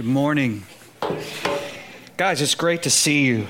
Good 0.00 0.06
morning. 0.06 0.62
Guys, 2.16 2.40
it's 2.40 2.54
great 2.54 2.84
to 2.84 2.90
see 2.90 3.26
you. 3.26 3.46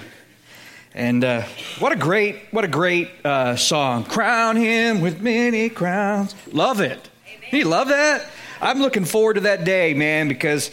And 0.94 1.22
uh, 1.22 1.42
what 1.78 1.92
a 1.92 1.96
great, 1.96 2.40
what 2.50 2.64
a 2.64 2.68
great 2.68 3.08
uh, 3.24 3.54
song. 3.54 4.02
Crown 4.02 4.56
him 4.56 5.00
with 5.00 5.20
many 5.20 5.68
crowns. 5.68 6.34
Love 6.50 6.80
it. 6.80 7.08
You 7.52 7.66
love 7.66 7.86
that? 7.86 8.26
I'm 8.60 8.80
looking 8.80 9.04
forward 9.04 9.34
to 9.34 9.42
that 9.42 9.62
day, 9.62 9.94
man, 9.94 10.26
because 10.26 10.72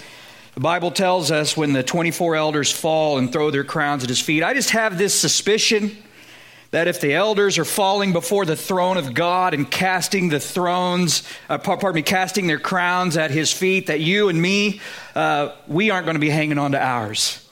the 0.55 0.61
Bible 0.61 0.89
tells 0.89 1.29
us 1.29 1.55
when 1.55 1.73
the 1.73 1.83
24 1.83 2.35
elders 2.35 2.71
fall 2.71 3.19
and 3.19 3.31
throw 3.31 3.51
their 3.51 3.63
crowns 3.63 4.01
at 4.01 4.09
his 4.09 4.19
feet. 4.19 4.41
I 4.41 4.55
just 4.55 4.71
have 4.71 4.97
this 4.97 5.13
suspicion 5.13 5.95
that 6.71 6.87
if 6.87 6.99
the 6.99 7.13
elders 7.13 7.57
are 7.57 7.65
falling 7.65 8.13
before 8.13 8.45
the 8.45 8.55
throne 8.55 8.97
of 8.97 9.13
God 9.13 9.53
and 9.53 9.69
casting 9.69 10.29
the 10.29 10.39
thrones, 10.39 11.23
uh, 11.49 11.57
pardon 11.57 11.95
me, 11.95 12.01
casting 12.01 12.47
their 12.47 12.59
crowns 12.59 13.15
at 13.15 13.31
his 13.31 13.53
feet, 13.53 13.87
that 13.87 14.01
you 14.01 14.29
and 14.29 14.41
me, 14.41 14.81
uh, 15.15 15.53
we 15.67 15.89
aren't 15.89 16.05
going 16.05 16.15
to 16.15 16.19
be 16.19 16.29
hanging 16.29 16.57
on 16.57 16.73
to 16.73 16.81
ours. 16.81 17.47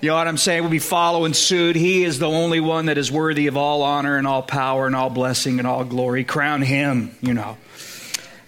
You 0.00 0.10
know 0.10 0.16
what 0.16 0.28
I'm 0.28 0.36
saying? 0.36 0.62
We'll 0.62 0.70
be 0.70 0.78
following 0.78 1.32
suit. 1.32 1.76
He 1.76 2.04
is 2.04 2.18
the 2.18 2.28
only 2.28 2.60
one 2.60 2.86
that 2.86 2.98
is 2.98 3.10
worthy 3.10 3.46
of 3.46 3.56
all 3.56 3.82
honor 3.82 4.16
and 4.16 4.26
all 4.26 4.42
power 4.42 4.86
and 4.86 4.94
all 4.94 5.08
blessing 5.08 5.58
and 5.58 5.66
all 5.66 5.84
glory. 5.84 6.24
Crown 6.24 6.60
him, 6.60 7.16
you 7.22 7.32
know. 7.32 7.56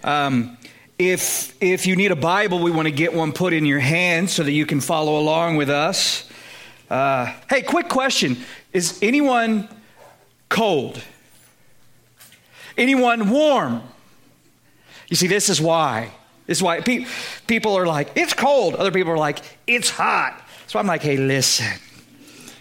Um, 0.03 0.57
if, 0.99 1.55
if 1.61 1.87
you 1.87 1.95
need 1.95 2.11
a 2.11 2.15
Bible, 2.15 2.59
we 2.59 2.71
want 2.71 2.87
to 2.87 2.91
get 2.91 3.13
one 3.13 3.31
put 3.31 3.53
in 3.53 3.65
your 3.65 3.79
hand 3.79 4.29
so 4.29 4.43
that 4.43 4.51
you 4.51 4.65
can 4.65 4.81
follow 4.81 5.19
along 5.19 5.57
with 5.57 5.69
us. 5.69 6.29
Uh, 6.89 7.33
hey, 7.49 7.61
quick 7.61 7.89
question. 7.89 8.37
Is 8.71 8.99
anyone 9.01 9.67
cold? 10.49 11.01
Anyone 12.77 13.29
warm? 13.29 13.81
You 15.09 15.15
see, 15.15 15.27
this 15.27 15.49
is 15.49 15.59
why. 15.59 16.11
This 16.45 16.59
is 16.59 16.63
why 16.63 16.81
pe- 16.81 17.05
people 17.47 17.77
are 17.77 17.87
like, 17.87 18.11
it's 18.15 18.33
cold. 18.33 18.75
Other 18.75 18.91
people 18.91 19.11
are 19.11 19.17
like, 19.17 19.39
it's 19.65 19.89
hot. 19.89 20.41
So 20.67 20.79
I'm 20.79 20.87
like, 20.87 21.01
hey, 21.01 21.17
listen. 21.17 21.79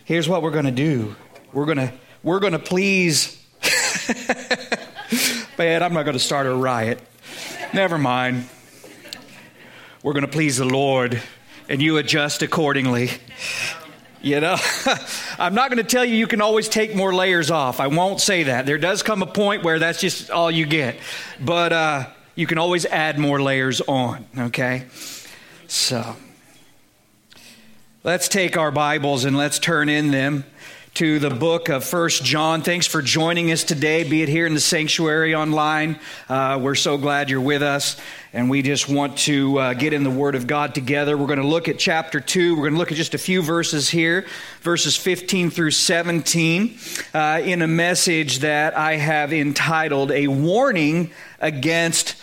Here's 0.04 0.28
what 0.28 0.42
we're 0.42 0.50
going 0.52 0.64
to 0.64 0.70
do. 0.70 1.16
We're 1.52 1.66
going 1.66 1.78
to 1.78 1.92
we're 2.22 2.41
going 2.41 2.52
to 2.52 2.58
please 2.58 3.36
Man, 5.58 5.83
I'm 5.83 5.94
not 5.94 6.05
going 6.05 6.16
to 6.16 6.22
start 6.22 6.46
a 6.46 6.55
riot. 6.55 7.00
Never 7.72 7.98
mind. 7.98 8.48
We're 10.02 10.12
going 10.12 10.27
to 10.27 10.30
please 10.30 10.58
the 10.58 10.64
Lord 10.64 11.20
and 11.68 11.83
you 11.83 11.96
adjust 11.96 12.42
accordingly. 12.42 13.11
You 14.27 14.41
know, 14.41 14.56
I'm 15.38 15.55
not 15.55 15.70
going 15.70 15.78
to 15.80 15.88
tell 15.88 16.05
you 16.05 16.16
you 16.16 16.27
can 16.27 16.41
always 16.41 16.69
take 16.69 16.96
more 16.96 17.14
layers 17.14 17.52
off. 17.52 17.78
I 17.78 17.86
won't 17.86 18.20
say 18.20 18.42
that. 18.42 18.66
There 18.66 18.77
does 18.77 19.05
come 19.05 19.22
a 19.22 19.27
point 19.27 19.62
where 19.62 19.78
that's 19.78 20.00
just 20.00 20.33
all 20.33 20.50
you 20.50 20.66
get. 20.66 20.96
But 21.41 21.72
uh, 21.72 22.06
you 22.34 22.48
can 22.48 22.58
always 22.58 22.86
add 22.86 23.20
more 23.20 23.41
layers 23.41 23.80
on, 23.83 24.27
okay? 24.36 24.86
So 25.68 26.16
let's 28.02 28.27
take 28.27 28.56
our 28.56 28.72
Bibles 28.72 29.24
and 29.24 29.36
let's 29.36 29.60
turn 29.60 29.88
in 29.88 30.10
them 30.10 30.44
to 30.97 31.19
the 31.19 31.28
book 31.28 31.69
of 31.69 31.84
First 31.84 32.25
John. 32.25 32.62
Thanks 32.62 32.86
for 32.86 33.02
joining 33.02 33.52
us 33.52 33.64
today, 33.64 34.02
be 34.08 34.22
it 34.22 34.30
here 34.30 34.47
in 34.47 34.55
the 34.55 34.61
sanctuary 34.61 35.34
online. 35.34 36.00
Uh, 36.27 36.58
we're 36.62 36.75
so 36.75 36.97
glad 36.97 37.28
you're 37.28 37.39
with 37.39 37.62
us, 37.62 38.00
and 38.33 38.48
we 38.48 38.62
just 38.62 38.89
want 38.89 39.19
to 39.19 39.58
uh, 39.58 39.74
get 39.74 39.92
in 39.92 40.05
the 40.05 40.11
Word 40.11 40.34
of 40.34 40.47
God 40.47 40.74
together. 40.74 41.19
We're 41.19 41.27
going 41.27 41.42
to 41.42 41.47
look 41.47 41.69
at 41.69 41.78
chapter 41.78 42.19
2. 42.19 42.55
We're 42.56 42.62
going 42.62 42.72
to 42.72 42.78
look 42.78 42.92
at 42.92 42.97
just 42.97 43.12
a 43.12 43.19
few 43.19 43.42
verses 43.42 43.91
here, 43.91 44.24
verses 44.62 44.97
15 44.97 45.50
through 45.50 45.72
17, 45.72 46.78
uh, 47.12 47.42
in 47.44 47.61
a 47.61 47.69
message 47.69 48.39
that 48.39 48.74
I 48.74 48.97
have 48.97 49.34
entitled 49.34 50.11
A 50.12 50.28
Warning 50.28 51.11
Against 51.41 52.17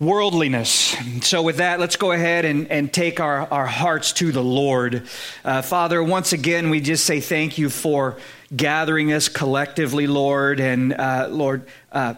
worldliness. 0.00 0.96
So, 1.20 1.42
with 1.42 1.58
that, 1.58 1.78
let's 1.78 1.96
go 1.96 2.12
ahead 2.12 2.46
and, 2.46 2.70
and 2.72 2.92
take 2.92 3.20
our, 3.20 3.46
our 3.52 3.66
hearts 3.66 4.12
to 4.14 4.32
the 4.32 4.42
Lord. 4.42 5.06
Uh, 5.44 5.62
Father, 5.62 6.02
once 6.02 6.32
again, 6.32 6.70
we 6.70 6.80
just 6.80 7.04
say 7.04 7.20
thank 7.20 7.58
you 7.58 7.68
for 7.68 8.16
gathering 8.56 9.12
us 9.12 9.28
collectively, 9.28 10.06
Lord, 10.06 10.58
and 10.58 10.94
uh, 10.94 11.28
Lord, 11.30 11.66
uh, 11.92 12.14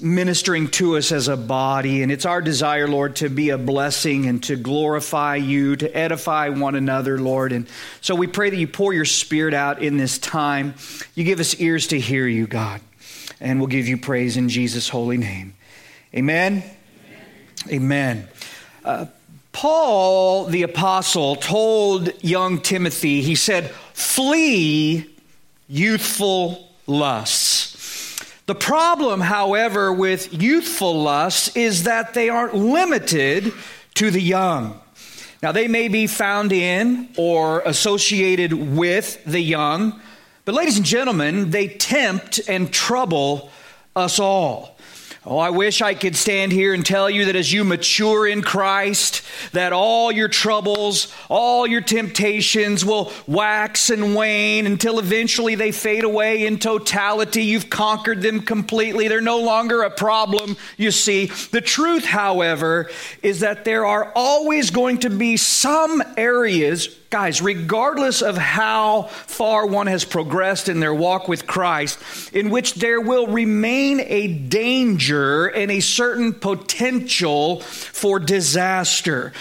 ministering 0.00 0.68
to 0.68 0.96
us 0.96 1.10
as 1.10 1.26
a 1.26 1.36
body. 1.36 2.02
And 2.02 2.12
it's 2.12 2.26
our 2.26 2.42
desire, 2.42 2.86
Lord, 2.86 3.16
to 3.16 3.30
be 3.30 3.48
a 3.48 3.58
blessing 3.58 4.26
and 4.26 4.42
to 4.44 4.54
glorify 4.54 5.36
you, 5.36 5.74
to 5.76 5.96
edify 5.96 6.50
one 6.50 6.74
another, 6.74 7.18
Lord. 7.18 7.52
And 7.52 7.66
so 8.02 8.14
we 8.14 8.26
pray 8.26 8.50
that 8.50 8.56
you 8.56 8.68
pour 8.68 8.92
your 8.92 9.06
spirit 9.06 9.54
out 9.54 9.82
in 9.82 9.96
this 9.96 10.18
time. 10.18 10.74
You 11.14 11.24
give 11.24 11.40
us 11.40 11.58
ears 11.58 11.88
to 11.88 11.98
hear 11.98 12.28
you, 12.28 12.46
God. 12.46 12.80
And 13.40 13.58
we'll 13.58 13.68
give 13.68 13.88
you 13.88 13.96
praise 13.96 14.36
in 14.36 14.50
Jesus' 14.50 14.88
holy 14.88 15.16
name. 15.16 15.54
Amen. 16.14 16.62
Amen. 17.68 18.28
Uh, 18.84 19.06
Paul 19.52 20.46
the 20.46 20.62
apostle 20.62 21.36
told 21.36 22.10
young 22.22 22.60
Timothy, 22.60 23.20
he 23.22 23.34
said, 23.34 23.70
flee 23.92 25.08
youthful 25.68 26.68
lusts. 26.86 27.72
The 28.46 28.54
problem, 28.54 29.20
however, 29.20 29.92
with 29.92 30.32
youthful 30.34 31.02
lusts 31.02 31.56
is 31.56 31.84
that 31.84 32.14
they 32.14 32.28
aren't 32.28 32.54
limited 32.54 33.52
to 33.94 34.10
the 34.10 34.20
young. 34.20 34.80
Now, 35.42 35.52
they 35.52 35.68
may 35.68 35.88
be 35.88 36.06
found 36.06 36.52
in 36.52 37.08
or 37.16 37.60
associated 37.60 38.52
with 38.52 39.24
the 39.24 39.40
young, 39.40 40.00
but 40.44 40.54
ladies 40.54 40.76
and 40.76 40.86
gentlemen, 40.86 41.50
they 41.50 41.68
tempt 41.68 42.40
and 42.48 42.72
trouble 42.72 43.50
us 43.94 44.18
all. 44.18 44.71
Oh, 45.24 45.38
I 45.38 45.50
wish 45.50 45.80
I 45.80 45.94
could 45.94 46.16
stand 46.16 46.50
here 46.50 46.74
and 46.74 46.84
tell 46.84 47.08
you 47.08 47.26
that 47.26 47.36
as 47.36 47.52
you 47.52 47.62
mature 47.62 48.26
in 48.26 48.42
Christ, 48.42 49.22
that 49.52 49.72
all 49.72 50.10
your 50.10 50.26
troubles, 50.26 51.14
all 51.28 51.64
your 51.64 51.80
temptations 51.80 52.84
will 52.84 53.12
wax 53.28 53.88
and 53.90 54.16
wane 54.16 54.66
until 54.66 54.98
eventually 54.98 55.54
they 55.54 55.70
fade 55.70 56.02
away 56.02 56.44
in 56.44 56.58
totality. 56.58 57.44
You've 57.44 57.70
conquered 57.70 58.20
them 58.20 58.40
completely. 58.40 59.06
They're 59.06 59.20
no 59.20 59.38
longer 59.38 59.84
a 59.84 59.90
problem, 59.90 60.56
you 60.76 60.90
see. 60.90 61.26
The 61.26 61.60
truth, 61.60 62.04
however, 62.04 62.90
is 63.22 63.40
that 63.40 63.64
there 63.64 63.86
are 63.86 64.10
always 64.16 64.70
going 64.70 64.98
to 65.00 65.10
be 65.10 65.36
some 65.36 66.02
areas 66.16 66.88
Guys, 67.12 67.42
regardless 67.42 68.22
of 68.22 68.38
how 68.38 69.02
far 69.02 69.66
one 69.66 69.86
has 69.86 70.02
progressed 70.02 70.70
in 70.70 70.80
their 70.80 70.94
walk 70.94 71.28
with 71.28 71.46
Christ, 71.46 71.98
in 72.32 72.48
which 72.48 72.76
there 72.76 73.02
will 73.02 73.26
remain 73.26 74.00
a 74.00 74.28
danger 74.28 75.48
and 75.48 75.70
a 75.70 75.80
certain 75.80 76.32
potential 76.32 77.60
for 77.60 78.18
disaster. 78.18 79.34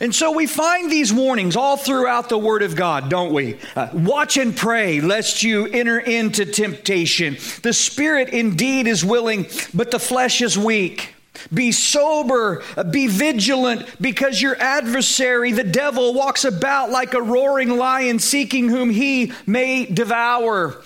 And 0.00 0.14
so 0.14 0.32
we 0.32 0.46
find 0.46 0.90
these 0.90 1.12
warnings 1.12 1.54
all 1.54 1.76
throughout 1.76 2.30
the 2.30 2.38
Word 2.38 2.62
of 2.62 2.74
God, 2.74 3.10
don't 3.10 3.34
we? 3.34 3.58
Uh, 3.76 3.90
watch 3.92 4.38
and 4.38 4.56
pray 4.56 5.02
lest 5.02 5.42
you 5.42 5.66
enter 5.66 5.98
into 5.98 6.46
temptation. 6.46 7.36
The 7.60 7.74
Spirit 7.74 8.30
indeed 8.30 8.86
is 8.86 9.04
willing, 9.04 9.48
but 9.74 9.90
the 9.90 9.98
flesh 9.98 10.40
is 10.40 10.56
weak. 10.56 11.14
Be 11.54 11.70
sober, 11.70 12.64
be 12.90 13.06
vigilant, 13.06 13.88
because 14.00 14.42
your 14.42 14.56
adversary, 14.60 15.52
the 15.52 15.62
devil, 15.62 16.12
walks 16.12 16.44
about 16.44 16.90
like 16.90 17.14
a 17.14 17.22
roaring 17.22 17.70
lion 17.70 18.18
seeking 18.18 18.68
whom 18.68 18.90
he 18.90 19.32
may 19.46 19.86
devour. 19.86 20.82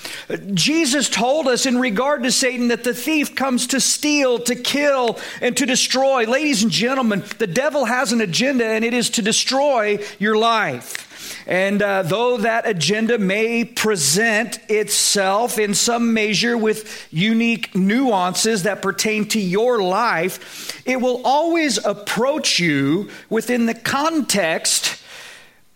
Jesus 0.52 1.08
told 1.08 1.48
us 1.48 1.64
in 1.64 1.78
regard 1.78 2.22
to 2.24 2.30
Satan 2.30 2.68
that 2.68 2.84
the 2.84 2.94
thief 2.94 3.34
comes 3.34 3.66
to 3.68 3.80
steal, 3.80 4.38
to 4.40 4.54
kill, 4.54 5.18
and 5.40 5.56
to 5.56 5.64
destroy. 5.64 6.24
Ladies 6.26 6.62
and 6.62 6.70
gentlemen, 6.70 7.24
the 7.38 7.46
devil 7.46 7.86
has 7.86 8.12
an 8.12 8.20
agenda, 8.20 8.66
and 8.66 8.84
it 8.84 8.92
is 8.92 9.10
to 9.10 9.22
destroy 9.22 10.04
your 10.18 10.36
life. 10.36 11.08
And 11.46 11.82
uh, 11.82 12.02
though 12.02 12.36
that 12.38 12.66
agenda 12.66 13.18
may 13.18 13.64
present 13.64 14.58
itself 14.68 15.58
in 15.58 15.74
some 15.74 16.14
measure 16.14 16.56
with 16.56 17.08
unique 17.10 17.74
nuances 17.74 18.62
that 18.62 18.82
pertain 18.82 19.26
to 19.28 19.40
your 19.40 19.82
life, 19.82 20.82
it 20.86 21.00
will 21.00 21.20
always 21.24 21.84
approach 21.84 22.58
you 22.58 23.10
within 23.28 23.66
the 23.66 23.74
context 23.74 25.01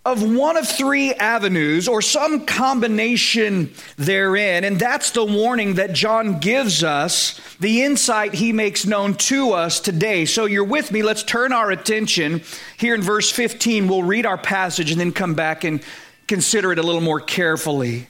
of 0.06 0.22
one 0.22 0.56
of 0.56 0.68
three 0.68 1.12
avenues 1.14 1.88
or 1.88 2.00
some 2.00 2.46
combination 2.46 3.72
therein. 3.96 4.62
And 4.62 4.78
that's 4.78 5.10
the 5.10 5.24
warning 5.24 5.74
that 5.74 5.94
John 5.94 6.38
gives 6.38 6.84
us, 6.84 7.40
the 7.58 7.82
insight 7.82 8.32
he 8.32 8.52
makes 8.52 8.86
known 8.86 9.14
to 9.14 9.50
us 9.50 9.80
today. 9.80 10.24
So 10.24 10.44
you're 10.44 10.62
with 10.62 10.92
me. 10.92 11.02
Let's 11.02 11.24
turn 11.24 11.52
our 11.52 11.72
attention 11.72 12.42
here 12.76 12.94
in 12.94 13.02
verse 13.02 13.32
15. 13.32 13.88
We'll 13.88 14.04
read 14.04 14.26
our 14.26 14.38
passage 14.38 14.92
and 14.92 15.00
then 15.00 15.10
come 15.10 15.34
back 15.34 15.64
and 15.64 15.82
consider 16.28 16.70
it 16.70 16.78
a 16.78 16.84
little 16.84 17.00
more 17.00 17.20
carefully. 17.20 18.06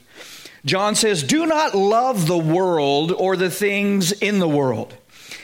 John 0.65 0.93
says, 0.93 1.23
Do 1.23 1.47
not 1.47 1.73
love 1.73 2.27
the 2.27 2.37
world 2.37 3.11
or 3.11 3.35
the 3.35 3.49
things 3.49 4.11
in 4.11 4.37
the 4.37 4.47
world. 4.47 4.95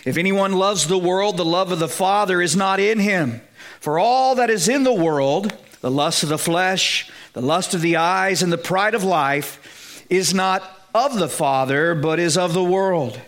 If 0.06 0.18
anyone 0.18 0.54
loves 0.54 0.88
the 0.88 1.00
world, 1.00 1.38
the 1.38 1.46
love 1.46 1.72
of 1.72 1.80
the 1.80 1.88
Father 1.88 2.44
is 2.44 2.56
not 2.56 2.80
in 2.80 3.00
him. 3.00 3.42
For 3.80 3.98
all 3.98 4.36
that 4.36 4.52
is 4.52 4.70
in 4.70 4.84
the 4.84 4.94
world, 4.94 5.52
the 5.84 5.92
lust 5.92 6.24
of 6.24 6.30
the 6.30 6.38
flesh, 6.38 7.12
the 7.34 7.42
lust 7.42 7.74
of 7.74 7.82
the 7.82 7.98
eyes, 7.98 8.42
and 8.42 8.54
the 8.54 8.58
pride 8.58 8.96
of 8.96 9.04
life 9.04 10.06
is 10.10 10.34
not 10.34 10.64
of 10.96 11.20
the 11.20 11.28
Father, 11.28 11.94
but 11.94 12.20
is 12.20 12.38
of 12.38 12.54
the 12.54 12.64
world. 12.64 13.20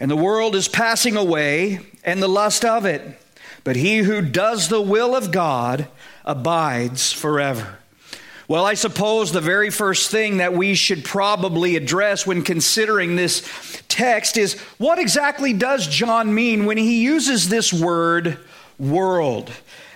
And 0.00 0.10
the 0.10 0.16
world 0.16 0.56
is 0.56 0.66
passing 0.66 1.16
away, 1.16 1.86
and 2.02 2.20
the 2.20 2.26
lust 2.26 2.64
of 2.64 2.84
it. 2.84 3.16
But 3.62 3.76
he 3.76 3.98
who 3.98 4.22
does 4.22 4.68
the 4.68 4.80
will 4.80 5.14
of 5.14 5.30
God 5.30 5.86
abides 6.24 7.12
forever. 7.12 7.78
Well, 8.48 8.66
I 8.66 8.74
suppose 8.74 9.30
the 9.30 9.40
very 9.40 9.70
first 9.70 10.10
thing 10.10 10.38
that 10.38 10.52
we 10.52 10.74
should 10.74 11.04
probably 11.04 11.76
address 11.76 12.26
when 12.26 12.42
considering 12.42 13.14
this 13.14 13.48
text 13.86 14.36
is 14.36 14.58
what 14.78 14.98
exactly 14.98 15.52
does 15.52 15.86
John 15.86 16.34
mean 16.34 16.66
when 16.66 16.76
he 16.76 17.02
uses 17.02 17.48
this 17.48 17.72
word 17.72 18.40
world? 18.80 19.52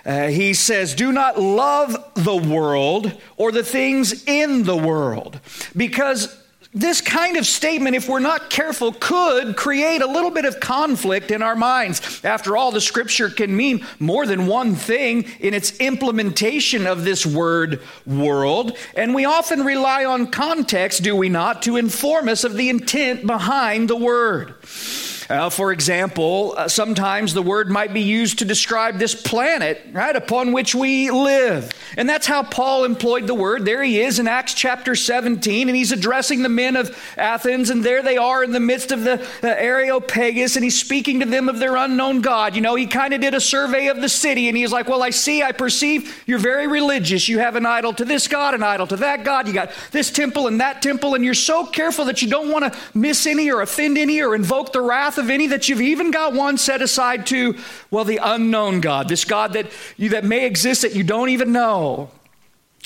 Uh, 0.09 0.27
he 0.29 0.55
says, 0.55 0.95
Do 0.95 1.11
not 1.11 1.39
love 1.39 1.95
the 2.15 2.35
world 2.35 3.15
or 3.37 3.51
the 3.51 3.63
things 3.63 4.23
in 4.25 4.63
the 4.63 4.75
world. 4.75 5.39
Because 5.77 6.35
this 6.73 6.99
kind 6.99 7.37
of 7.37 7.45
statement, 7.45 7.95
if 7.95 8.09
we're 8.09 8.17
not 8.17 8.49
careful, 8.49 8.91
could 8.91 9.55
create 9.55 10.01
a 10.01 10.07
little 10.07 10.31
bit 10.31 10.45
of 10.45 10.59
conflict 10.59 11.29
in 11.29 11.43
our 11.43 11.55
minds. 11.55 12.25
After 12.25 12.57
all, 12.57 12.71
the 12.71 12.81
scripture 12.81 13.29
can 13.29 13.55
mean 13.55 13.85
more 13.99 14.25
than 14.25 14.47
one 14.47 14.73
thing 14.73 15.25
in 15.39 15.53
its 15.53 15.77
implementation 15.79 16.87
of 16.87 17.03
this 17.03 17.23
word 17.23 17.79
world. 18.07 18.75
And 18.95 19.13
we 19.13 19.25
often 19.25 19.63
rely 19.63 20.05
on 20.05 20.31
context, 20.31 21.03
do 21.03 21.15
we 21.15 21.29
not, 21.29 21.61
to 21.63 21.77
inform 21.77 22.29
us 22.29 22.43
of 22.43 22.55
the 22.55 22.69
intent 22.69 23.27
behind 23.27 23.91
the 23.91 23.95
word. 23.95 24.55
Uh, 25.29 25.47
for 25.47 25.71
example, 25.71 26.55
uh, 26.57 26.67
sometimes 26.67 27.35
the 27.35 27.41
word 27.43 27.69
might 27.69 27.93
be 27.93 28.01
used 28.01 28.39
to 28.39 28.45
describe 28.45 28.97
this 28.97 29.13
planet, 29.13 29.79
right, 29.91 30.15
upon 30.15 30.53
which 30.53 30.73
we 30.73 31.11
live. 31.11 31.71
And 31.95 32.09
that's 32.09 32.25
how 32.25 32.41
Paul 32.41 32.83
employed 32.83 33.27
the 33.27 33.35
word. 33.35 33.63
There 33.63 33.83
he 33.83 34.01
is 34.01 34.17
in 34.17 34.27
Acts 34.27 34.55
chapter 34.55 34.95
17, 34.95 35.69
and 35.69 35.77
he's 35.77 35.91
addressing 35.91 36.41
the 36.41 36.49
men 36.49 36.75
of 36.75 36.97
Athens, 37.15 37.69
and 37.69 37.83
there 37.83 38.01
they 38.01 38.17
are 38.17 38.43
in 38.43 38.53
the 38.53 38.59
midst 38.59 38.91
of 38.91 39.03
the 39.03 39.21
uh, 39.21 39.47
Areopagus, 39.47 40.55
and 40.55 40.63
he's 40.63 40.79
speaking 40.79 41.19
to 41.19 41.27
them 41.27 41.47
of 41.47 41.59
their 41.59 41.75
unknown 41.75 42.21
God. 42.21 42.55
You 42.55 42.61
know, 42.61 42.73
he 42.73 42.87
kind 42.87 43.13
of 43.13 43.21
did 43.21 43.35
a 43.35 43.41
survey 43.41 43.85
of 43.85 44.01
the 44.01 44.09
city, 44.09 44.47
and 44.47 44.57
he's 44.57 44.71
like, 44.71 44.89
Well, 44.89 45.03
I 45.03 45.11
see, 45.11 45.43
I 45.43 45.51
perceive 45.51 46.23
you're 46.25 46.39
very 46.39 46.65
religious. 46.65 47.29
You 47.29 47.37
have 47.37 47.55
an 47.55 47.67
idol 47.67 47.93
to 47.93 48.05
this 48.05 48.27
God, 48.27 48.55
an 48.55 48.63
idol 48.63 48.87
to 48.87 48.97
that 48.97 49.23
God. 49.23 49.47
You 49.47 49.53
got 49.53 49.71
this 49.91 50.09
temple 50.09 50.47
and 50.47 50.59
that 50.59 50.81
temple, 50.81 51.13
and 51.13 51.23
you're 51.23 51.35
so 51.35 51.67
careful 51.67 52.05
that 52.05 52.23
you 52.23 52.27
don't 52.27 52.49
want 52.49 52.73
to 52.73 52.79
miss 52.95 53.27
any 53.27 53.51
or 53.51 53.61
offend 53.61 53.99
any 53.99 54.21
or 54.21 54.33
invoke 54.33 54.73
the 54.73 54.81
wrath 54.81 55.18
of 55.19 55.29
any 55.29 55.47
that 55.47 55.69
you've 55.69 55.81
even 55.81 56.09
got 56.09 56.33
one 56.33 56.57
set 56.57 56.81
aside 56.81 57.27
to, 57.27 57.55
well, 57.91 58.05
the 58.05 58.19
unknown 58.21 58.81
God, 58.81 59.07
this 59.07 59.25
God 59.25 59.53
that, 59.53 59.67
you, 59.97 60.09
that 60.09 60.25
may 60.25 60.47
exist 60.47 60.81
that 60.81 60.95
you 60.95 61.03
don't 61.03 61.29
even 61.29 61.51
know. 61.51 62.09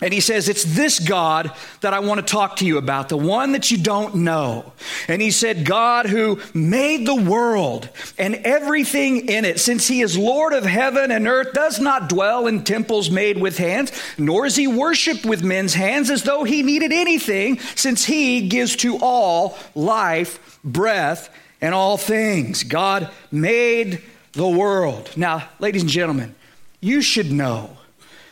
And 0.02 0.14
he 0.14 0.20
says, 0.20 0.50
It's 0.50 0.64
this 0.64 1.00
God 1.00 1.52
that 1.82 1.94
I 1.94 2.00
want 2.00 2.20
to 2.20 2.30
talk 2.30 2.58
to 2.58 2.66
you 2.66 2.78
about, 2.78 3.10
the 3.10 3.18
one 3.18 3.52
that 3.52 3.70
you 3.70 3.78
don't 3.78 4.16
know. 4.16 4.74
And 5.08 5.22
he 5.22 5.30
said, 5.30 5.66
God 5.66 6.08
who 6.08 6.42
made 6.54 7.06
the 7.06 7.16
world 7.16 7.88
and 8.18 8.36
everything 8.36 9.30
in 9.30 9.46
it, 9.46 9.60
since 9.60 9.88
he 9.88 10.02
is 10.02 10.18
Lord 10.18 10.52
of 10.52 10.66
heaven 10.66 11.12
and 11.12 11.28
earth, 11.28 11.54
does 11.54 11.80
not 11.80 12.10
dwell 12.10 12.48
in 12.48 12.64
temples 12.64 13.12
made 13.12 13.38
with 13.38 13.58
hands, 13.58 13.92
nor 14.18 14.48
is 14.48 14.56
he 14.56 14.68
worshiped 14.68 15.26
with 15.26 15.44
men's 15.44 15.76
hands 15.76 16.10
as 16.10 16.24
though 16.24 16.44
he 16.44 16.64
needed 16.64 16.92
anything, 16.92 17.60
since 17.60 18.04
he 18.04 18.50
gives 18.50 18.76
to 18.78 18.98
all 19.00 19.58
life, 19.76 20.60
breath, 20.66 21.30
and 21.64 21.74
all 21.74 21.96
things. 21.96 22.64
God 22.64 23.10
made 23.32 24.02
the 24.34 24.48
world. 24.48 25.10
Now, 25.16 25.48
ladies 25.60 25.82
and 25.82 25.90
gentlemen, 25.90 26.36
you 26.82 27.02
should 27.02 27.32
know 27.32 27.78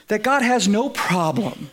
that 0.10 0.22
God 0.22 0.42
has 0.42 0.68
no 0.68 0.90
problem 0.90 1.70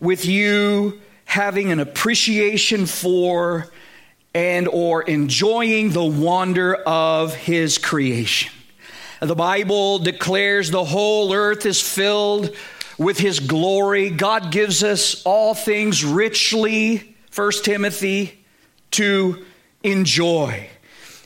with 0.00 0.24
you 0.24 1.02
having 1.26 1.70
an 1.70 1.78
appreciation 1.78 2.86
for 2.86 3.70
and 4.32 4.66
or 4.66 5.02
enjoying 5.02 5.90
the 5.90 6.04
wonder 6.04 6.74
of 6.74 7.34
his 7.34 7.76
creation. 7.76 8.50
The 9.20 9.34
Bible 9.34 9.98
declares 9.98 10.70
the 10.70 10.84
whole 10.84 11.34
earth 11.34 11.66
is 11.66 11.82
filled 11.82 12.56
with 12.96 13.18
his 13.18 13.40
glory. 13.40 14.08
God 14.08 14.50
gives 14.50 14.82
us 14.82 15.22
all 15.24 15.52
things 15.54 16.02
richly, 16.02 17.14
1 17.34 17.52
Timothy, 17.62 18.42
to 18.92 19.44
enjoy. 19.82 20.70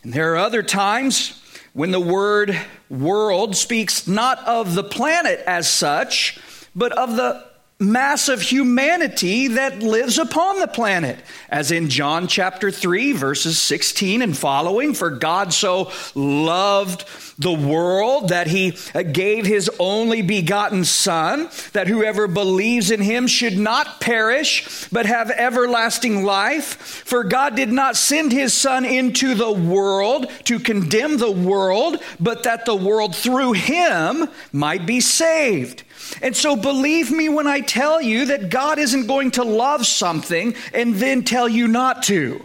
And 0.03 0.13
there 0.13 0.33
are 0.33 0.39
other 0.39 0.63
times 0.63 1.41
when 1.73 1.91
the 1.91 2.01
word 2.01 2.59
world 2.89 3.57
speaks 3.57 4.07
not 4.07 4.39
of 4.47 4.75
the 4.75 4.85
planet 4.85 5.41
as 5.47 5.69
such, 5.69 6.39
but 6.75 6.93
of 6.93 7.17
the 7.17 7.45
mass 7.81 8.29
of 8.29 8.43
humanity 8.43 9.47
that 9.47 9.79
lives 9.79 10.19
upon 10.19 10.59
the 10.59 10.67
planet. 10.67 11.17
As 11.49 11.71
in 11.71 11.89
John 11.89 12.27
chapter 12.27 12.73
3, 12.73 13.13
verses 13.13 13.57
16 13.57 14.21
and 14.21 14.37
following, 14.37 14.95
for 14.95 15.11
God 15.11 15.53
so 15.53 15.93
loved 16.17 17.05
the 17.39 17.53
world 17.53 18.31
that 18.31 18.49
he 18.49 18.77
gave 19.13 19.47
his 19.47 19.71
only 19.79 20.23
begotten 20.23 20.85
Son, 20.85 21.49
that 21.73 21.87
whoever 21.87 22.27
believes 22.27 22.91
in 22.91 23.01
him 23.01 23.29
should 23.29 23.57
not 23.57 24.01
perish, 24.01 24.89
but 24.91 25.07
have 25.07 25.31
everlasting 25.31 26.25
life. 26.25 26.75
For 27.07 27.23
God 27.23 27.55
did 27.55 27.71
not 27.71 27.97
send 27.97 28.33
his 28.33 28.53
Son 28.53 28.85
into 28.85 29.35
the 29.35 29.53
world 29.53 30.29
to 30.45 30.59
condemn 30.59 31.19
the 31.19 31.31
world, 31.31 32.03
but 32.19 32.43
that 32.43 32.65
the 32.65 32.75
world 32.75 33.15
through 33.15 33.53
him 33.53 34.29
might 34.51 34.85
be 34.85 35.01
saved. 35.01 35.85
And 36.23 36.37
so 36.37 36.57
believe 36.57 37.11
me 37.11 37.29
when 37.29 37.47
I 37.47 37.61
tell 37.61 38.01
you 38.01 38.27
that 38.27 38.51
God 38.51 38.79
isn't 38.79 39.07
going 39.07 39.33
to 39.33 39.45
love 39.45 39.87
something 39.87 40.55
and 40.73 40.95
then 40.97 41.25
tell 41.25 41.49
you 41.49 41.69
not 41.69 42.03
to. 42.05 42.45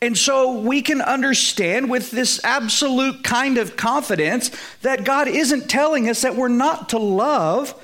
And 0.00 0.18
so 0.18 0.58
we 0.58 0.82
can 0.82 1.00
understand 1.00 1.88
with 1.88 2.10
this 2.10 2.38
absolute 2.44 3.24
kind 3.24 3.56
of 3.56 3.76
confidence 3.76 4.50
that 4.82 5.04
God 5.04 5.28
isn't 5.28 5.68
telling 5.68 6.08
us 6.08 6.22
that 6.22 6.36
we're 6.36 6.48
not 6.48 6.90
to 6.90 6.98
love 6.98 7.74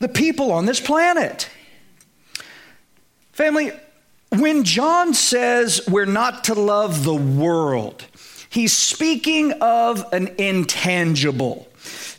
the 0.00 0.08
people 0.08 0.50
on 0.50 0.66
this 0.66 0.80
planet. 0.80 1.48
Family, 3.32 3.72
when 4.30 4.64
John 4.64 5.14
says 5.14 5.80
we're 5.88 6.04
not 6.06 6.44
to 6.44 6.54
love 6.54 7.04
the 7.04 7.14
world, 7.14 8.04
he's 8.48 8.72
speaking 8.72 9.52
of 9.60 10.04
an 10.12 10.34
intangible. 10.38 11.68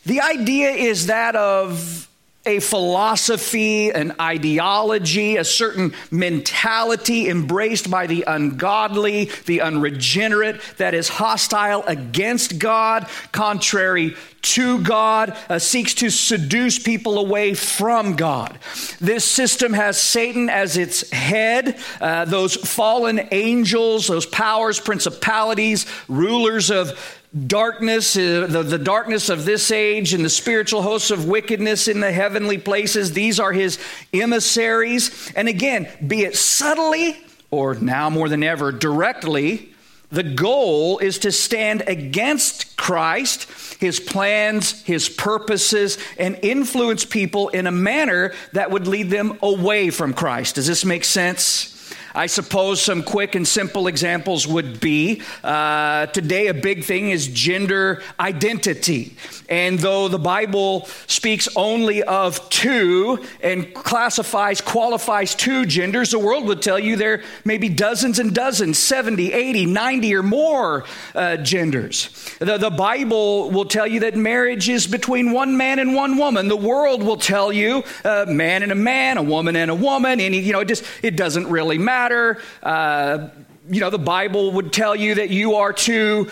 The 0.05 0.21
idea 0.21 0.69
is 0.71 1.07
that 1.07 1.35
of 1.35 2.07
a 2.45 2.59
philosophy, 2.59 3.89
an 3.89 4.13
ideology, 4.21 5.37
a 5.37 5.43
certain 5.43 5.93
mentality 6.11 7.27
embraced 7.27 7.89
by 7.89 8.05
the 8.05 8.23
ungodly, 8.27 9.31
the 9.47 9.61
unregenerate, 9.61 10.61
that 10.77 10.93
is 10.93 11.07
hostile 11.07 11.83
against 11.87 12.59
God, 12.59 13.07
contrary 13.31 14.15
to 14.43 14.79
God, 14.83 15.35
uh, 15.49 15.57
seeks 15.57 15.95
to 15.95 16.11
seduce 16.11 16.77
people 16.77 17.17
away 17.17 17.55
from 17.55 18.15
God. 18.15 18.59
This 19.01 19.25
system 19.25 19.73
has 19.73 19.99
Satan 19.99 20.49
as 20.49 20.77
its 20.77 21.09
head, 21.09 21.79
uh, 21.99 22.25
those 22.25 22.55
fallen 22.55 23.27
angels, 23.31 24.05
those 24.05 24.27
powers, 24.27 24.79
principalities, 24.79 25.87
rulers 26.07 26.69
of 26.69 27.14
darkness, 27.47 28.15
uh, 28.15 28.47
the, 28.49 28.63
the 28.63 28.77
darkness 28.77 29.29
of 29.29 29.45
this 29.45 29.71
age, 29.71 30.13
and 30.13 30.23
the 30.23 30.29
spiritual 30.29 30.81
hosts 30.81 31.11
of 31.11 31.27
wickedness 31.27 31.87
in 31.87 31.99
the 31.99 32.11
heavenly 32.11 32.57
places. 32.57 33.13
These 33.13 33.39
are 33.39 33.51
his 33.51 33.77
emissaries. 34.13 35.31
And 35.35 35.47
again, 35.47 35.87
be 36.05 36.23
it 36.23 36.35
subtly 36.35 37.17
or 37.51 37.75
now 37.75 38.09
more 38.09 38.29
than 38.29 38.43
ever 38.43 38.71
directly, 38.71 39.73
the 40.11 40.23
goal 40.23 40.99
is 40.99 41.19
to 41.19 41.31
stand 41.31 41.83
against 41.87 42.77
Christ, 42.77 43.49
his 43.79 43.99
plans, 43.99 44.83
his 44.83 45.09
purposes, 45.09 45.97
and 46.17 46.37
influence 46.41 47.05
people 47.05 47.49
in 47.49 47.67
a 47.67 47.71
manner 47.71 48.33
that 48.53 48.71
would 48.71 48.87
lead 48.87 49.09
them 49.09 49.37
away 49.41 49.89
from 49.89 50.13
Christ. 50.13 50.55
Does 50.55 50.67
this 50.67 50.85
make 50.85 51.03
sense? 51.03 51.74
I 52.15 52.27
suppose 52.27 52.81
some 52.81 53.03
quick 53.03 53.35
and 53.35 53.45
simple 53.45 53.87
examples 53.87 54.47
would 54.47 54.79
be 54.79 55.21
uh, 55.43 56.05
today, 56.07 56.47
a 56.47 56.53
big 56.53 56.85
thing 56.85 57.09
is 57.09 57.27
gender 57.27 58.01
identity. 58.17 59.17
And 59.49 59.77
though 59.77 60.07
the 60.07 60.17
Bible 60.17 60.85
speaks 61.07 61.49
only 61.57 62.03
of 62.03 62.49
two 62.49 63.21
and 63.41 63.73
classifies, 63.73 64.61
qualifies 64.61 65.35
two 65.35 65.65
genders, 65.65 66.11
the 66.11 66.19
world 66.19 66.45
would 66.45 66.61
tell 66.61 66.79
you 66.79 66.95
there 66.95 67.21
may 67.43 67.57
be 67.57 67.67
dozens 67.67 68.17
and 68.17 68.33
dozens 68.33 68.79
70, 68.79 69.33
80, 69.33 69.65
90 69.65 70.15
or 70.15 70.23
more 70.23 70.85
uh, 71.15 71.35
genders. 71.37 72.09
The, 72.39 72.57
the 72.57 72.69
Bible 72.69 73.51
will 73.51 73.65
tell 73.65 73.85
you 73.85 73.99
that 73.99 74.15
marriage 74.15 74.69
is 74.69 74.87
between 74.87 75.33
one 75.33 75.57
man 75.57 75.79
and 75.79 75.93
one 75.93 76.17
woman. 76.17 76.47
The 76.47 76.55
world 76.55 77.03
will 77.03 77.17
tell 77.17 77.51
you 77.51 77.83
a 78.05 78.25
man 78.25 78.63
and 78.63 78.71
a 78.71 78.75
man, 78.75 79.17
a 79.17 79.23
woman 79.23 79.57
and 79.57 79.69
a 79.69 79.75
woman. 79.75 80.21
Any, 80.21 80.39
you 80.39 80.53
know, 80.53 80.61
it 80.61 80.69
just 80.69 80.85
it 81.03 81.17
doesn't 81.17 81.47
really 81.49 81.77
matter 81.77 82.04
matter. 82.05 82.39
Uh, 82.61 83.29
you 83.67 83.79
know, 83.79 83.89
the 83.89 83.97
Bible 83.97 84.51
would 84.51 84.71
tell 84.71 84.95
you 84.95 85.15
that 85.15 85.31
you 85.31 85.55
are 85.55 85.73
to 85.73 86.29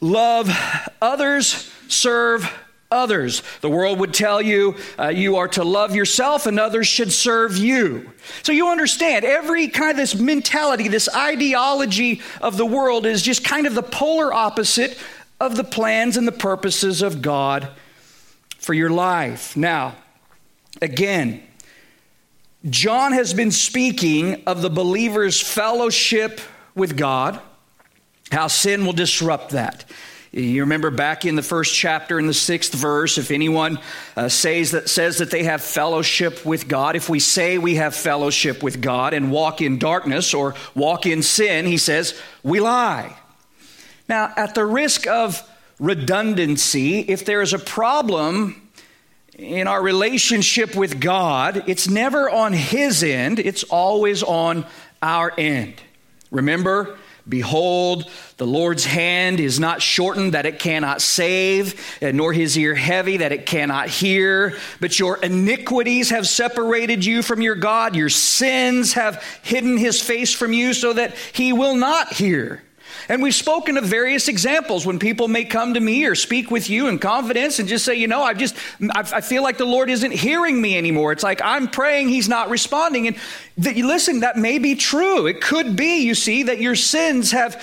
love 0.00 0.50
others, 1.02 1.70
serve 1.88 2.50
others. 2.90 3.42
The 3.60 3.68
world 3.68 4.00
would 4.00 4.14
tell 4.14 4.40
you 4.40 4.76
uh, 4.98 5.08
you 5.08 5.36
are 5.36 5.48
to 5.48 5.64
love 5.64 5.94
yourself 5.94 6.46
and 6.46 6.58
others 6.58 6.86
should 6.86 7.12
serve 7.12 7.58
you. 7.58 8.10
So 8.42 8.52
you 8.52 8.68
understand, 8.68 9.26
every 9.26 9.68
kind 9.68 9.90
of 9.90 9.96
this 9.98 10.14
mentality, 10.14 10.88
this 10.88 11.10
ideology 11.14 12.22
of 12.40 12.56
the 12.56 12.64
world 12.64 13.04
is 13.04 13.20
just 13.20 13.44
kind 13.44 13.66
of 13.66 13.74
the 13.74 13.82
polar 13.82 14.32
opposite 14.32 14.98
of 15.38 15.56
the 15.56 15.64
plans 15.64 16.16
and 16.16 16.26
the 16.26 16.32
purposes 16.32 17.02
of 17.02 17.20
God 17.20 17.68
for 18.58 18.72
your 18.72 18.90
life. 18.90 19.58
Now, 19.58 19.94
Again, 20.80 21.42
John 22.70 23.12
has 23.12 23.34
been 23.34 23.50
speaking 23.50 24.44
of 24.46 24.62
the 24.62 24.70
believer's 24.70 25.40
fellowship 25.40 26.40
with 26.74 26.96
God, 26.96 27.40
how 28.30 28.46
sin 28.46 28.86
will 28.86 28.92
disrupt 28.92 29.50
that. 29.50 29.84
You 30.30 30.62
remember 30.62 30.90
back 30.90 31.26
in 31.26 31.34
the 31.34 31.42
first 31.42 31.74
chapter 31.74 32.18
in 32.18 32.26
the 32.26 32.32
sixth 32.32 32.72
verse, 32.72 33.18
if 33.18 33.30
anyone 33.30 33.80
uh, 34.16 34.28
says 34.30 34.70
that 34.70 34.88
says 34.88 35.18
that 35.18 35.30
they 35.30 35.42
have 35.42 35.60
fellowship 35.60 36.46
with 36.46 36.68
God, 36.68 36.96
if 36.96 37.10
we 37.10 37.18
say 37.18 37.58
we 37.58 37.74
have 37.74 37.94
fellowship 37.94 38.62
with 38.62 38.80
God 38.80 39.12
and 39.12 39.30
walk 39.30 39.60
in 39.60 39.78
darkness 39.78 40.32
or 40.32 40.54
walk 40.74 41.04
in 41.04 41.22
sin, 41.22 41.66
he 41.66 41.76
says 41.76 42.18
we 42.42 42.60
lie. 42.60 43.14
Now, 44.08 44.32
at 44.36 44.54
the 44.54 44.64
risk 44.64 45.06
of 45.06 45.42
redundancy, 45.78 47.00
if 47.00 47.26
there 47.26 47.42
is 47.42 47.52
a 47.52 47.58
problem 47.58 48.61
in 49.38 49.66
our 49.66 49.82
relationship 49.82 50.76
with 50.76 51.00
God, 51.00 51.64
it's 51.66 51.88
never 51.88 52.28
on 52.28 52.52
His 52.52 53.02
end, 53.02 53.38
it's 53.38 53.64
always 53.64 54.22
on 54.22 54.66
our 55.00 55.32
end. 55.38 55.74
Remember, 56.30 56.96
behold, 57.28 58.10
the 58.36 58.46
Lord's 58.46 58.84
hand 58.84 59.40
is 59.40 59.60
not 59.60 59.82
shortened 59.82 60.34
that 60.34 60.46
it 60.46 60.58
cannot 60.58 61.00
save, 61.02 61.98
nor 62.00 62.32
his 62.32 62.56
ear 62.58 62.74
heavy 62.74 63.18
that 63.18 63.32
it 63.32 63.46
cannot 63.46 63.88
hear. 63.88 64.56
But 64.80 64.98
your 64.98 65.18
iniquities 65.18 66.10
have 66.10 66.26
separated 66.26 67.04
you 67.04 67.22
from 67.22 67.40
your 67.40 67.54
God, 67.54 67.94
your 67.94 68.08
sins 68.08 68.94
have 68.94 69.22
hidden 69.42 69.76
his 69.76 70.00
face 70.00 70.32
from 70.32 70.52
you 70.52 70.74
so 70.74 70.94
that 70.94 71.14
he 71.32 71.52
will 71.52 71.76
not 71.76 72.12
hear. 72.12 72.62
And 73.08 73.22
we've 73.22 73.34
spoken 73.34 73.76
of 73.76 73.84
various 73.84 74.28
examples 74.28 74.86
when 74.86 74.98
people 74.98 75.28
may 75.28 75.44
come 75.44 75.74
to 75.74 75.80
me 75.80 76.04
or 76.04 76.14
speak 76.14 76.50
with 76.50 76.70
you 76.70 76.88
in 76.88 76.98
confidence 76.98 77.58
and 77.58 77.68
just 77.68 77.84
say, 77.84 77.94
you 77.94 78.06
know, 78.06 78.22
I 78.22 78.34
just, 78.34 78.56
I 78.90 79.20
feel 79.20 79.42
like 79.42 79.58
the 79.58 79.64
Lord 79.64 79.90
isn't 79.90 80.12
hearing 80.12 80.60
me 80.60 80.76
anymore. 80.76 81.12
It's 81.12 81.22
like 81.22 81.40
I'm 81.42 81.68
praying, 81.68 82.08
He's 82.08 82.28
not 82.28 82.50
responding. 82.50 83.06
And 83.08 83.16
that, 83.58 83.76
listen, 83.76 84.20
that 84.20 84.36
may 84.36 84.58
be 84.58 84.74
true. 84.74 85.26
It 85.26 85.40
could 85.40 85.76
be, 85.76 86.02
you 86.02 86.14
see, 86.14 86.44
that 86.44 86.60
your 86.60 86.76
sins 86.76 87.32
have 87.32 87.62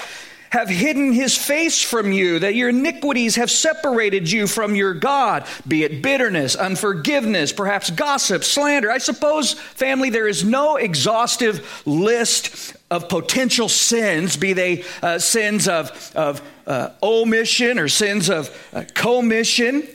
have 0.49 0.69
hidden 0.69 1.13
his 1.13 1.37
face 1.37 1.81
from 1.83 2.11
you, 2.11 2.39
that 2.39 2.55
your 2.55 2.69
iniquities 2.69 3.35
have 3.35 3.51
separated 3.51 4.29
you 4.31 4.47
from 4.47 4.75
your 4.75 4.93
God, 4.93 5.45
be 5.67 5.83
it 5.83 6.01
bitterness, 6.01 6.55
unforgiveness, 6.55 7.53
perhaps 7.53 7.89
gossip, 7.91 8.43
slander. 8.43 8.91
I 8.91 8.97
suppose, 8.97 9.53
family, 9.53 10.09
there 10.09 10.27
is 10.27 10.43
no 10.43 10.77
exhaustive 10.77 11.83
list 11.85 12.75
of 12.89 13.09
potential 13.09 13.69
sins, 13.69 14.37
be 14.37 14.53
they 14.53 14.83
uh, 15.03 15.19
sins 15.19 15.67
of, 15.67 16.11
of 16.15 16.41
uh, 16.65 16.89
omission 17.03 17.77
or 17.77 17.87
sins 17.87 18.29
of 18.29 18.49
uh, 18.73 18.83
commission. 18.93 19.87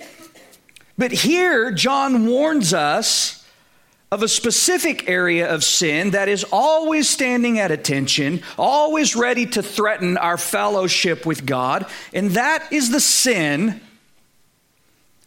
But 0.96 1.10
here, 1.10 1.72
John 1.72 2.26
warns 2.26 2.72
us 2.72 3.43
of 4.14 4.22
a 4.22 4.28
specific 4.28 5.08
area 5.08 5.52
of 5.52 5.64
sin 5.64 6.12
that 6.12 6.28
is 6.28 6.44
always 6.52 7.10
standing 7.10 7.58
at 7.58 7.72
attention, 7.72 8.40
always 8.56 9.16
ready 9.16 9.44
to 9.44 9.60
threaten 9.60 10.16
our 10.16 10.38
fellowship 10.38 11.26
with 11.26 11.44
God, 11.44 11.84
and 12.12 12.30
that 12.30 12.72
is 12.72 12.90
the 12.90 13.00
sin 13.00 13.80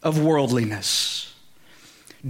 of 0.02 0.24
worldliness. 0.24 1.36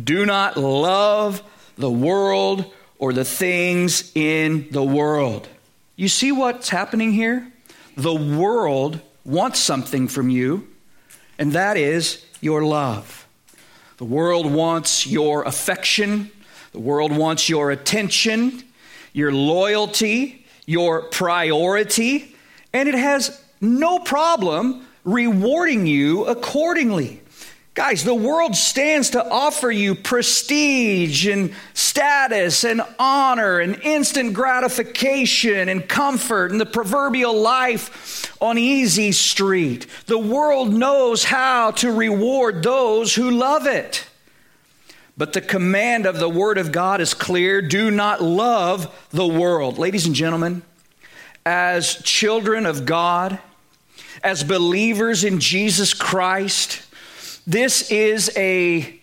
Do 0.04 0.26
not 0.26 0.58
love 0.58 1.44
the 1.78 1.92
world 1.92 2.74
or 2.98 3.14
the 3.14 3.24
things 3.24 4.12
in 4.16 4.68
the 4.72 4.84
world. 4.84 5.48
You 5.96 6.08
see 6.08 6.32
what's 6.32 6.70
happening 6.70 7.12
here? 7.12 7.52
The 7.96 8.16
world 8.16 9.00
wants 9.24 9.60
something 9.60 10.08
from 10.08 10.32
you, 10.32 10.68
and 11.38 11.52
that 11.52 11.78
is 11.78 12.26
your 12.42 12.64
love. 12.64 13.28
The 13.98 14.06
world 14.06 14.52
wants 14.52 15.06
your 15.06 15.44
affection, 15.44 16.32
the 16.78 16.84
world 16.84 17.12
wants 17.12 17.50
your 17.50 17.72
attention, 17.72 18.62
your 19.12 19.32
loyalty, 19.32 20.46
your 20.68 21.02
priority, 21.02 22.36
and 22.72 22.88
it 22.88 22.94
has 22.94 23.44
no 23.60 23.98
problem 23.98 24.86
rewarding 25.04 25.88
you 25.88 26.26
accordingly. 26.26 27.20
Guys, 27.74 28.04
the 28.04 28.14
world 28.14 28.56
stands 28.56 29.10
to 29.12 29.28
offer 29.28 29.72
you 29.72 29.96
prestige 29.96 31.26
and 31.26 31.52
status 31.74 32.64
and 32.64 32.84
honor 33.00 33.58
and 33.58 33.82
instant 33.82 34.36
gratification 34.36 35.70
and 35.70 35.90
comfort 35.90 36.52
and 36.52 36.62
the 36.62 36.66
proverbial 36.68 37.42
life 37.42 38.40
on 38.40 38.60
easy 38.60 39.12
street. 39.12 39.88
The 40.06 40.20
world 40.20 40.72
knows 40.72 41.24
how 41.24 41.72
to 41.72 41.92
reward 41.92 42.62
those 42.62 43.16
who 43.16 43.32
love 43.32 43.66
it. 43.66 44.06
But 45.18 45.34
the 45.34 45.42
command 45.42 46.06
of 46.06 46.20
the 46.20 46.30
Word 46.30 46.60
of 46.60 46.72
God 46.72 47.02
is 47.02 47.16
clear 47.16 47.62
do 47.62 47.90
not 47.90 48.22
love 48.22 49.08
the 49.10 49.28
world. 49.28 49.80
Ladies 49.80 50.06
and 50.06 50.14
gentlemen, 50.14 50.62
as 51.46 51.96
children 52.04 52.68
of 52.68 52.86
God, 52.86 53.40
as 54.24 54.44
believers 54.44 55.24
in 55.24 55.40
Jesus 55.40 55.94
Christ, 55.94 56.84
this 57.48 57.90
is 57.90 58.32
a 58.38 59.00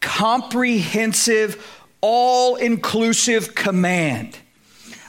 comprehensive, 0.00 1.80
all 2.02 2.56
inclusive 2.56 3.54
command. 3.54 4.36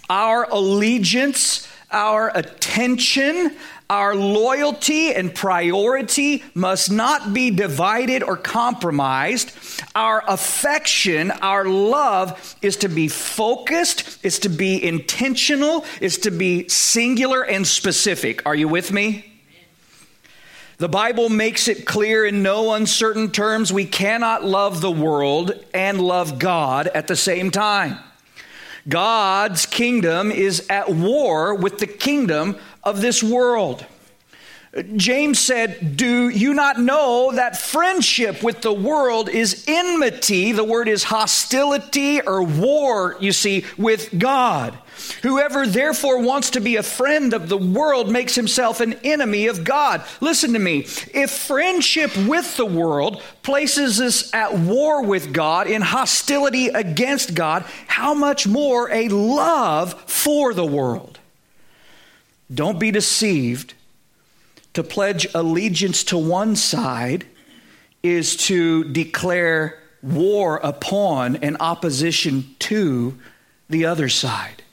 Our 0.10 0.44
allegiance, 0.50 1.68
our 1.92 2.32
attention, 2.34 3.58
our 3.92 4.16
loyalty 4.16 5.14
and 5.14 5.36
priority 5.36 6.46
must 6.54 6.90
not 6.90 7.34
be 7.34 7.52
divided 7.52 8.24
or 8.24 8.38
compromised. 8.38 9.52
Our 9.94 10.24
affection, 10.26 11.30
our 11.30 11.66
love 11.66 12.56
is 12.62 12.78
to 12.78 12.88
be 12.88 13.10
focused, 13.10 14.24
is 14.24 14.40
to 14.40 14.50
be 14.50 14.82
intentional, 14.82 15.84
is 16.00 16.20
to 16.20 16.32
be 16.32 16.70
singular 16.70 17.44
and 17.44 17.68
specific. 17.68 18.46
Are 18.46 18.56
you 18.56 18.70
with 18.70 18.94
me? 18.94 19.26
The 20.78 20.88
Bible 20.88 21.28
makes 21.28 21.68
it 21.68 21.86
clear 21.86 22.26
in 22.26 22.42
no 22.42 22.74
uncertain 22.74 23.30
terms 23.30 23.74
we 23.74 23.86
cannot 23.86 24.46
love 24.46 24.80
the 24.80 24.90
world 24.90 25.52
and 25.74 26.00
love 26.00 26.40
God 26.40 26.88
at 26.88 27.08
the 27.08 27.18
same 27.18 27.52
time. 27.52 27.98
God's 28.88 29.66
kingdom 29.66 30.32
is 30.32 30.66
at 30.70 30.90
war 30.90 31.54
with 31.54 31.78
the 31.78 31.88
kingdom 31.88 32.58
of 32.84 33.02
this 33.02 33.22
world. 33.24 33.86
James 34.96 35.38
said, 35.38 35.98
Do 35.98 36.30
you 36.30 36.54
not 36.54 36.80
know 36.80 37.32
that 37.34 37.60
friendship 37.60 38.42
with 38.42 38.62
the 38.62 38.72
world 38.72 39.28
is 39.28 39.66
enmity? 39.68 40.54
The 40.54 40.64
word 40.64 40.88
is 40.88 41.04
hostility 41.04 42.22
or 42.22 42.42
war, 42.42 43.18
you 43.20 43.34
see, 43.34 43.66
with 43.78 44.18
God. 44.18 44.78
Whoever 45.24 45.68
therefore 45.68 46.22
wants 46.22 46.52
to 46.52 46.62
be 46.62 46.78
a 46.78 46.84
friend 46.84 47.34
of 47.34 47.50
the 47.50 47.58
world 47.58 48.10
makes 48.10 48.36
himself 48.36 48.80
an 48.80 48.94
enemy 49.04 49.48
of 49.48 49.66
God. 49.66 50.06
Listen 50.22 50.54
to 50.54 50.60
me. 50.60 50.86
If 51.14 51.32
friendship 51.32 52.16
with 52.16 52.56
the 52.56 52.66
world 52.66 53.22
places 53.44 54.00
us 54.00 54.34
at 54.34 54.58
war 54.58 55.04
with 55.04 55.34
God, 55.34 55.68
in 55.68 55.82
hostility 55.82 56.68
against 56.68 57.34
God, 57.36 57.66
how 57.88 58.14
much 58.14 58.48
more 58.48 58.90
a 58.90 59.10
love 59.10 60.02
for 60.10 60.54
the 60.54 60.66
world? 60.66 61.20
Don't 62.54 62.80
be 62.80 62.92
deceived. 62.92 63.74
To 64.74 64.84
pledge 64.84 65.28
allegiance 65.34 66.04
to 66.06 66.18
one 66.18 66.56
side 66.56 67.26
is 68.04 68.36
to 68.38 68.86
declare 68.86 69.80
war 70.02 70.58
upon 70.64 71.38
and 71.38 71.58
opposition 71.60 72.56
to 72.60 73.18
the 73.70 73.86
other 73.86 74.10
side. 74.10 74.64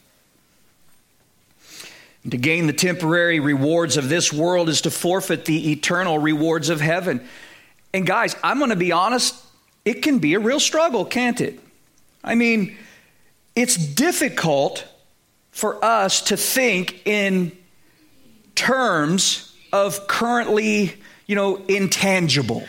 And 2.23 2.33
to 2.33 2.39
gain 2.39 2.67
the 2.67 2.73
temporary 2.73 3.41
rewards 3.41 3.97
of 3.97 4.09
this 4.09 4.33
world 4.33 4.69
is 4.69 4.83
to 4.83 4.91
forfeit 4.91 5.45
the 5.45 5.73
eternal 5.73 6.19
rewards 6.19 6.69
of 6.69 6.81
heaven. 6.81 7.27
And 7.93 8.07
guys, 8.07 8.37
I'm 8.43 8.59
going 8.59 8.71
to 8.71 8.77
be 8.77 8.93
honest, 8.93 9.35
it 9.85 10.03
can 10.03 10.19
be 10.19 10.35
a 10.35 10.41
real 10.41 10.61
struggle, 10.61 11.05
can't 11.05 11.41
it? 11.41 11.59
I 12.23 12.35
mean, 12.35 12.77
it's 13.55 13.77
difficult 13.77 14.87
for 15.51 15.83
us 15.85 16.21
to 16.23 16.37
think 16.37 17.07
in 17.07 17.53
terms 18.59 19.55
of 19.73 20.09
currently, 20.09 20.93
you 21.27 21.37
know, 21.37 21.57
intangible. 21.69 22.67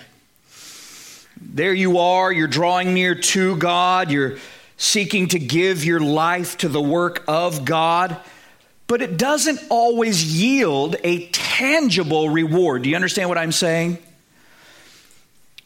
There 1.41 1.74
you 1.74 1.98
are, 1.98 2.31
you're 2.31 2.48
drawing 2.48 2.93
near 2.93 3.15
to 3.15 3.58
God, 3.58 4.12
you're 4.12 4.38
seeking 4.77 5.29
to 5.29 5.39
give 5.39 5.84
your 5.84 6.00
life 6.00 6.60
to 6.60 6.69
the 6.69 6.81
work 6.81 7.24
of 7.27 7.65
God, 7.65 8.15
but 8.86 9.01
it 9.01 9.17
doesn't 9.17 9.60
always 9.69 10.24
yield 10.39 10.96
a 11.03 11.27
tangible 11.29 12.29
reward. 12.29 12.84
Do 12.84 12.89
you 12.89 12.96
understand 12.96 13.27
what 13.27 13.39
I'm 13.39 13.51
saying? 13.51 13.98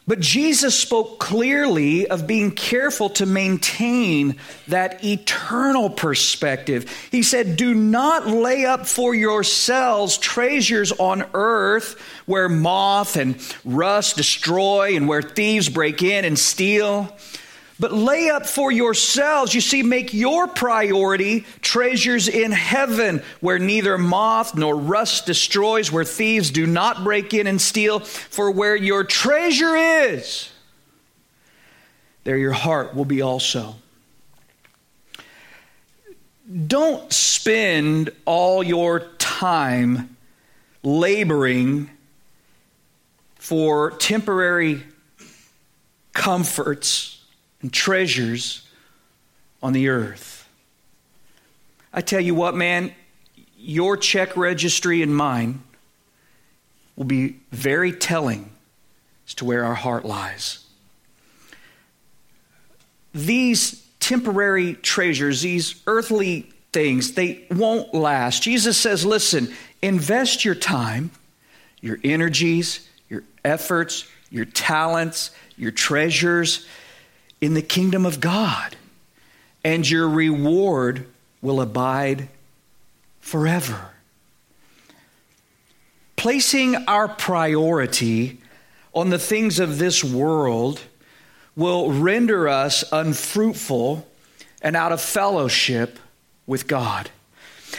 But 0.06 0.20
Jesus 0.20 0.78
spoke 0.78 1.20
clearly 1.20 2.08
of 2.08 2.28
being 2.28 2.52
careful 2.52 3.10
to 3.12 3.26
maintain 3.26 4.36
that 4.68 5.04
eternal 5.04 5.90
perspective. 5.90 6.92
He 7.10 7.24
said, 7.24 7.56
Do 7.56 7.74
not 7.74 8.28
lay 8.28 8.66
up 8.66 8.86
for 8.86 9.16
yourselves 9.16 10.18
treasures 10.18 10.92
on 10.92 11.24
earth 11.34 11.98
where 12.26 12.50
moth 12.50 13.16
and 13.16 13.38
rust 13.64 14.18
destroy 14.18 14.98
and 14.98 15.08
where 15.08 15.22
thieves 15.22 15.70
break 15.70 16.04
in 16.04 16.26
and 16.26 16.38
steal. 16.38 17.16
But 17.84 17.92
lay 17.92 18.30
up 18.30 18.46
for 18.46 18.72
yourselves, 18.72 19.54
you 19.54 19.60
see, 19.60 19.84
make 19.84 20.14
your 20.14 20.48
priority 20.48 21.42
treasures 21.60 22.30
in 22.30 22.54
heaven, 22.54 23.22
where 23.42 23.60
neither 23.60 23.98
moth 23.98 24.56
nor 24.56 24.74
rust 24.74 25.26
destroys, 25.26 25.92
where 25.92 26.06
thieves 26.06 26.50
do 26.50 26.66
not 26.66 27.04
break 27.04 27.34
in 27.34 27.46
and 27.46 27.60
steal. 27.60 28.00
For 28.00 28.50
where 28.52 28.78
your 28.78 29.04
treasure 29.04 29.76
is, 29.76 30.50
there 32.24 32.38
your 32.38 32.54
heart 32.54 32.96
will 32.96 33.04
be 33.04 33.22
also. 33.22 33.76
Don't 36.68 37.12
spend 37.12 38.12
all 38.24 38.64
your 38.64 39.02
time 39.18 40.16
laboring 40.84 41.90
for 43.36 43.92
temporary 43.92 44.84
comforts 46.14 47.13
and 47.64 47.74
treasures 47.74 48.68
on 49.64 49.74
the 49.74 49.90
earth. 49.90 50.48
I 51.92 52.02
tell 52.02 52.20
you 52.20 52.36
what, 52.36 52.54
man, 52.54 52.94
your 53.58 53.98
check 53.98 54.36
registry 54.38 55.02
and 55.02 55.16
mine 55.16 55.64
will 56.96 57.06
be 57.06 57.38
very 57.52 57.92
telling 57.92 58.52
as 59.26 59.34
to 59.36 59.46
where 59.46 59.64
our 59.64 59.74
heart 59.74 60.06
lies. 60.06 60.60
These 63.14 63.82
temporary 64.00 64.74
treasures, 64.74 65.42
these 65.42 65.82
earthly 65.88 66.52
things, 66.74 67.14
they 67.14 67.46
won't 67.50 67.94
last. 67.94 68.44
Jesus 68.44 68.78
says, 68.78 69.06
listen, 69.06 69.54
invest 69.82 70.44
your 70.44 70.56
time, 70.56 71.12
your 71.80 72.00
energies, 72.04 72.88
your 73.08 73.24
efforts, 73.46 74.08
your 74.30 74.46
talents, 74.46 75.32
your 75.56 75.72
treasures 75.72 76.68
in 77.44 77.56
the 77.56 77.62
kingdom 77.62 78.06
of 78.06 78.22
God, 78.22 78.78
and 79.66 79.90
your 79.90 80.08
reward 80.08 81.06
will 81.42 81.60
abide 81.60 82.30
forever. 83.20 83.90
Placing 86.16 86.88
our 86.88 87.10
priority 87.10 88.38
on 88.94 89.10
the 89.10 89.20
things 89.20 89.60
of 89.60 89.78
this 89.78 90.06
world 90.06 90.80
will 91.54 91.92
render 91.92 92.48
us 92.48 92.86
unfruitful 92.94 94.08
and 94.62 94.78
out 94.78 94.94
of 94.94 95.02
fellowship 95.02 96.00
with 96.48 96.66
God. 96.66 97.10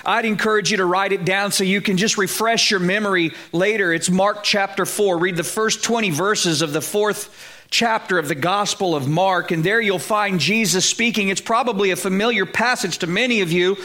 I'd 0.04 0.26
encourage 0.26 0.72
you 0.72 0.76
to 0.76 0.84
write 0.84 1.12
it 1.12 1.24
down 1.24 1.52
so 1.52 1.64
you 1.64 1.80
can 1.80 1.96
just 1.96 2.18
refresh 2.18 2.70
your 2.70 2.80
memory 2.80 3.32
later. 3.50 3.94
It's 3.94 4.10
Mark 4.10 4.42
chapter 4.42 4.84
4. 4.84 5.16
Read 5.16 5.36
the 5.36 5.42
first 5.42 5.82
20 5.82 6.10
verses 6.10 6.60
of 6.60 6.74
the 6.74 6.82
fourth 6.82 7.53
chapter 7.70 8.18
of 8.18 8.28
the 8.28 8.34
Gospel 8.34 8.94
of 8.94 9.08
Mark, 9.08 9.50
and 9.50 9.64
there 9.64 9.80
you'll 9.80 9.98
find 9.98 10.38
Jesus 10.40 10.88
speaking. 10.88 11.28
It's 11.28 11.40
probably 11.40 11.90
a 11.90 11.96
familiar 11.96 12.46
passage 12.46 12.98
to 12.98 13.06
many 13.06 13.40
of 13.40 13.50
you. 13.50 13.76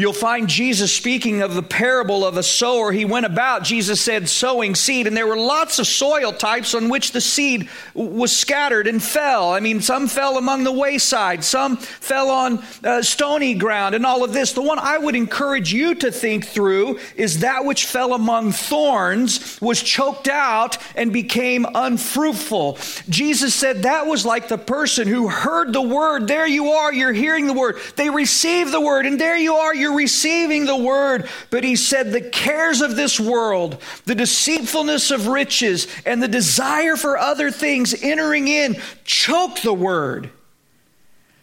You'll 0.00 0.12
find 0.12 0.46
Jesus 0.46 0.94
speaking 0.94 1.42
of 1.42 1.56
the 1.56 1.62
parable 1.62 2.24
of 2.24 2.36
a 2.36 2.42
sower. 2.44 2.92
He 2.92 3.04
went 3.04 3.26
about, 3.26 3.64
Jesus 3.64 4.00
said, 4.00 4.28
sowing 4.28 4.76
seed, 4.76 5.08
and 5.08 5.16
there 5.16 5.26
were 5.26 5.36
lots 5.36 5.80
of 5.80 5.88
soil 5.88 6.32
types 6.32 6.72
on 6.72 6.88
which 6.88 7.10
the 7.10 7.20
seed 7.20 7.68
was 7.94 8.30
scattered 8.30 8.86
and 8.86 9.02
fell. 9.02 9.52
I 9.52 9.58
mean, 9.58 9.80
some 9.80 10.06
fell 10.06 10.38
among 10.38 10.62
the 10.62 10.70
wayside, 10.70 11.42
some 11.42 11.78
fell 11.78 12.30
on 12.30 12.62
uh, 12.84 13.02
stony 13.02 13.54
ground, 13.54 13.96
and 13.96 14.06
all 14.06 14.22
of 14.22 14.32
this. 14.32 14.52
The 14.52 14.62
one 14.62 14.78
I 14.78 14.98
would 14.98 15.16
encourage 15.16 15.72
you 15.72 15.96
to 15.96 16.12
think 16.12 16.46
through 16.46 17.00
is 17.16 17.40
that 17.40 17.64
which 17.64 17.84
fell 17.84 18.14
among 18.14 18.52
thorns, 18.52 19.60
was 19.60 19.82
choked 19.82 20.28
out, 20.28 20.78
and 20.94 21.12
became 21.12 21.66
unfruitful. 21.74 22.78
Jesus 23.08 23.52
said 23.52 23.82
that 23.82 24.06
was 24.06 24.24
like 24.24 24.46
the 24.46 24.58
person 24.58 25.08
who 25.08 25.26
heard 25.26 25.72
the 25.72 25.82
word. 25.82 26.28
There 26.28 26.46
you 26.46 26.68
are, 26.68 26.92
you're 26.92 27.12
hearing 27.12 27.48
the 27.48 27.52
word. 27.52 27.78
They 27.96 28.10
received 28.10 28.70
the 28.70 28.80
word, 28.80 29.04
and 29.04 29.20
there 29.20 29.36
you 29.36 29.54
are, 29.54 29.74
you're 29.74 29.87
you're 29.88 29.96
receiving 29.96 30.66
the 30.66 30.76
word. 30.76 31.28
But 31.50 31.64
he 31.64 31.76
said, 31.76 32.12
the 32.12 32.20
cares 32.20 32.80
of 32.80 32.96
this 32.96 33.18
world, 33.18 33.80
the 34.04 34.14
deceitfulness 34.14 35.10
of 35.10 35.26
riches, 35.26 35.86
and 36.04 36.22
the 36.22 36.28
desire 36.28 36.96
for 36.96 37.16
other 37.16 37.50
things 37.50 37.94
entering 38.02 38.48
in 38.48 38.76
choke 39.04 39.60
the 39.60 39.72
word 39.72 40.30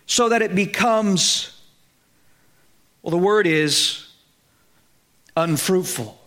so 0.05 0.29
that 0.29 0.41
it 0.41 0.53
becomes, 0.53 1.59
well, 3.01 3.11
the 3.11 3.17
word 3.17 3.47
is 3.47 4.07
unfruitful. 5.35 6.19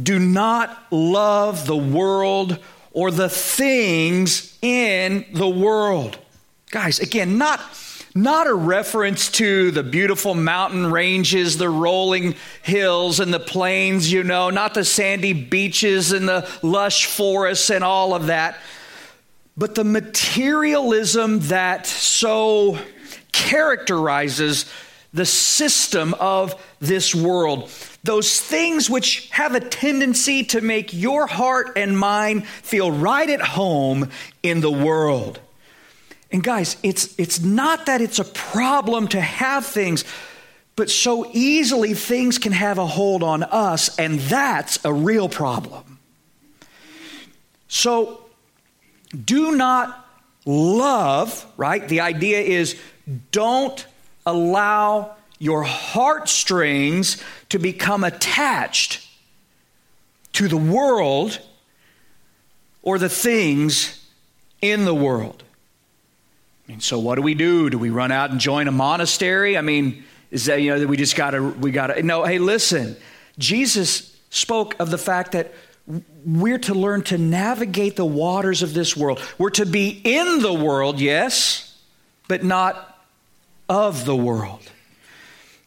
Do 0.00 0.18
not 0.18 0.86
love 0.90 1.66
the 1.66 1.76
world 1.76 2.58
or 2.92 3.10
the 3.10 3.28
things 3.28 4.56
in 4.62 5.26
the 5.32 5.48
world. 5.48 6.18
Guys, 6.70 7.00
again, 7.00 7.36
not 7.36 7.60
not 8.14 8.46
a 8.46 8.54
reference 8.54 9.30
to 9.30 9.70
the 9.70 9.82
beautiful 9.82 10.34
mountain 10.34 10.90
ranges, 10.90 11.58
the 11.58 11.68
rolling 11.68 12.34
hills 12.62 13.20
and 13.20 13.32
the 13.32 13.40
plains, 13.40 14.10
you 14.10 14.24
know, 14.24 14.50
not 14.50 14.74
the 14.74 14.84
sandy 14.84 15.32
beaches 15.32 16.12
and 16.12 16.28
the 16.28 16.48
lush 16.62 17.06
forests 17.06 17.70
and 17.70 17.84
all 17.84 18.14
of 18.14 18.26
that, 18.26 18.58
but 19.56 19.74
the 19.74 19.84
materialism 19.84 21.40
that 21.40 21.86
so 21.86 22.78
characterizes 23.32 24.70
the 25.12 25.26
system 25.26 26.14
of 26.14 26.54
this 26.78 27.14
world. 27.14 27.70
Those 28.02 28.40
things 28.40 28.88
which 28.88 29.28
have 29.30 29.54
a 29.54 29.60
tendency 29.60 30.44
to 30.44 30.60
make 30.60 30.92
your 30.92 31.26
heart 31.26 31.72
and 31.76 31.98
mind 31.98 32.46
feel 32.46 32.90
right 32.90 33.28
at 33.28 33.40
home 33.40 34.10
in 34.42 34.60
the 34.60 34.70
world. 34.70 35.40
And 36.32 36.42
guys, 36.42 36.76
it's, 36.82 37.14
it's 37.18 37.40
not 37.40 37.86
that 37.86 38.00
it's 38.00 38.18
a 38.18 38.24
problem 38.24 39.08
to 39.08 39.20
have 39.20 39.66
things, 39.66 40.04
but 40.76 40.88
so 40.88 41.28
easily 41.32 41.94
things 41.94 42.38
can 42.38 42.52
have 42.52 42.78
a 42.78 42.86
hold 42.86 43.22
on 43.22 43.42
us, 43.42 43.98
and 43.98 44.20
that's 44.20 44.82
a 44.84 44.92
real 44.92 45.28
problem. 45.28 45.98
So 47.68 48.24
do 49.24 49.56
not 49.56 50.08
love, 50.46 51.46
right? 51.56 51.86
The 51.88 52.00
idea 52.00 52.40
is 52.40 52.78
don't 53.32 53.84
allow 54.24 55.16
your 55.38 55.62
heartstrings 55.62 57.22
to 57.48 57.58
become 57.58 58.04
attached 58.04 59.06
to 60.34 60.46
the 60.46 60.56
world 60.56 61.40
or 62.82 62.98
the 62.98 63.08
things 63.08 64.06
in 64.60 64.84
the 64.84 64.94
world. 64.94 65.42
Mean, 66.70 66.78
so 66.78 67.00
what 67.00 67.16
do 67.16 67.22
we 67.22 67.34
do? 67.34 67.68
Do 67.68 67.78
we 67.78 67.90
run 67.90 68.12
out 68.12 68.30
and 68.30 68.38
join 68.38 68.68
a 68.68 68.70
monastery? 68.70 69.58
I 69.58 69.60
mean, 69.60 70.04
is 70.30 70.44
that, 70.44 70.62
you 70.62 70.70
know, 70.70 70.78
that 70.78 70.86
we 70.86 70.96
just 70.96 71.16
got 71.16 71.32
to, 71.32 71.42
we 71.42 71.72
got 71.72 71.88
to, 71.88 72.00
no, 72.00 72.22
hey, 72.24 72.38
listen. 72.38 72.96
Jesus 73.40 74.16
spoke 74.30 74.76
of 74.78 74.88
the 74.88 74.96
fact 74.96 75.32
that 75.32 75.52
we're 76.24 76.60
to 76.60 76.74
learn 76.74 77.02
to 77.02 77.18
navigate 77.18 77.96
the 77.96 78.04
waters 78.04 78.62
of 78.62 78.72
this 78.72 78.96
world. 78.96 79.20
We're 79.36 79.50
to 79.50 79.66
be 79.66 80.00
in 80.04 80.42
the 80.42 80.52
world, 80.52 81.00
yes, 81.00 81.76
but 82.28 82.44
not 82.44 83.04
of 83.68 84.04
the 84.04 84.14
world. 84.14 84.62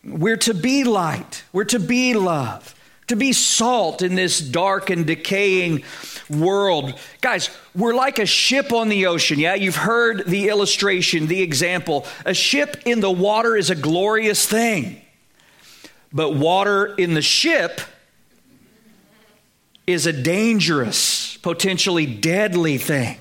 We're 0.06 0.38
to 0.38 0.54
be 0.54 0.86
light. 0.86 1.44
We're 1.52 1.66
to 1.66 1.80
be 1.80 2.14
love 2.14 2.74
to 3.14 3.18
be 3.18 3.32
salt 3.32 4.02
in 4.02 4.16
this 4.16 4.40
dark 4.40 4.90
and 4.90 5.06
decaying 5.06 5.84
world. 6.30 6.94
Guys, 7.22 7.50
we're 7.76 7.94
like 7.94 8.18
a 8.18 8.26
ship 8.26 8.74
on 8.74 8.90
the 8.90 9.06
ocean. 9.06 9.40
Yeah, 9.40 9.54
you've 9.54 9.76
heard 9.76 10.26
the 10.26 10.50
illustration, 10.50 11.28
the 11.28 11.42
example. 11.42 12.08
A 12.26 12.34
ship 12.34 12.82
in 12.86 13.02
the 13.02 13.12
water 13.12 13.56
is 13.56 13.70
a 13.70 13.76
glorious 13.76 14.48
thing, 14.48 15.00
but 16.12 16.36
water 16.36 16.96
in 16.96 17.14
the 17.14 17.22
ship 17.22 17.82
is 19.86 20.08
a 20.08 20.14
dangerous, 20.14 21.38
potentially 21.38 22.08
deadly 22.08 22.80
thing. 22.80 23.20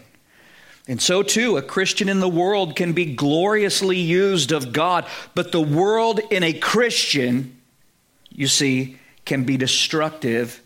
And 0.88 1.02
so, 1.02 1.22
too, 1.22 1.58
a 1.58 1.62
Christian 1.62 2.08
in 2.08 2.20
the 2.20 2.28
world 2.28 2.76
can 2.76 2.92
be 2.92 3.14
gloriously 3.14 3.98
used 3.98 4.52
of 4.52 4.72
God, 4.72 5.06
but 5.34 5.52
the 5.52 5.60
world 5.60 6.20
in 6.30 6.42
a 6.42 6.52
Christian, 6.52 7.56
you 8.30 8.46
see, 8.46 8.98
can 9.24 9.44
be 9.44 9.56
destructive, 9.56 10.60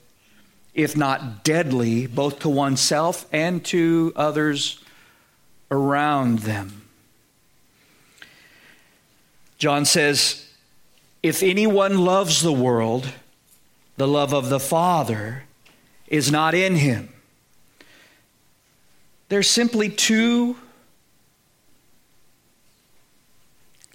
if 0.75 0.97
not 0.97 1.45
deadly, 1.45 2.07
both 2.07 2.39
to 2.41 2.49
oneself 2.49 3.27
and 3.33 3.65
to 3.67 4.13
others 4.17 4.81
around 5.71 6.41
them. 6.41 6.83
John 9.59 9.85
says, 9.85 10.49
If 11.23 11.43
anyone 11.43 11.99
loves 11.99 12.43
the 12.43 12.53
world, 12.53 13.09
the 13.97 14.09
love 14.09 14.35
of 14.35 14.49
the 14.49 14.61
Father 14.61 15.45
is 16.09 16.31
not 16.31 16.55
in 16.55 16.77
him. 16.77 17.09
There's 19.29 19.49
simply 19.49 19.89
two 19.89 20.57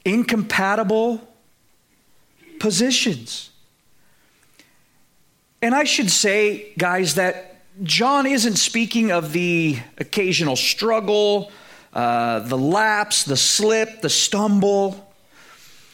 incompatible 0.04 1.28
positions. 2.60 3.50
And 5.62 5.76
I 5.76 5.84
should 5.84 6.10
say, 6.10 6.74
guys, 6.78 7.15
that 7.15 7.62
John 7.84 8.26
isn't 8.26 8.58
speaking 8.58 9.12
of 9.12 9.32
the 9.32 9.80
occasional 9.97 10.56
struggle 10.56 11.52
uh, 11.93 12.39
the 12.39 12.58
lapse, 12.58 13.24
the 13.24 13.38
slip, 13.38 14.02
the 14.02 14.10
stumble. 14.10 15.13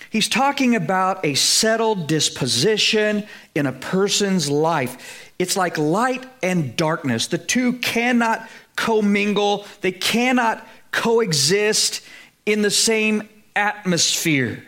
He's 0.10 0.30
talking 0.30 0.76
about 0.76 1.26
a 1.26 1.34
settled 1.34 2.08
disposition 2.08 3.26
in 3.56 3.66
a 3.66 3.72
person's 3.72 4.50
life. 4.50 5.32
It's 5.40 5.58
like 5.58 5.78
light 5.78 6.26
and 6.44 6.76
darkness. 6.76 7.28
The 7.28 7.38
two 7.38 7.74
cannot 7.74 8.48
commingle, 8.76 9.66
they 9.82 9.92
cannot 9.92 10.66
coexist 10.92 12.02
in 12.46 12.62
the 12.62 12.72
same 12.72 13.28
atmosphere. 13.56 14.64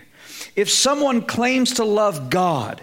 If 0.56 0.70
someone 0.70 1.22
claims 1.22 1.76
to 1.76 1.84
love 1.84 2.32
God, 2.32 2.82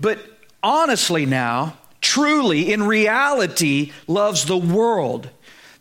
but 0.00 0.18
honestly 0.62 1.26
now, 1.26 1.76
truly, 2.00 2.72
in 2.72 2.82
reality, 2.82 3.92
loves 4.06 4.44
the 4.46 4.56
world, 4.56 5.30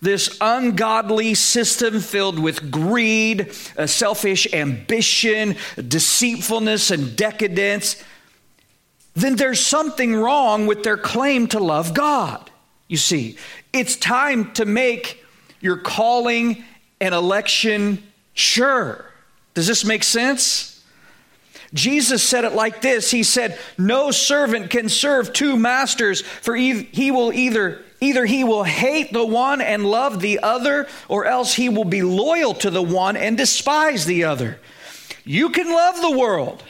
this 0.01 0.35
ungodly 0.41 1.35
system 1.35 1.99
filled 1.99 2.39
with 2.39 2.71
greed, 2.71 3.53
selfish 3.85 4.51
ambition, 4.53 5.55
deceitfulness, 5.87 6.89
and 6.89 7.15
decadence, 7.15 8.03
then 9.13 9.35
there's 9.35 9.59
something 9.59 10.15
wrong 10.15 10.67
with 10.67 10.83
their 10.83 10.97
claim 10.97 11.47
to 11.47 11.59
love 11.59 11.93
God. 11.93 12.49
You 12.87 12.97
see, 12.97 13.37
it's 13.73 13.95
time 13.95 14.51
to 14.53 14.65
make 14.65 15.23
your 15.59 15.77
calling 15.77 16.63
and 16.99 17.13
election 17.13 18.03
sure. 18.33 19.05
Does 19.53 19.67
this 19.67 19.85
make 19.85 20.03
sense? 20.03 20.70
Jesus 21.73 22.21
said 22.21 22.43
it 22.43 22.53
like 22.53 22.81
this 22.81 23.12
He 23.12 23.23
said, 23.23 23.57
No 23.77 24.12
servant 24.12 24.69
can 24.69 24.89
serve 24.89 25.34
two 25.34 25.55
masters, 25.55 26.21
for 26.21 26.55
he 26.55 27.12
will 27.12 27.31
either. 27.34 27.84
Either 28.03 28.25
he 28.25 28.43
will 28.43 28.63
hate 28.63 29.13
the 29.13 29.25
one 29.25 29.62
and 29.62 29.86
love 29.86 30.21
the 30.21 30.39
other, 30.39 30.88
or 31.07 31.25
else 31.25 31.53
he 31.53 31.69
will 31.69 31.86
be 31.86 32.01
loyal 32.01 32.55
to 32.55 32.71
the 32.71 32.81
one 32.81 33.15
and 33.15 33.38
despise 33.38 34.05
the 34.05 34.23
other. 34.23 34.60
You 35.23 35.49
can 35.49 35.71
love 35.71 36.01
the 36.01 36.17
world, 36.17 36.63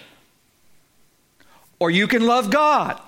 or 1.80 1.90
you 1.90 2.06
can 2.08 2.28
love 2.28 2.50
God, 2.50 3.00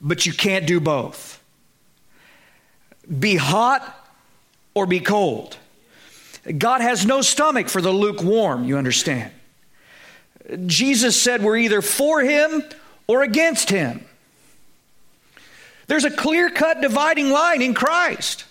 but 0.00 0.24
you 0.24 0.32
can't 0.32 0.68
do 0.68 0.78
both. 0.78 1.42
Be 3.18 3.34
hot 3.34 4.08
or 4.72 4.86
be 4.86 5.00
cold. 5.00 5.56
God 6.56 6.80
has 6.80 7.04
no 7.04 7.22
stomach 7.22 7.68
for 7.68 7.80
the 7.80 7.90
lukewarm, 7.90 8.62
you 8.62 8.78
understand. 8.78 9.32
Jesus 10.66 11.20
said 11.20 11.42
we're 11.42 11.56
either 11.56 11.82
for 11.82 12.20
him 12.20 12.62
or 13.06 13.22
against 13.22 13.70
him. 13.70 14.04
There's 15.86 16.04
a 16.04 16.10
clear 16.10 16.50
cut 16.50 16.80
dividing 16.80 17.30
line 17.30 17.62
in 17.62 17.74
Christ. 17.74 18.44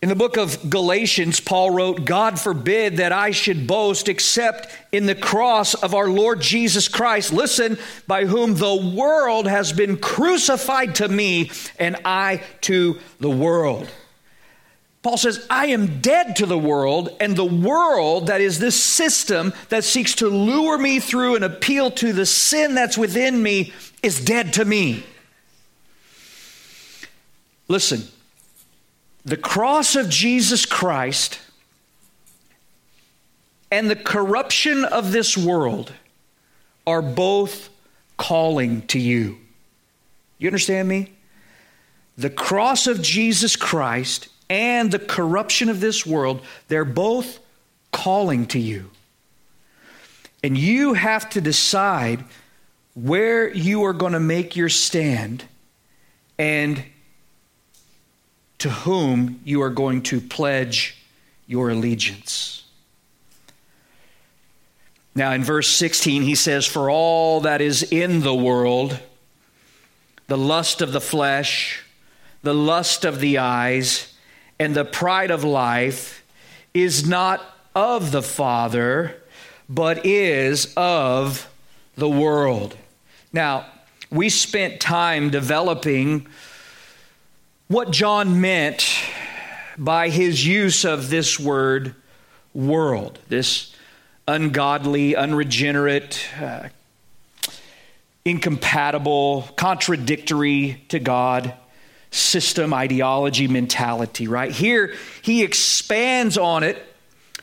In 0.00 0.08
the 0.08 0.14
book 0.14 0.36
of 0.36 0.70
Galatians, 0.70 1.40
Paul 1.40 1.70
wrote, 1.72 2.04
God 2.04 2.38
forbid 2.38 2.98
that 2.98 3.10
I 3.10 3.32
should 3.32 3.66
boast 3.66 4.08
except 4.08 4.68
in 4.92 5.06
the 5.06 5.16
cross 5.16 5.74
of 5.74 5.92
our 5.92 6.08
Lord 6.08 6.40
Jesus 6.40 6.86
Christ. 6.86 7.32
Listen, 7.32 7.76
by 8.06 8.24
whom 8.24 8.54
the 8.54 8.92
world 8.96 9.48
has 9.48 9.72
been 9.72 9.96
crucified 9.96 10.94
to 10.96 11.08
me 11.08 11.50
and 11.80 11.96
I 12.04 12.44
to 12.62 13.00
the 13.18 13.30
world. 13.30 13.90
Paul 15.02 15.16
says, 15.16 15.46
I 15.48 15.66
am 15.68 16.00
dead 16.00 16.36
to 16.36 16.46
the 16.46 16.58
world, 16.58 17.16
and 17.20 17.36
the 17.36 17.44
world, 17.44 18.26
that 18.26 18.40
is 18.40 18.58
this 18.58 18.82
system 18.82 19.52
that 19.68 19.84
seeks 19.84 20.16
to 20.16 20.28
lure 20.28 20.76
me 20.76 20.98
through 20.98 21.36
and 21.36 21.44
appeal 21.44 21.90
to 21.92 22.12
the 22.12 22.26
sin 22.26 22.74
that's 22.74 22.98
within 22.98 23.42
me, 23.42 23.72
is 24.02 24.24
dead 24.24 24.52
to 24.54 24.64
me. 24.64 25.04
Listen, 27.68 28.02
the 29.24 29.36
cross 29.36 29.94
of 29.94 30.08
Jesus 30.08 30.66
Christ 30.66 31.38
and 33.70 33.88
the 33.88 33.96
corruption 33.96 34.84
of 34.84 35.12
this 35.12 35.36
world 35.36 35.92
are 36.86 37.02
both 37.02 37.68
calling 38.16 38.82
to 38.88 38.98
you. 38.98 39.38
You 40.38 40.48
understand 40.48 40.88
me? 40.88 41.12
The 42.16 42.30
cross 42.30 42.86
of 42.86 43.02
Jesus 43.02 43.54
Christ 43.54 44.28
and 44.50 44.90
the 44.90 44.98
corruption 44.98 45.68
of 45.68 45.80
this 45.80 46.06
world, 46.06 46.40
they're 46.68 46.84
both 46.84 47.38
calling 47.92 48.46
to 48.46 48.58
you. 48.58 48.90
And 50.42 50.56
you 50.56 50.94
have 50.94 51.28
to 51.30 51.40
decide 51.40 52.24
where 52.94 53.52
you 53.52 53.84
are 53.84 53.92
going 53.92 54.12
to 54.12 54.20
make 54.20 54.56
your 54.56 54.68
stand 54.68 55.44
and 56.38 56.82
to 58.58 58.70
whom 58.70 59.40
you 59.44 59.62
are 59.62 59.70
going 59.70 60.02
to 60.02 60.20
pledge 60.20 60.96
your 61.46 61.70
allegiance. 61.70 62.64
Now, 65.14 65.32
in 65.32 65.42
verse 65.42 65.68
16, 65.68 66.22
he 66.22 66.34
says, 66.34 66.64
For 66.64 66.90
all 66.90 67.40
that 67.40 67.60
is 67.60 67.82
in 67.82 68.20
the 68.20 68.34
world, 68.34 69.00
the 70.28 70.38
lust 70.38 70.80
of 70.80 70.92
the 70.92 71.00
flesh, 71.00 71.82
the 72.42 72.54
lust 72.54 73.04
of 73.04 73.18
the 73.18 73.38
eyes, 73.38 74.07
and 74.58 74.74
the 74.74 74.84
pride 74.84 75.30
of 75.30 75.44
life 75.44 76.24
is 76.74 77.08
not 77.08 77.40
of 77.74 78.10
the 78.10 78.22
Father, 78.22 79.16
but 79.68 80.04
is 80.04 80.72
of 80.76 81.48
the 81.96 82.08
world. 82.08 82.76
Now, 83.32 83.66
we 84.10 84.28
spent 84.28 84.80
time 84.80 85.30
developing 85.30 86.26
what 87.68 87.90
John 87.90 88.40
meant 88.40 88.88
by 89.76 90.08
his 90.08 90.44
use 90.46 90.84
of 90.84 91.10
this 91.10 91.38
word 91.38 91.94
world, 92.54 93.18
this 93.28 93.74
ungodly, 94.26 95.14
unregenerate, 95.14 96.26
uh, 96.40 96.68
incompatible, 98.24 99.48
contradictory 99.56 100.82
to 100.88 100.98
God 100.98 101.54
system, 102.10 102.72
ideology, 102.72 103.48
mentality, 103.48 104.28
right? 104.28 104.50
Here, 104.50 104.94
he 105.22 105.42
expands 105.42 106.38
on 106.38 106.62
it 106.62 106.82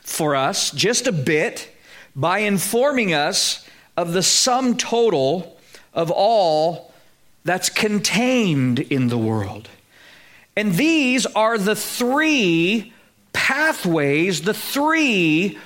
for 0.00 0.36
us 0.36 0.70
just 0.70 1.06
a 1.06 1.12
bit 1.12 1.70
by 2.14 2.40
informing 2.40 3.12
us 3.14 3.68
of 3.96 4.12
the 4.12 4.22
sum 4.22 4.76
total 4.76 5.58
of 5.92 6.10
all 6.10 6.92
that's 7.44 7.68
contained 7.68 8.80
in 8.80 9.08
the 9.08 9.18
world. 9.18 9.68
And 10.56 10.74
these 10.74 11.26
are 11.26 11.58
the 11.58 11.76
three 11.76 12.92
pathways, 13.32 14.42
the 14.42 14.54
three 14.54 15.58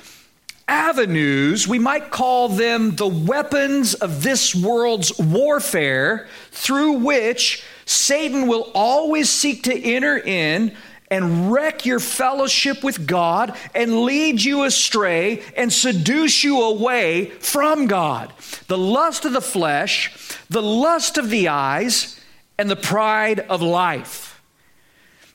avenues, 0.71 1.67
we 1.67 1.79
might 1.79 2.11
call 2.11 2.49
them 2.49 2.95
the 2.95 3.07
weapons 3.07 3.95
of 3.95 4.23
this 4.23 4.55
world's 4.55 5.17
warfare 5.19 6.29
through 6.53 6.93
which 6.93 7.65
Satan 7.91 8.47
will 8.47 8.71
always 8.73 9.29
seek 9.29 9.65
to 9.65 9.77
enter 9.77 10.17
in 10.17 10.77
and 11.11 11.51
wreck 11.51 11.85
your 11.85 11.99
fellowship 11.99 12.85
with 12.85 13.05
God 13.05 13.57
and 13.75 14.03
lead 14.03 14.41
you 14.41 14.63
astray 14.63 15.43
and 15.57 15.73
seduce 15.73 16.45
you 16.45 16.63
away 16.63 17.31
from 17.31 17.89
God. 17.89 18.33
The 18.69 18.79
lust 18.79 19.25
of 19.25 19.33
the 19.33 19.41
flesh, 19.41 20.37
the 20.49 20.63
lust 20.63 21.19
of 21.19 21.31
the 21.31 21.49
eyes, 21.49 22.21
and 22.57 22.71
the 22.71 22.77
pride 22.77 23.41
of 23.41 23.61
life. 23.61 24.41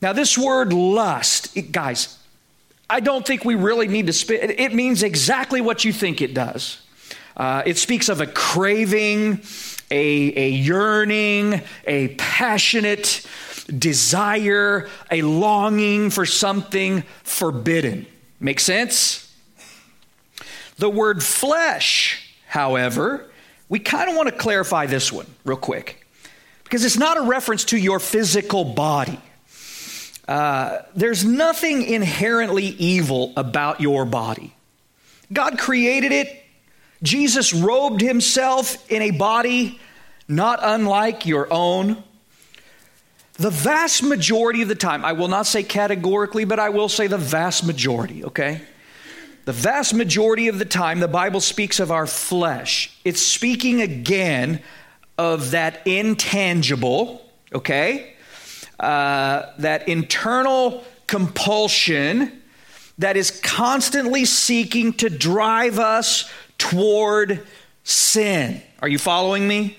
Now, 0.01 0.13
this 0.13 0.37
word 0.37 0.71
lust, 0.71 1.57
it, 1.57 1.73
guys, 1.73 2.17
I 2.89 3.01
don't 3.01 3.27
think 3.27 3.43
we 3.43 3.55
really 3.55 3.89
need 3.89 4.07
to 4.07 4.13
spit. 4.13 4.57
It 4.57 4.73
means 4.73 5.03
exactly 5.03 5.59
what 5.59 5.83
you 5.83 5.91
think 5.91 6.21
it 6.21 6.33
does. 6.33 6.81
Uh, 7.35 7.63
it 7.65 7.77
speaks 7.77 8.07
of 8.07 8.21
a 8.21 8.27
craving, 8.27 9.41
a, 9.91 10.37
a 10.37 10.49
yearning, 10.49 11.61
a 11.85 12.09
passionate 12.15 13.25
desire, 13.67 14.89
a 15.11 15.21
longing 15.21 16.09
for 16.09 16.25
something 16.25 17.03
forbidden. 17.23 18.05
Make 18.39 18.59
sense? 18.59 19.33
The 20.77 20.89
word 20.89 21.23
flesh, 21.23 22.35
however, 22.47 23.25
we 23.69 23.79
kind 23.79 24.09
of 24.09 24.15
want 24.15 24.29
to 24.29 24.35
clarify 24.35 24.85
this 24.85 25.11
one 25.11 25.25
real 25.43 25.57
quick 25.57 26.05
because 26.63 26.83
it's 26.83 26.97
not 26.97 27.17
a 27.17 27.21
reference 27.21 27.65
to 27.65 27.77
your 27.77 27.99
physical 27.99 28.65
body. 28.65 29.19
Uh, 30.27 30.79
there's 30.95 31.23
nothing 31.23 31.83
inherently 31.83 32.65
evil 32.65 33.31
about 33.37 33.79
your 33.79 34.05
body. 34.05 34.53
God 35.31 35.57
created 35.57 36.11
it. 36.11 36.44
Jesus 37.03 37.53
robed 37.53 38.01
himself 38.01 38.89
in 38.91 39.01
a 39.01 39.11
body 39.11 39.79
not 40.27 40.59
unlike 40.61 41.25
your 41.25 41.47
own. 41.51 42.03
The 43.33 43.49
vast 43.49 44.01
majority 44.01 44.61
of 44.61 44.67
the 44.67 44.75
time, 44.75 45.03
I 45.03 45.11
will 45.11 45.27
not 45.27 45.45
say 45.45 45.61
categorically, 45.61 46.45
but 46.45 46.59
I 46.59 46.69
will 46.69 46.89
say 46.89 47.07
the 47.07 47.17
vast 47.17 47.65
majority, 47.65 48.23
okay? 48.25 48.61
The 49.43 49.53
vast 49.53 49.93
majority 49.93 50.47
of 50.47 50.57
the 50.57 50.65
time, 50.65 50.99
the 50.99 51.07
Bible 51.07 51.41
speaks 51.41 51.79
of 51.79 51.91
our 51.91 52.07
flesh. 52.07 52.97
It's 53.03 53.21
speaking 53.21 53.81
again 53.81 54.61
of 55.17 55.51
that 55.51 55.85
intangible, 55.85 57.29
okay? 57.53 58.15
uh, 58.79 59.51
that 59.57 59.87
internal 59.87 60.83
compulsion 61.07 62.41
that 62.97 63.17
is 63.17 63.31
constantly 63.41 64.25
seeking 64.25 64.93
to 64.93 65.09
drive 65.09 65.79
us 65.79 66.29
toward 66.57 67.45
sin. 67.83 68.61
Are 68.81 68.87
you 68.87 68.97
following 68.97 69.47
me? 69.47 69.77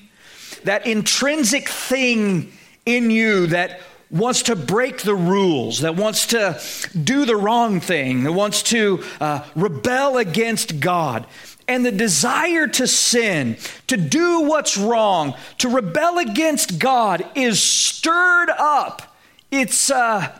That 0.64 0.86
intrinsic 0.86 1.68
thing 1.68 2.52
in 2.84 3.10
you 3.10 3.48
that 3.48 3.80
wants 4.10 4.42
to 4.44 4.56
break 4.56 5.02
the 5.02 5.14
rules, 5.14 5.80
that 5.80 5.96
wants 5.96 6.26
to 6.26 6.60
do 7.02 7.24
the 7.24 7.36
wrong 7.36 7.80
thing, 7.80 8.22
that 8.22 8.32
wants 8.32 8.62
to 8.62 9.02
uh, 9.20 9.44
rebel 9.54 10.16
against 10.18 10.80
God. 10.80 11.26
And 11.68 11.84
the 11.84 11.92
desire 11.92 12.68
to 12.68 12.86
sin, 12.86 13.56
to 13.88 13.96
do 13.96 14.42
what's 14.42 14.76
wrong, 14.76 15.34
to 15.58 15.68
rebel 15.68 16.18
against 16.18 16.78
God 16.78 17.28
is 17.34 17.60
stirred 17.60 18.50
up. 18.50 19.16
It's 19.50 19.90
uh, 19.90 20.38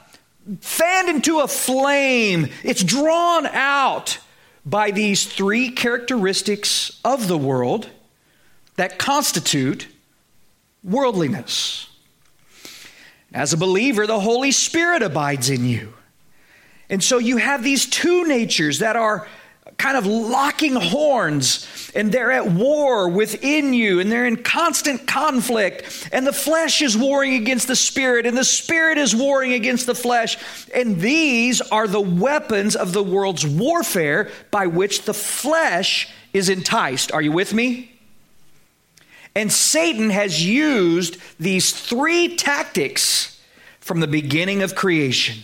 fanned 0.61 1.09
into 1.09 1.40
a 1.40 1.49
flame. 1.49 2.49
It's 2.62 2.85
drawn 2.85 3.46
out 3.46 4.18
by 4.66 4.90
these 4.90 5.24
three 5.24 5.70
characteristics 5.70 7.00
of 7.05 7.29
the 7.29 7.38
world 7.38 7.88
that 8.74 8.98
constitute 8.98 9.87
worldliness. 10.83 11.88
As 13.33 13.52
a 13.52 13.57
believer, 13.57 14.07
the 14.07 14.20
Holy 14.20 14.50
Spirit 14.50 15.02
abides 15.02 15.48
in 15.48 15.64
you. 15.64 15.94
And 16.90 17.02
so 17.02 17.18
you 17.18 17.37
have 17.37 17.62
these 17.62 17.87
two 17.87 18.26
natures 18.26 18.81
that 18.81 18.96
are 18.96 19.26
kind 19.78 19.96
of 19.96 20.06
locking 20.06 20.74
horns 20.74 21.90
and 21.94 22.10
they're 22.10 22.32
at 22.32 22.46
war 22.46 23.08
within 23.08 23.74
you 23.74 24.00
and 24.00 24.10
they're 24.10 24.26
in 24.26 24.42
constant 24.42 25.06
conflict 25.06 26.08
and 26.12 26.26
the 26.26 26.32
flesh 26.32 26.80
is 26.80 26.96
warring 26.96 27.34
against 27.34 27.68
the 27.68 27.76
spirit 27.76 28.26
and 28.26 28.36
the 28.36 28.44
spirit 28.44 28.96
is 28.96 29.14
warring 29.14 29.52
against 29.52 29.86
the 29.86 29.94
flesh 29.94 30.36
and 30.74 31.00
these 31.00 31.60
are 31.60 31.86
the 31.86 32.00
weapons 32.00 32.74
of 32.74 32.92
the 32.92 33.02
world's 33.02 33.46
warfare 33.46 34.30
by 34.50 34.66
which 34.66 35.02
the 35.02 35.14
flesh 35.14 36.08
is 36.32 36.48
enticed 36.48 37.12
are 37.12 37.22
you 37.22 37.32
with 37.32 37.52
me 37.52 37.96
and 39.36 39.52
Satan 39.52 40.08
has 40.08 40.42
used 40.44 41.18
these 41.38 41.70
three 41.70 42.36
tactics 42.36 43.38
from 43.80 44.00
the 44.00 44.06
beginning 44.06 44.62
of 44.62 44.74
creation. 44.74 45.42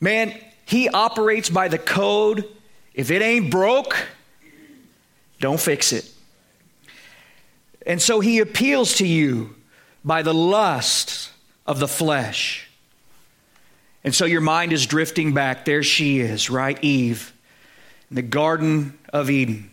Man, 0.00 0.36
he 0.68 0.90
operates 0.90 1.48
by 1.48 1.68
the 1.68 1.78
code 1.78 2.46
if 2.92 3.10
it 3.10 3.22
ain't 3.22 3.50
broke, 3.50 3.96
don't 5.40 5.58
fix 5.58 5.94
it. 5.94 6.12
And 7.86 8.02
so 8.02 8.20
he 8.20 8.40
appeals 8.40 8.96
to 8.96 9.06
you 9.06 9.54
by 10.04 10.20
the 10.20 10.34
lust 10.34 11.30
of 11.66 11.78
the 11.78 11.88
flesh. 11.88 12.68
And 14.04 14.14
so 14.14 14.26
your 14.26 14.42
mind 14.42 14.74
is 14.74 14.84
drifting 14.84 15.32
back. 15.32 15.64
There 15.64 15.82
she 15.82 16.20
is, 16.20 16.50
right? 16.50 16.78
Eve, 16.84 17.32
in 18.10 18.16
the 18.16 18.22
Garden 18.22 18.98
of 19.10 19.30
Eden. 19.30 19.70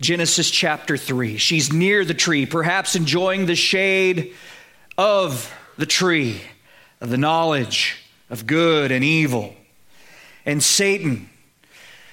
Genesis 0.00 0.50
chapter 0.50 0.96
3. 0.96 1.36
She's 1.36 1.74
near 1.74 2.06
the 2.06 2.14
tree, 2.14 2.46
perhaps 2.46 2.96
enjoying 2.96 3.44
the 3.44 3.54
shade 3.54 4.32
of 4.96 5.52
the 5.76 5.84
tree, 5.84 6.40
of 7.02 7.10
the 7.10 7.18
knowledge 7.18 7.98
of 8.30 8.46
good 8.46 8.92
and 8.92 9.04
evil. 9.04 9.54
And 10.46 10.62
Satan, 10.62 11.28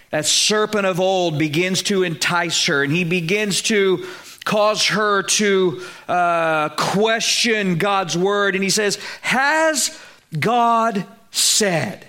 that 0.10 0.26
serpent 0.26 0.86
of 0.86 1.00
old, 1.00 1.39
begins 1.39 1.84
to 1.84 2.04
entice 2.04 2.65
her, 2.65 2.84
and 2.84 2.91
he 2.91 3.04
begins 3.04 3.62
to 3.63 4.06
cause 4.43 4.88
her 4.88 5.24
to 5.24 5.82
uh, 6.08 6.69
question 6.69 7.78
God's 7.78 8.17
word. 8.17 8.56
And 8.56 8.63
he 8.63 8.69
says, 8.69 8.98
Has 9.22 9.98
God 10.38 11.06
said? 11.32 12.08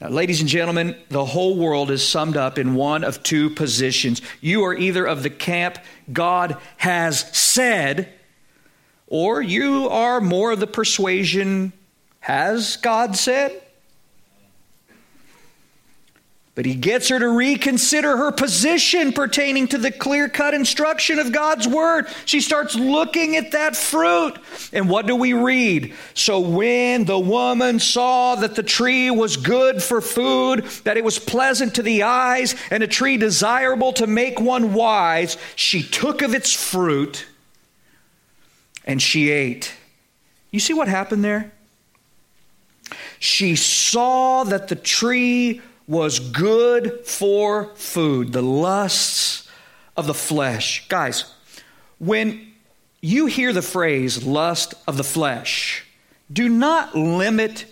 Now, 0.00 0.08
ladies 0.08 0.40
and 0.40 0.48
gentlemen, 0.48 0.96
the 1.08 1.24
whole 1.24 1.56
world 1.56 1.90
is 1.90 2.06
summed 2.06 2.36
up 2.36 2.58
in 2.58 2.74
one 2.74 3.04
of 3.04 3.22
two 3.22 3.50
positions. 3.50 4.22
You 4.40 4.64
are 4.64 4.74
either 4.74 5.04
of 5.04 5.22
the 5.22 5.30
camp 5.30 5.78
God 6.12 6.56
has 6.78 7.20
said, 7.36 8.12
or 9.06 9.42
you 9.42 9.88
are 9.88 10.20
more 10.20 10.52
of 10.52 10.60
the 10.60 10.66
persuasion 10.66 11.72
has 12.20 12.76
God 12.76 13.16
said? 13.16 13.60
But 16.56 16.66
he 16.66 16.74
gets 16.74 17.08
her 17.08 17.18
to 17.18 17.28
reconsider 17.28 18.16
her 18.16 18.32
position 18.32 19.12
pertaining 19.12 19.68
to 19.68 19.78
the 19.78 19.92
clear 19.92 20.28
cut 20.28 20.52
instruction 20.52 21.20
of 21.20 21.30
God's 21.30 21.68
word. 21.68 22.08
She 22.24 22.40
starts 22.40 22.74
looking 22.74 23.36
at 23.36 23.52
that 23.52 23.76
fruit. 23.76 24.36
And 24.72 24.90
what 24.90 25.06
do 25.06 25.14
we 25.14 25.32
read? 25.32 25.94
So 26.14 26.40
when 26.40 27.04
the 27.04 27.18
woman 27.18 27.78
saw 27.78 28.34
that 28.34 28.56
the 28.56 28.64
tree 28.64 29.10
was 29.10 29.36
good 29.36 29.80
for 29.80 30.00
food, 30.00 30.64
that 30.84 30.96
it 30.96 31.04
was 31.04 31.20
pleasant 31.20 31.76
to 31.76 31.82
the 31.82 32.02
eyes, 32.02 32.56
and 32.70 32.82
a 32.82 32.88
tree 32.88 33.16
desirable 33.16 33.92
to 33.94 34.08
make 34.08 34.40
one 34.40 34.74
wise, 34.74 35.36
she 35.54 35.84
took 35.84 36.20
of 36.20 36.34
its 36.34 36.52
fruit 36.52 37.26
and 38.84 39.00
she 39.00 39.30
ate. 39.30 39.72
You 40.50 40.58
see 40.58 40.74
what 40.74 40.88
happened 40.88 41.22
there? 41.22 41.52
She 43.20 43.54
saw 43.54 44.42
that 44.44 44.66
the 44.66 44.74
tree 44.74 45.62
was 45.90 46.20
good 46.20 47.04
for 47.04 47.74
food, 47.74 48.32
the 48.32 48.40
lusts 48.40 49.48
of 49.96 50.06
the 50.06 50.14
flesh. 50.14 50.86
Guys, 50.88 51.24
when 51.98 52.52
you 53.00 53.26
hear 53.26 53.52
the 53.52 53.60
phrase 53.60 54.24
lust 54.24 54.72
of 54.86 54.96
the 54.96 55.02
flesh, 55.02 55.84
do 56.32 56.48
not 56.48 56.94
limit 56.94 57.66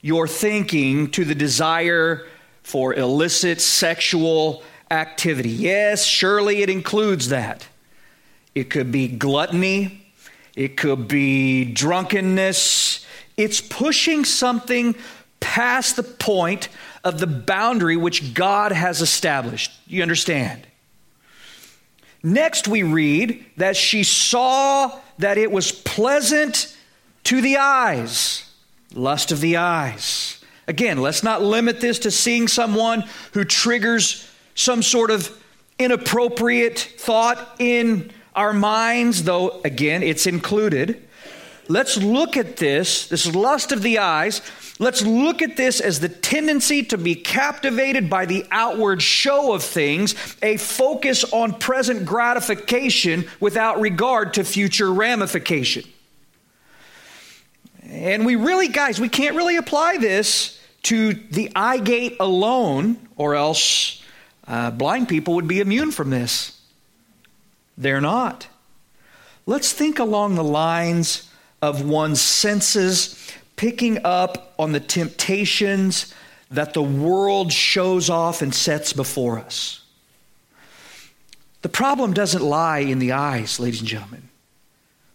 your 0.00 0.26
thinking 0.26 1.08
to 1.12 1.24
the 1.24 1.36
desire 1.36 2.26
for 2.64 2.92
illicit 2.94 3.60
sexual 3.60 4.64
activity. 4.90 5.50
Yes, 5.50 6.04
surely 6.04 6.62
it 6.62 6.68
includes 6.68 7.28
that. 7.28 7.64
It 8.56 8.70
could 8.70 8.90
be 8.90 9.06
gluttony, 9.06 10.04
it 10.56 10.76
could 10.76 11.06
be 11.06 11.64
drunkenness. 11.64 13.06
It's 13.36 13.60
pushing 13.60 14.24
something 14.24 14.96
past 15.38 15.94
the 15.94 16.02
point 16.02 16.68
of 17.06 17.20
the 17.20 17.26
boundary 17.28 17.96
which 17.96 18.34
God 18.34 18.72
has 18.72 19.00
established. 19.00 19.70
You 19.86 20.02
understand? 20.02 20.66
Next, 22.20 22.66
we 22.66 22.82
read 22.82 23.46
that 23.56 23.76
she 23.76 24.02
saw 24.02 24.98
that 25.18 25.38
it 25.38 25.52
was 25.52 25.70
pleasant 25.70 26.76
to 27.22 27.40
the 27.40 27.58
eyes, 27.58 28.50
lust 28.92 29.30
of 29.30 29.40
the 29.40 29.56
eyes. 29.56 30.44
Again, 30.66 30.98
let's 30.98 31.22
not 31.22 31.42
limit 31.42 31.80
this 31.80 32.00
to 32.00 32.10
seeing 32.10 32.48
someone 32.48 33.04
who 33.34 33.44
triggers 33.44 34.28
some 34.56 34.82
sort 34.82 35.12
of 35.12 35.30
inappropriate 35.78 36.80
thought 36.80 37.54
in 37.60 38.10
our 38.34 38.52
minds, 38.52 39.22
though, 39.22 39.60
again, 39.64 40.02
it's 40.02 40.26
included. 40.26 41.05
Let's 41.68 41.96
look 41.96 42.36
at 42.36 42.56
this, 42.56 43.08
this 43.08 43.34
lust 43.34 43.72
of 43.72 43.82
the 43.82 43.98
eyes, 43.98 44.40
Let's 44.78 45.02
look 45.02 45.40
at 45.40 45.56
this 45.56 45.80
as 45.80 46.00
the 46.00 46.08
tendency 46.08 46.82
to 46.84 46.98
be 46.98 47.14
captivated 47.14 48.10
by 48.10 48.26
the 48.26 48.44
outward 48.50 49.00
show 49.00 49.54
of 49.54 49.62
things, 49.62 50.14
a 50.42 50.58
focus 50.58 51.24
on 51.32 51.54
present 51.54 52.04
gratification 52.04 53.26
without 53.40 53.80
regard 53.80 54.34
to 54.34 54.44
future 54.44 54.92
ramification. 54.92 55.84
And 57.84 58.26
we 58.26 58.36
really, 58.36 58.68
guys, 58.68 59.00
we 59.00 59.08
can't 59.08 59.34
really 59.34 59.56
apply 59.56 59.96
this 59.96 60.60
to 60.84 61.14
the 61.14 61.50
eye 61.56 61.78
gate 61.78 62.16
alone, 62.20 62.98
or 63.16 63.34
else 63.34 64.02
uh, 64.46 64.72
blind 64.72 65.08
people 65.08 65.34
would 65.36 65.48
be 65.48 65.60
immune 65.60 65.90
from 65.90 66.10
this. 66.10 66.60
They're 67.78 68.02
not. 68.02 68.46
Let's 69.46 69.72
think 69.72 69.98
along 69.98 70.34
the 70.34 70.44
lines 70.44 71.25
of 71.62 71.88
one's 71.88 72.20
senses 72.20 73.30
picking 73.56 74.04
up 74.04 74.54
on 74.58 74.72
the 74.72 74.80
temptations 74.80 76.14
that 76.50 76.74
the 76.74 76.82
world 76.82 77.52
shows 77.52 78.08
off 78.08 78.42
and 78.42 78.54
sets 78.54 78.92
before 78.92 79.38
us. 79.38 79.82
The 81.62 81.68
problem 81.68 82.12
doesn't 82.12 82.42
lie 82.42 82.78
in 82.78 82.98
the 82.98 83.12
eyes, 83.12 83.58
ladies 83.58 83.80
and 83.80 83.88
gentlemen. 83.88 84.28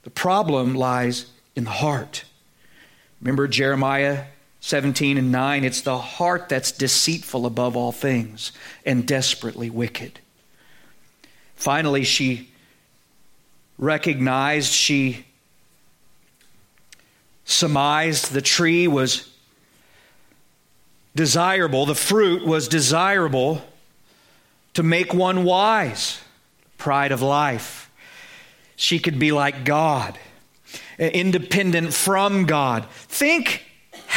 The 0.03 0.09
problem 0.09 0.75
lies 0.75 1.27
in 1.55 1.63
the 1.63 1.69
heart. 1.69 2.25
Remember 3.21 3.47
Jeremiah 3.47 4.25
17 4.59 5.17
and 5.17 5.31
9? 5.31 5.63
It's 5.63 5.81
the 5.81 5.97
heart 5.97 6.49
that's 6.49 6.71
deceitful 6.71 7.45
above 7.45 7.77
all 7.77 7.91
things 7.91 8.51
and 8.85 9.07
desperately 9.07 9.69
wicked. 9.69 10.19
Finally, 11.55 12.03
she 12.03 12.49
recognized, 13.77 14.71
she 14.71 15.25
surmised 17.45 18.31
the 18.31 18.41
tree 18.41 18.87
was 18.87 19.29
desirable, 21.15 21.85
the 21.85 21.95
fruit 21.95 22.45
was 22.45 22.67
desirable 22.67 23.63
to 24.73 24.83
make 24.83 25.13
one 25.13 25.43
wise. 25.43 26.19
Pride 26.77 27.11
of 27.11 27.21
life. 27.21 27.91
She 28.75 28.97
could 28.99 29.19
be 29.19 29.31
like 29.31 29.65
God. 29.65 30.17
independent 30.97 31.93
from 31.93 32.45
God. 32.45 32.85
Think 32.91 33.65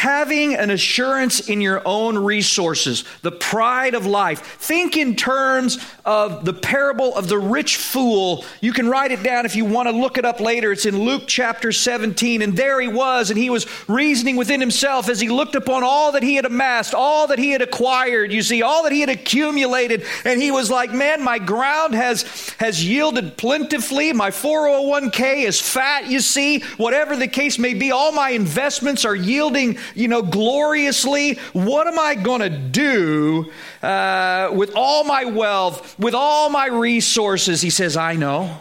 having 0.05 0.55
an 0.55 0.69
assurance 0.69 1.49
in 1.49 1.63
your 1.63 1.81
own 1.87 2.19
resources, 2.19 3.05
the 3.23 3.33
pride 3.33 3.95
of 3.95 4.05
life. 4.05 4.41
Think 4.61 4.99
in 4.99 5.17
terms 5.17 5.79
of 6.05 6.45
the 6.45 6.53
parable 6.53 7.17
of 7.17 7.27
the 7.27 7.39
rich 7.39 7.77
fool. 7.77 8.45
You 8.61 8.75
can 8.75 8.87
write 8.87 9.13
it 9.13 9.23
down 9.23 9.47
if 9.47 9.57
you 9.57 9.65
want 9.65 9.89
to 9.89 9.97
look 9.97 10.19
it 10.19 10.27
up 10.27 10.41
later. 10.41 10.73
It's 10.73 10.85
in 10.85 10.99
Luke 10.99 11.23
chapter 11.27 11.73
17. 11.73 12.43
And 12.43 12.55
there 12.55 12.83
he 12.83 12.89
was, 12.89 13.31
and 13.31 13.39
he 13.39 13.49
was 13.49 13.67
reasoning 13.89 14.37
within 14.37 14.61
himself 14.61 15.09
as 15.09 15.21
he 15.21 15.31
looked 15.31 15.55
upon 15.55 15.83
all 15.83 16.13
that 16.13 16.23
he 16.23 16.35
had 16.35 16.45
amassed, 16.45 16.93
all 16.93 17.29
that 17.29 17.39
he 17.39 17.53
had 17.53 17.63
acquired, 17.63 18.31
you 18.31 18.43
see, 18.43 18.61
all 18.61 18.83
that 18.83 18.93
he 18.93 19.01
had 19.01 19.09
accumulated. 19.09 20.05
And 20.27 20.43
he 20.43 20.51
was 20.51 20.71
like, 20.71 20.93
Man, 20.93 21.23
my 21.23 21.39
ground 21.39 21.95
has, 21.95 22.51
has 22.59 22.85
yielded 22.87 23.39
plentifully. 23.39 24.13
My 24.13 24.31
401k 24.31 25.45
is 25.45 25.63
fat, 25.63 26.11
you 26.11 26.21
see. 26.21 26.61
Whatever 26.77 27.17
the 27.17 27.27
case 27.27 27.59
may 27.59 27.73
be, 27.73 27.91
all 27.91 28.13
my 28.13 28.29
investments 28.31 29.07
are 29.07 29.17
yielding 29.17 29.79
you 29.95 30.09
know, 30.09 30.23
gloriously. 30.23 31.35
What 31.53 31.87
am 31.87 31.99
I 31.99 32.15
going 32.15 32.41
to 32.41 32.51
do 32.51 33.53
uh, 33.83 34.51
with 34.53 34.73
all 34.75 35.05
my 35.05 35.25
wealth, 35.25 35.99
with 35.99 36.15
all 36.15 36.51
my 36.51 36.67
resources? 36.67 37.61
He 37.61 37.71
says, 37.71 37.97
I 37.97 38.15
know. 38.15 38.61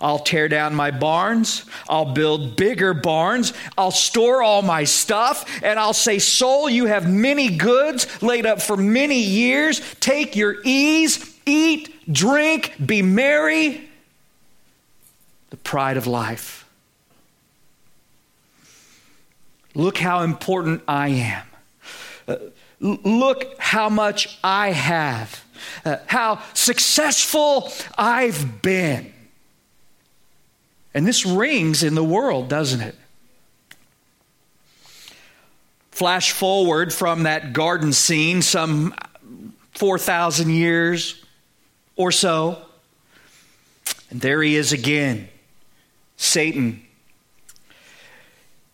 I'll 0.00 0.18
tear 0.18 0.48
down 0.48 0.74
my 0.74 0.90
barns. 0.90 1.64
I'll 1.88 2.12
build 2.12 2.56
bigger 2.56 2.94
barns. 2.94 3.52
I'll 3.76 3.90
store 3.90 4.42
all 4.42 4.62
my 4.62 4.84
stuff. 4.84 5.62
And 5.62 5.78
I'll 5.78 5.92
say, 5.92 6.18
Soul, 6.18 6.70
you 6.70 6.86
have 6.86 7.08
many 7.08 7.56
goods 7.56 8.06
laid 8.22 8.46
up 8.46 8.62
for 8.62 8.76
many 8.76 9.20
years. 9.20 9.82
Take 10.00 10.36
your 10.36 10.56
ease, 10.64 11.38
eat, 11.44 12.10
drink, 12.10 12.74
be 12.84 13.02
merry. 13.02 13.88
The 15.50 15.58
pride 15.58 15.98
of 15.98 16.06
life. 16.06 16.59
Look 19.74 19.98
how 19.98 20.22
important 20.22 20.82
I 20.88 21.08
am. 21.08 21.46
Uh, 22.26 22.36
look 22.80 23.58
how 23.58 23.88
much 23.88 24.38
I 24.42 24.70
have. 24.72 25.44
Uh, 25.84 25.96
how 26.06 26.42
successful 26.54 27.70
I've 27.96 28.62
been. 28.62 29.12
And 30.92 31.06
this 31.06 31.24
rings 31.24 31.82
in 31.82 31.94
the 31.94 32.04
world, 32.04 32.48
doesn't 32.48 32.80
it? 32.80 32.96
Flash 35.92 36.32
forward 36.32 36.92
from 36.92 37.24
that 37.24 37.52
garden 37.52 37.92
scene 37.92 38.42
some 38.42 38.94
4,000 39.72 40.50
years 40.50 41.22
or 41.94 42.10
so. 42.10 42.60
And 44.10 44.20
there 44.20 44.42
he 44.42 44.56
is 44.56 44.72
again. 44.72 45.28
Satan 46.16 46.82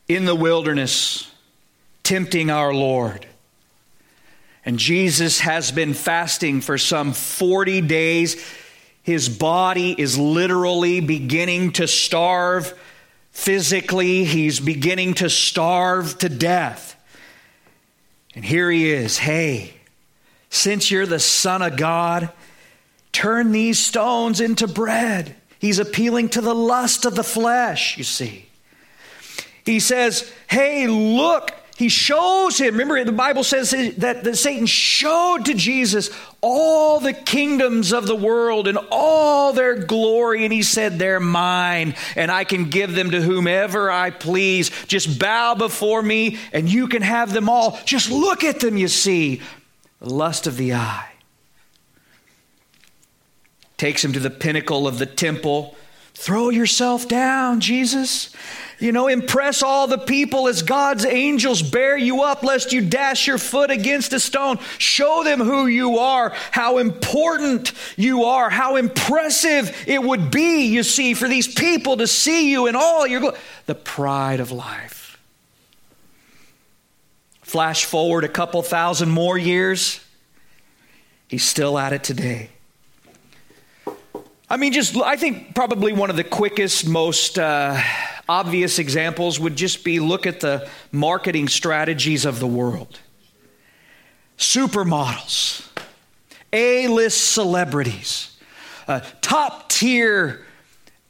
in 0.09 0.25
the 0.25 0.35
wilderness, 0.35 1.31
tempting 2.03 2.51
our 2.51 2.73
Lord. 2.73 3.27
And 4.65 4.79
Jesus 4.79 5.41
has 5.41 5.71
been 5.71 5.95
fasting 5.95 6.61
for 6.61 6.77
some 6.77 7.13
40 7.13 7.83
days. 7.83 8.45
His 9.03 9.29
body 9.29 9.95
is 9.97 10.19
literally 10.19 11.01
beginning 11.01 11.73
to 11.73 11.87
starve 11.87 12.75
physically, 13.31 14.25
he's 14.25 14.61
beginning 14.61 15.13
to 15.13 15.29
starve 15.29 16.17
to 16.17 16.29
death. 16.29 16.97
And 18.35 18.43
here 18.43 18.71
he 18.71 18.91
is 18.91 19.19
hey, 19.19 19.75
since 20.49 20.91
you're 20.91 21.07
the 21.07 21.21
Son 21.21 21.61
of 21.61 21.77
God, 21.77 22.31
turn 23.13 23.53
these 23.53 23.79
stones 23.79 24.41
into 24.41 24.67
bread. 24.67 25.37
He's 25.59 25.79
appealing 25.79 26.31
to 26.31 26.41
the 26.41 26.55
lust 26.55 27.05
of 27.05 27.15
the 27.15 27.23
flesh, 27.23 27.99
you 27.99 28.05
see. 28.05 28.46
He 29.67 29.81
says, 29.81 30.33
Hey, 30.49 30.87
look, 30.87 31.51
he 31.77 31.91
shows 31.91 32.57
him. 32.57 32.75
Remember, 32.75 33.05
the 33.05 33.13
Bible 33.13 33.45
says 33.45 33.73
that, 33.99 34.37
Satan 34.37 34.65
showed 34.65 35.45
to 35.45 35.55
Jesus 35.55 36.09
all 36.41 37.01
the 37.01 37.13
kingdoms 37.13 37.93
of 37.93 38.07
the 38.07 38.17
world 38.17 38.67
and 38.67 38.79
all 38.91 39.53
their 39.53 39.75
glory. 39.75 40.45
And 40.45 40.53
he 40.53 40.63
said, 40.63 40.99
They're 40.99 41.21
mine, 41.21 41.95
and 42.15 42.31
I 42.31 42.45
can 42.45 42.71
give 42.71 42.95
them 42.95 43.11
to 43.11 43.21
whomever 43.21 43.91
I 43.91 44.11
please. 44.11 44.71
Just 44.87 45.19
bow 45.19 45.55
before 45.55 46.01
me, 46.01 46.39
and 46.53 46.73
you 46.73 46.89
can 46.89 47.03
have 47.03 47.33
them 47.33 47.51
all. 47.51 47.79
Just 47.85 48.11
look 48.11 48.43
at 48.43 48.61
them, 48.61 48.79
you 48.79 48.89
see. 48.89 49.43
The 50.01 50.15
lust 50.15 50.47
of 50.47 50.57
the 50.57 50.75
eye. 50.75 51.13
Takes 53.77 54.03
him 54.03 54.15
to 54.15 54.21
the 54.21 54.31
pinnacle 54.31 54.87
of 54.87 54.99
the 54.99 55.07
temple. 55.07 55.77
Throw 56.19 56.49
yourself 56.49 57.07
down, 57.07 57.61
Jesus. 57.61 58.35
You 58.79 58.91
know, 58.91 59.07
impress 59.07 59.63
all 59.63 59.87
the 59.87 59.99
people 59.99 60.49
as 60.49 60.63
God's 60.63 61.05
angels 61.05 61.61
bear 61.61 61.97
you 61.97 62.23
up, 62.23 62.43
lest 62.43 62.73
you 62.73 62.81
dash 62.81 63.27
your 63.27 63.37
foot 63.37 63.71
against 63.71 64.15
a 64.15 64.19
stone. 64.19 64.59
Show 64.79 65.25
them 65.25 65.41
who 65.41 65.67
you 65.67 65.99
are, 65.99 66.33
how 66.53 66.79
important 66.79 67.73
you 67.99 68.25
are, 68.25 68.49
how 68.49 68.77
impressive 68.77 69.77
it 69.87 70.03
would 70.03 70.31
be, 70.31 70.67
you 70.67 70.83
see, 70.83 71.13
for 71.13 71.29
these 71.29 71.53
people 71.53 71.99
to 71.99 72.07
see 72.07 72.51
you 72.51 72.67
in 72.67 72.77
all 72.77 73.07
your 73.07 73.21
glory. 73.21 73.37
The 73.67 73.75
pride 73.75 74.41
of 74.41 74.51
life. 74.51 75.19
Flash 77.43 77.85
forward 77.85 78.25
a 78.25 78.29
couple 78.29 78.63
thousand 78.63 79.11
more 79.11 79.37
years, 79.37 80.01
he's 81.29 81.45
still 81.45 81.79
at 81.79 81.93
it 81.93 82.03
today. 82.03 82.51
I 84.49 84.57
mean, 84.57 84.73
just, 84.73 84.97
I 84.97 85.17
think 85.17 85.55
probably 85.55 85.93
one 85.93 86.11
of 86.11 86.17
the 86.17 86.25
quickest, 86.25 86.87
most. 86.87 87.39
Uh, 87.39 87.81
obvious 88.29 88.79
examples 88.79 89.39
would 89.39 89.57
just 89.57 89.85
be 89.85 90.01
look 90.01 90.27
at 90.27 90.41
the 90.41 90.69
marketing 90.93 91.49
strategies 91.49 92.25
of 92.25 92.41
the 92.41 92.47
world 92.47 93.01
supermodels, 94.39 95.67
A 96.53 96.89
list 96.89 97.33
celebrities, 97.33 98.37
uh, 98.87 99.01
top 99.23 99.71
tier 99.71 100.46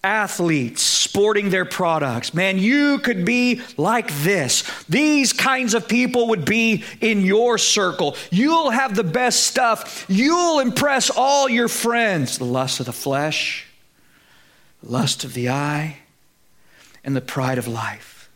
athletes 0.07 0.83
sporting 0.83 1.51
their 1.51 1.65
products. 1.65 2.33
Man, 2.33 2.59
you 2.59 2.99
could 3.01 3.25
be 3.25 3.61
like 3.77 4.15
this. 4.23 4.63
These 4.89 5.33
kinds 5.33 5.75
of 5.75 5.89
people 5.89 6.29
would 6.29 6.45
be 6.45 6.85
in 7.01 7.23
your 7.23 7.59
circle. 7.59 8.17
You'll 8.31 8.71
have 8.71 8.95
the 8.95 9.05
best 9.05 9.43
stuff. 9.49 10.07
You'll 10.09 10.61
impress 10.61 11.11
all 11.11 11.49
your 11.49 11.67
friends. 11.67 12.39
The 12.39 12.45
lust 12.45 12.79
of 12.79 12.87
the 12.87 12.93
flesh, 12.93 13.67
lust 14.83 15.25
of 15.25 15.35
the 15.35 15.49
eye, 15.49 15.99
and 17.03 17.17
the 17.17 17.21
pride 17.21 17.59
of 17.59 17.67
life. 17.67 18.31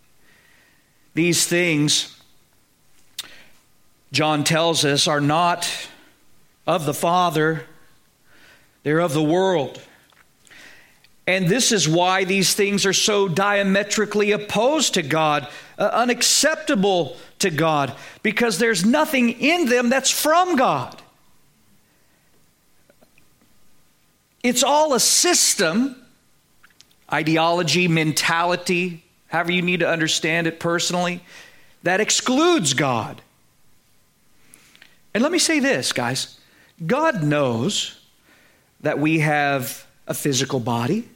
These 1.15 1.47
things, 1.47 2.21
John 4.11 4.43
tells 4.43 4.85
us, 4.85 5.07
are 5.07 5.21
not 5.21 5.71
of 6.67 6.85
the 6.85 6.95
Father, 6.95 7.65
they're 8.83 9.01
of 9.01 9.13
the 9.13 9.23
world. 9.23 9.81
And 11.31 11.47
this 11.47 11.71
is 11.71 11.89
why 11.89 12.25
these 12.25 12.55
things 12.55 12.85
are 12.85 12.93
so 12.93 13.29
diametrically 13.29 14.33
opposed 14.33 14.95
to 14.95 15.03
God, 15.03 15.47
uh, 15.79 15.85
unacceptable 15.93 17.17
to 17.39 17.51
God, 17.51 17.95
because 18.25 18.59
there's 18.59 18.85
nothing 18.85 19.31
in 19.41 19.67
them 19.67 19.91
that's 19.91 20.11
from 20.11 20.57
God. 20.57 21.01
It's 24.43 24.65
all 24.65 24.93
a 24.93 24.99
system 24.99 25.95
ideology, 27.13 27.87
mentality, 27.87 29.05
however 29.29 29.53
you 29.53 29.63
need 29.63 29.81
to 29.81 29.89
understand 29.89 30.49
it 30.49 30.59
personally, 30.59 31.23
that 31.85 32.01
excludes 32.01 32.75
God. 32.75 33.23
And 35.15 35.23
let 35.23 35.31
me 35.31 35.39
say 35.39 35.61
this, 35.61 35.93
guys 35.93 36.41
God 36.85 37.23
knows 37.23 38.01
that 38.81 38.99
we 38.99 39.21
have 39.21 39.87
a 40.09 40.15
physical 40.15 40.59
body, 40.59 41.09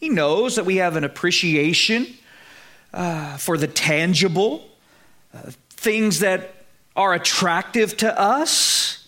He 0.00 0.08
knows 0.08 0.56
that 0.56 0.64
we 0.64 0.76
have 0.76 0.96
an 0.96 1.04
appreciation 1.04 2.06
uh, 2.92 3.36
for 3.36 3.58
the 3.58 3.68
tangible, 3.68 4.66
uh, 5.34 5.50
things 5.68 6.20
that 6.20 6.54
are 6.96 7.12
attractive 7.12 7.96
to 7.98 8.18
us. 8.18 9.06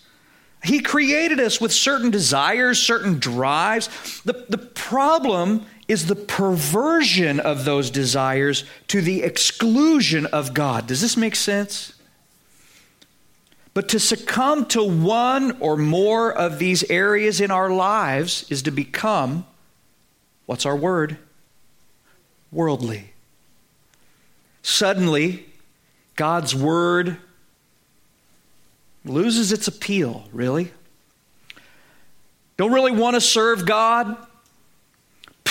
He 0.63 0.79
created 0.79 1.39
us 1.39 1.59
with 1.59 1.73
certain 1.73 2.11
desires, 2.11 2.79
certain 2.79 3.19
drives. 3.19 4.21
The, 4.21 4.45
the 4.47 4.57
problem 4.57 5.65
is 5.87 6.05
the 6.05 6.15
perversion 6.15 7.39
of 7.39 7.65
those 7.65 7.89
desires 7.89 8.63
to 8.87 9.01
the 9.01 9.23
exclusion 9.23 10.27
of 10.27 10.53
God. 10.53 10.87
Does 10.87 11.01
this 11.01 11.17
make 11.17 11.35
sense? 11.35 11.93
But 13.73 13.89
to 13.89 13.99
succumb 13.99 14.65
to 14.67 14.83
one 14.83 15.57
or 15.59 15.75
more 15.75 16.31
of 16.31 16.59
these 16.59 16.83
areas 16.89 17.41
in 17.41 17.51
our 17.51 17.71
lives 17.71 18.45
is 18.49 18.61
to 18.63 18.71
become, 18.71 19.45
what's 20.45 20.65
our 20.65 20.75
word? 20.75 21.17
Worldly. 22.51 23.11
Suddenly, 24.61 25.45
God's 26.15 26.55
word 26.55 27.17
loses 29.05 29.51
its 29.51 29.67
appeal, 29.67 30.27
really. 30.31 30.71
Don't 32.57 32.71
really 32.71 32.91
want 32.91 33.15
to 33.15 33.21
serve 33.21 33.65
God 33.65 34.15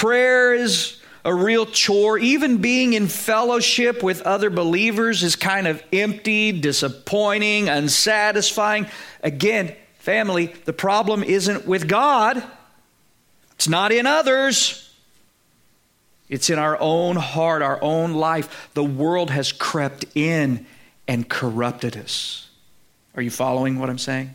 Prayer 0.02 0.52
is 0.52 1.00
a 1.24 1.32
real 1.32 1.64
chore. 1.64 2.18
Even 2.18 2.56
being 2.56 2.92
in 2.94 3.06
fellowship 3.06 4.02
with 4.02 4.20
other 4.22 4.50
believers 4.50 5.22
is 5.22 5.36
kind 5.36 5.68
of 5.68 5.80
empty, 5.92 6.50
disappointing, 6.50 7.68
unsatisfying. 7.68 8.88
Again, 9.22 9.76
family, 10.00 10.46
the 10.64 10.72
problem 10.72 11.22
isn't 11.22 11.68
with 11.68 11.86
God, 11.86 12.42
it's 13.52 13.68
not 13.68 13.92
in 13.92 14.08
others. 14.08 14.81
It's 16.32 16.48
in 16.48 16.58
our 16.58 16.80
own 16.80 17.16
heart, 17.16 17.60
our 17.60 17.78
own 17.82 18.14
life. 18.14 18.70
The 18.72 18.82
world 18.82 19.28
has 19.28 19.52
crept 19.52 20.06
in 20.14 20.64
and 21.06 21.28
corrupted 21.28 21.94
us. 21.94 22.48
Are 23.14 23.20
you 23.20 23.30
following 23.30 23.78
what 23.78 23.90
I'm 23.90 23.98
saying? 23.98 24.32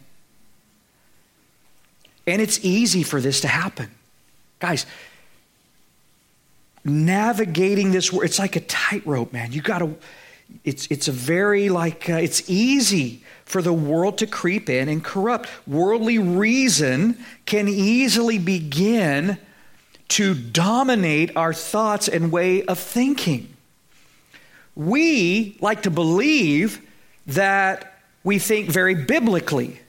And 2.27 2.39
it's 2.39 2.63
easy 2.63 3.01
for 3.01 3.19
this 3.19 3.41
to 3.41 3.47
happen. 3.47 3.89
Guys, 4.59 4.85
navigating 6.85 7.93
this 7.93 8.13
it's 8.13 8.37
like 8.37 8.55
a 8.55 8.61
tightrope, 8.61 9.33
man. 9.33 9.51
You 9.51 9.63
got 9.63 9.79
to 9.79 9.95
it's 10.63 10.85
it's 10.91 11.07
a 11.07 11.11
very 11.11 11.69
like 11.69 12.11
uh, 12.11 12.17
it's 12.17 12.47
easy 12.47 13.23
for 13.43 13.63
the 13.63 13.73
world 13.73 14.19
to 14.19 14.27
creep 14.27 14.69
in 14.69 14.87
and 14.87 15.03
corrupt. 15.03 15.49
Worldly 15.65 16.19
reason 16.19 17.17
can 17.47 17.67
easily 17.67 18.37
begin 18.37 19.39
to 20.09 20.33
dominate 20.33 21.35
our 21.35 21.53
thoughts 21.53 22.07
and 22.07 22.31
way 22.31 22.63
of 22.63 22.79
thinking. 22.79 23.53
We 24.75 25.57
like 25.59 25.83
to 25.83 25.91
believe 25.91 26.81
that 27.27 27.99
we 28.23 28.39
think 28.39 28.69
very 28.69 28.95
biblically, 28.95 29.79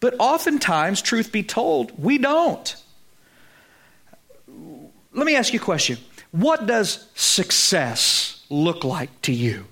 but 0.00 0.14
oftentimes, 0.18 1.02
truth 1.02 1.32
be 1.32 1.42
told, 1.42 1.98
we 2.02 2.18
don't. 2.18 2.76
Let 5.12 5.26
me 5.26 5.36
ask 5.36 5.52
you 5.52 5.60
a 5.60 5.62
question 5.62 5.98
What 6.30 6.66
does 6.66 7.08
success 7.14 8.44
look 8.50 8.84
like 8.84 9.22
to 9.22 9.32
you? 9.32 9.66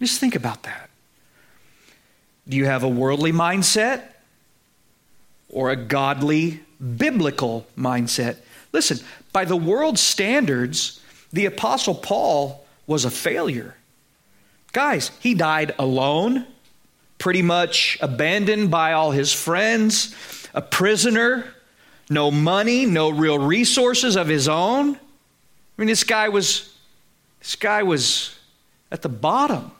Just 0.00 0.20
think 0.20 0.34
about 0.34 0.64
that. 0.64 0.90
Do 2.48 2.56
you 2.56 2.66
have 2.66 2.82
a 2.82 2.88
worldly 2.88 3.32
mindset 3.32 4.02
or 5.48 5.70
a 5.70 5.76
godly 5.76 6.60
biblical 6.82 7.66
mindset. 7.78 8.38
Listen, 8.72 8.98
by 9.32 9.44
the 9.44 9.56
world's 9.56 10.00
standards, 10.00 11.00
the 11.32 11.46
Apostle 11.46 11.94
Paul 11.94 12.64
was 12.86 13.04
a 13.04 13.10
failure. 13.10 13.76
Guys, 14.72 15.10
he 15.20 15.34
died 15.34 15.74
alone, 15.78 16.46
pretty 17.18 17.42
much 17.42 17.98
abandoned 18.00 18.70
by 18.70 18.92
all 18.92 19.10
his 19.10 19.32
friends, 19.32 20.14
a 20.54 20.62
prisoner, 20.62 21.46
no 22.10 22.30
money, 22.30 22.86
no 22.86 23.10
real 23.10 23.38
resources 23.38 24.16
of 24.16 24.28
his 24.28 24.48
own. 24.48 24.94
I 24.94 24.98
mean, 25.78 25.88
this 25.88 26.04
guy 26.04 26.28
was 26.28 26.76
this 27.40 27.56
guy 27.56 27.82
was 27.82 28.38
at 28.90 29.02
the 29.02 29.08
bottom. 29.08 29.72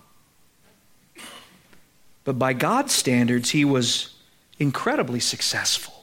But 2.24 2.38
by 2.38 2.53
God's 2.53 2.92
standards, 2.92 3.50
he 3.50 3.64
was 3.64 4.14
incredibly 4.59 5.20
successful. 5.20 6.01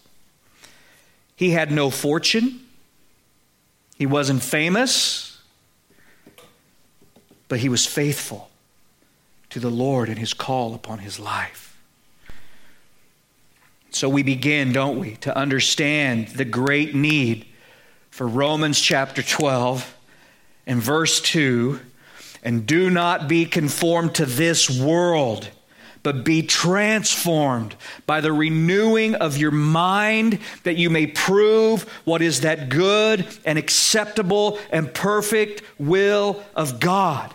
He 1.40 1.52
had 1.52 1.72
no 1.72 1.90
fortune, 1.90 2.60
he 3.96 4.06
wasn't 4.06 4.44
famous, 4.44 5.42
but 7.48 7.60
he 7.60 7.70
was 7.70 7.86
faithful 7.86 8.50
to 9.50 9.62
the 9.62 9.70
Lord 9.70 10.10
and 10.10 10.20
his 10.20 10.34
call 10.34 10.76
upon 10.76 11.00
his 11.00 11.18
life. 11.18 11.78
So 13.92 14.10
we 14.10 14.22
begin, 14.22 14.74
don't 14.74 15.00
we, 15.00 15.16
to 15.22 15.34
understand 15.34 16.28
the 16.28 16.44
great 16.44 16.94
need 16.94 17.46
for 18.10 18.28
Romans 18.28 18.78
chapter 18.78 19.24
12 19.24 19.96
and 20.68 20.82
verse 20.82 21.22
2 21.22 21.80
and 22.44 22.66
do 22.66 22.90
not 22.90 23.30
be 23.30 23.46
conformed 23.46 24.16
to 24.16 24.26
this 24.26 24.70
world 24.70 25.48
but 26.04 26.24
be 26.24 26.42
transformed 26.42 27.76
by 28.06 28.22
the 28.22 28.32
renewing 28.32 29.16
of 29.16 29.38
your 29.38 29.52
mind 29.52 30.40
that 30.64 30.78
you 30.78 30.90
may 30.90 31.08
prove 31.08 31.84
what 32.06 32.22
is 32.22 32.42
that 32.42 32.70
good 32.70 33.26
and 33.46 33.58
acceptable 33.60 34.60
and 34.72 34.94
perfect 34.94 35.62
will 35.78 36.44
of 36.56 36.80
God. 36.80 37.34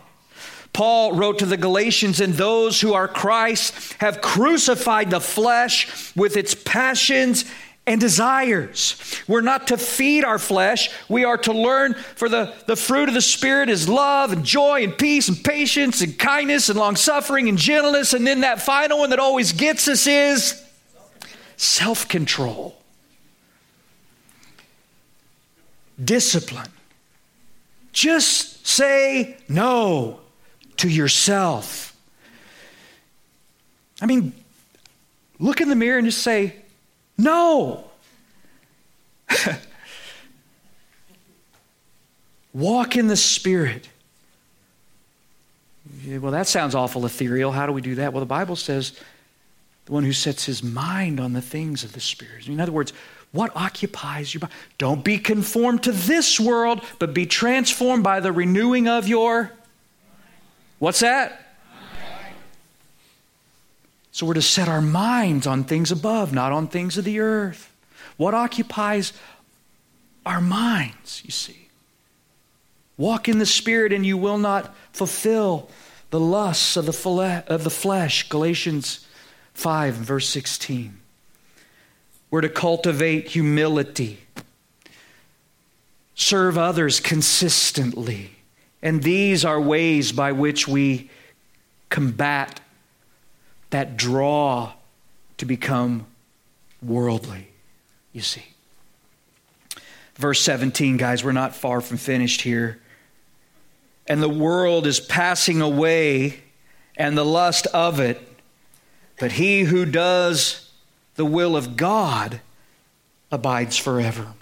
Paul 0.73 1.13
wrote 1.13 1.39
to 1.39 1.47
the 1.47 1.57
Galatians, 1.57 2.21
and 2.21 2.35
those 2.35 2.81
who 2.81 2.95
are 2.95 3.07
Christ 3.07 3.95
have 4.01 4.21
crucified 4.21 5.09
the 5.09 5.21
flesh 5.21 6.15
with 6.17 6.37
its 6.37 6.55
passions 6.55 7.45
and 7.87 8.01
desires. 8.01 8.97
We're 9.29 9.43
not 9.43 9.69
to 9.69 9.77
feed 9.77 10.25
our 10.25 10.39
flesh. 10.39 10.91
We 11.09 11.25
are 11.25 11.37
to 11.39 11.53
learn 11.53 11.95
for 11.95 12.29
the, 12.29 12.55
the 12.67 12.77
fruit 12.77 13.09
of 13.09 13.15
the 13.15 13.21
Spirit 13.21 13.69
is 13.69 13.89
love 13.89 14.33
and 14.33 14.45
joy 14.45 14.85
and 14.85 14.97
peace 14.97 15.29
and 15.29 15.43
patience 15.43 16.01
and 16.01 16.19
kindness 16.19 16.71
and 16.71 16.79
long 16.79 16.97
suffering 16.97 17.49
and 17.49 17.59
gentleness. 17.59 18.15
And 18.15 18.27
then 18.27 18.41
that 18.41 18.63
final 18.63 19.01
one 19.01 19.11
that 19.11 19.19
always 19.19 19.53
gets 19.53 19.87
us 19.87 20.07
is 20.07 20.63
self 21.57 22.09
control, 22.09 22.77
discipline. 26.03 26.71
Just 27.93 28.67
say 28.67 29.37
no 29.49 30.21
to 30.79 30.89
yourself. 30.89 31.95
I 34.01 34.07
mean, 34.07 34.33
look 35.39 35.61
in 35.61 35.69
the 35.69 35.77
mirror 35.77 35.99
and 35.99 36.07
just 36.07 36.23
say, 36.23 36.64
no. 37.17 37.85
Walk 42.53 42.97
in 42.97 43.09
the 43.09 43.17
Spirit. 43.17 43.89
Well, 46.07 46.33
that 46.33 46.47
sounds 46.47 46.75
awful 46.75 47.05
ethereal. 47.07 47.53
How 47.53 47.67
do 47.67 47.73
we 47.73 47.81
do 47.81 47.97
that? 47.97 48.13
Well, 48.13 48.21
the 48.21 48.27
Bible 48.27 48.57
says 48.57 48.99
the 49.87 49.93
one 49.93 50.05
who 50.05 50.13
sets 50.13 50.45
his 50.45 50.63
mind 50.63 51.21
on 51.21 51.33
the 51.33 51.43
things 51.43 51.85
of 51.85 51.93
the 51.93 52.01
Spirit. 52.01 52.47
In 52.49 52.61
other 52.61 52.73
words, 52.73 52.93
what 53.33 53.55
occupies 53.57 54.33
your 54.33 54.43
mind? 54.43 54.53
Don't 54.79 55.03
be 55.03 55.19
conformed 55.19 55.83
to 55.85 55.93
this 55.93 56.39
world, 56.39 56.85
but 56.99 57.13
be 57.13 57.27
transformed 57.27 58.05
by 58.05 58.21
the 58.21 58.33
renewing 58.33 58.87
of 58.87 59.09
your. 59.09 59.53
What's 60.79 61.01
that? 61.01 61.44
So 64.15 64.27
we're 64.27 64.35
to 64.35 64.43
set 64.43 64.69
our 64.69 64.81
minds 64.81 65.45
on 65.45 65.65
things 65.65 65.91
above, 65.91 66.33
not 66.33 66.53
on 66.53 66.69
things 66.69 66.97
of 66.97 67.05
the 67.05 67.19
earth. 67.19 67.75
What 68.17 68.33
occupies 68.33 69.13
our 70.25 70.41
minds, 70.41 71.23
you 71.25 71.33
see? 71.33 71.67
Walk 72.97 73.29
in 73.29 73.41
the 73.41 73.45
Spirit, 73.45 73.93
and 73.93 74.07
you 74.07 74.17
will 74.17 74.39
not 74.39 74.73
fulfill 74.93 75.69
the 76.11 76.21
lusts 76.21 76.77
of 76.77 76.87
the, 76.87 77.45
of 77.49 77.65
the 77.65 77.71
flesh. 77.71 78.29
Galatians 78.29 79.05
5, 79.55 79.95
verse 79.95 80.29
16. 80.29 80.97
We're 82.31 82.43
to 82.43 82.49
cultivate 82.49 83.31
humility, 83.31 84.21
serve 86.15 86.57
others 86.57 87.01
consistently. 87.01 88.31
And 88.81 89.03
these 89.03 89.45
are 89.45 89.61
ways 89.61 90.13
by 90.13 90.31
which 90.31 90.69
we 90.69 91.11
combat 91.91 92.61
that 93.75 93.97
draw 93.97 94.73
to 95.37 95.45
become 95.45 96.07
worldly, 96.81 97.49
you 98.13 98.21
see. 98.21 98.45
Verse 100.15 100.41
17, 100.43 100.97
guys, 100.97 101.25
we're 101.25 101.33
not 101.33 101.57
far 101.57 101.81
from 101.81 101.97
finished 101.97 102.43
here. 102.43 102.79
And 104.07 104.23
the 104.23 104.29
world 104.29 104.87
is 104.87 105.01
passing 105.01 105.61
away 105.61 106.39
and 106.97 107.19
the 107.19 107.25
lust 107.25 107.67
of 107.75 107.99
it, 107.99 108.23
but 109.19 109.33
he 109.33 109.63
who 109.63 109.85
does 109.85 110.71
the 111.17 111.25
will 111.25 111.57
of 111.57 111.77
God 111.77 112.41
abides 113.33 113.77
forever. 113.77 114.35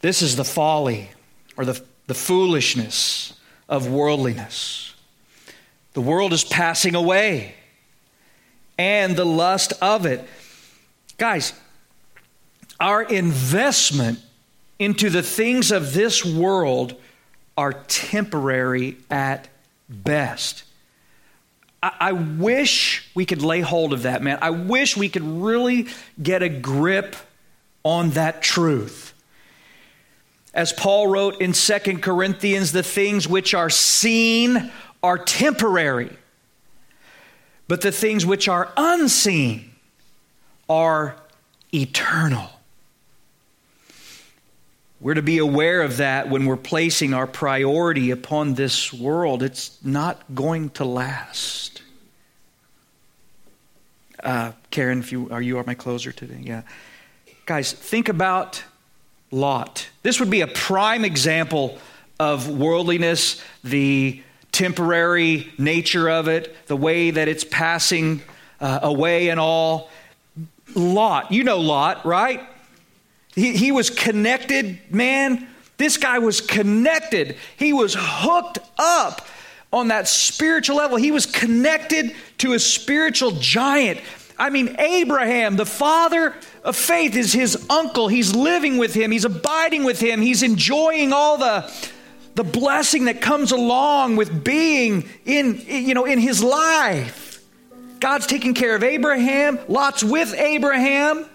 This 0.00 0.22
is 0.22 0.36
the 0.36 0.44
folly 0.44 1.10
or 1.58 1.66
the, 1.66 1.82
the 2.06 2.14
foolishness 2.14 3.38
of 3.68 3.90
worldliness. 3.90 4.94
The 5.92 6.00
world 6.00 6.32
is 6.32 6.44
passing 6.44 6.94
away 6.94 7.56
and 8.78 9.16
the 9.16 9.26
lust 9.26 9.72
of 9.82 10.06
it. 10.06 10.26
Guys, 11.18 11.52
our 12.78 13.02
investment 13.02 14.20
into 14.78 15.10
the 15.10 15.22
things 15.22 15.72
of 15.72 15.92
this 15.92 16.24
world 16.24 16.94
are 17.56 17.72
temporary 17.88 18.96
at 19.10 19.48
best. 19.88 20.62
I, 21.80 22.10
wish 22.12 23.08
we 23.14 23.24
could 23.24 23.42
lay 23.42 23.60
hold 23.60 23.92
of 23.92 24.02
that, 24.02 24.20
man. 24.20 24.38
I 24.42 24.50
wish 24.50 24.96
we 24.96 25.08
could 25.08 25.22
really 25.22 25.86
get 26.20 26.42
a 26.42 26.48
grip 26.48 27.14
on 27.84 28.10
that 28.10 28.42
truth. 28.42 29.14
As 30.52 30.72
Paul 30.72 31.06
wrote 31.06 31.40
in 31.40 31.54
Second 31.54 32.02
Corinthians, 32.02 32.72
the 32.72 32.82
things 32.82 33.28
which 33.28 33.54
are 33.54 33.70
seen 33.70 34.72
are 35.04 35.18
temporary 35.18 36.17
but 37.68 37.82
the 37.82 37.92
things 37.92 38.26
which 38.26 38.48
are 38.48 38.72
unseen 38.76 39.70
are 40.68 41.16
eternal. 41.72 42.50
We're 45.00 45.14
to 45.14 45.22
be 45.22 45.38
aware 45.38 45.82
of 45.82 45.98
that 45.98 46.28
when 46.28 46.46
we're 46.46 46.56
placing 46.56 47.14
our 47.14 47.28
priority 47.28 48.10
upon 48.10 48.54
this 48.54 48.92
world. 48.92 49.44
It's 49.44 49.78
not 49.84 50.34
going 50.34 50.70
to 50.70 50.84
last. 50.84 51.82
Uh, 54.22 54.52
Karen, 54.72 54.98
if 54.98 55.12
you 55.12 55.30
are 55.30 55.40
you 55.40 55.58
are 55.58 55.64
my 55.64 55.74
closer 55.74 56.10
today, 56.10 56.40
yeah. 56.42 56.62
Guys, 57.46 57.72
think 57.72 58.08
about 58.08 58.64
Lot. 59.30 59.88
This 60.02 60.18
would 60.18 60.30
be 60.30 60.40
a 60.40 60.48
prime 60.48 61.04
example 61.04 61.78
of 62.18 62.48
worldliness, 62.50 63.40
the 63.62 64.20
temporary 64.52 65.52
nature 65.58 66.08
of 66.08 66.28
it, 66.28 66.54
the 66.66 66.76
way 66.76 67.10
that 67.10 67.28
it's 67.28 67.44
passing 67.44 68.22
uh, 68.60 68.80
away 68.82 69.28
and 69.28 69.38
all. 69.38 69.90
Lot, 70.74 71.32
you 71.32 71.44
know 71.44 71.58
Lot, 71.60 72.04
right? 72.04 72.40
He, 73.34 73.56
he 73.56 73.72
was 73.72 73.90
connected, 73.90 74.78
man. 74.90 75.46
This 75.76 75.96
guy 75.96 76.18
was 76.18 76.40
connected. 76.40 77.36
He 77.56 77.72
was 77.72 77.96
hooked 77.98 78.58
up 78.78 79.26
on 79.72 79.88
that 79.88 80.08
spiritual 80.08 80.76
level. 80.76 80.96
He 80.96 81.12
was 81.12 81.26
connected 81.26 82.14
to 82.38 82.54
a 82.54 82.58
spiritual 82.58 83.32
giant. 83.32 84.00
I 84.38 84.50
mean, 84.50 84.76
Abraham, 84.78 85.56
the 85.56 85.66
father 85.66 86.34
of 86.64 86.76
faith, 86.76 87.16
is 87.16 87.32
his 87.32 87.66
uncle. 87.68 88.08
He's 88.08 88.34
living 88.34 88.78
with 88.78 88.94
him, 88.94 89.10
he's 89.10 89.24
abiding 89.24 89.84
with 89.84 90.00
him, 90.00 90.20
he's 90.20 90.42
enjoying 90.42 91.12
all 91.12 91.38
the, 91.38 91.72
the 92.38 92.44
blessing 92.44 93.06
that 93.06 93.20
comes 93.20 93.50
along 93.50 94.14
with 94.14 94.44
being 94.44 95.08
in, 95.24 95.60
you 95.66 95.92
know, 95.92 96.04
in 96.04 96.20
his 96.20 96.40
life. 96.40 97.42
God's 97.98 98.28
taking 98.28 98.54
care 98.54 98.76
of 98.76 98.84
Abraham, 98.84 99.58
Lot's 99.66 100.04
with 100.04 100.32
Abraham. 100.34 101.26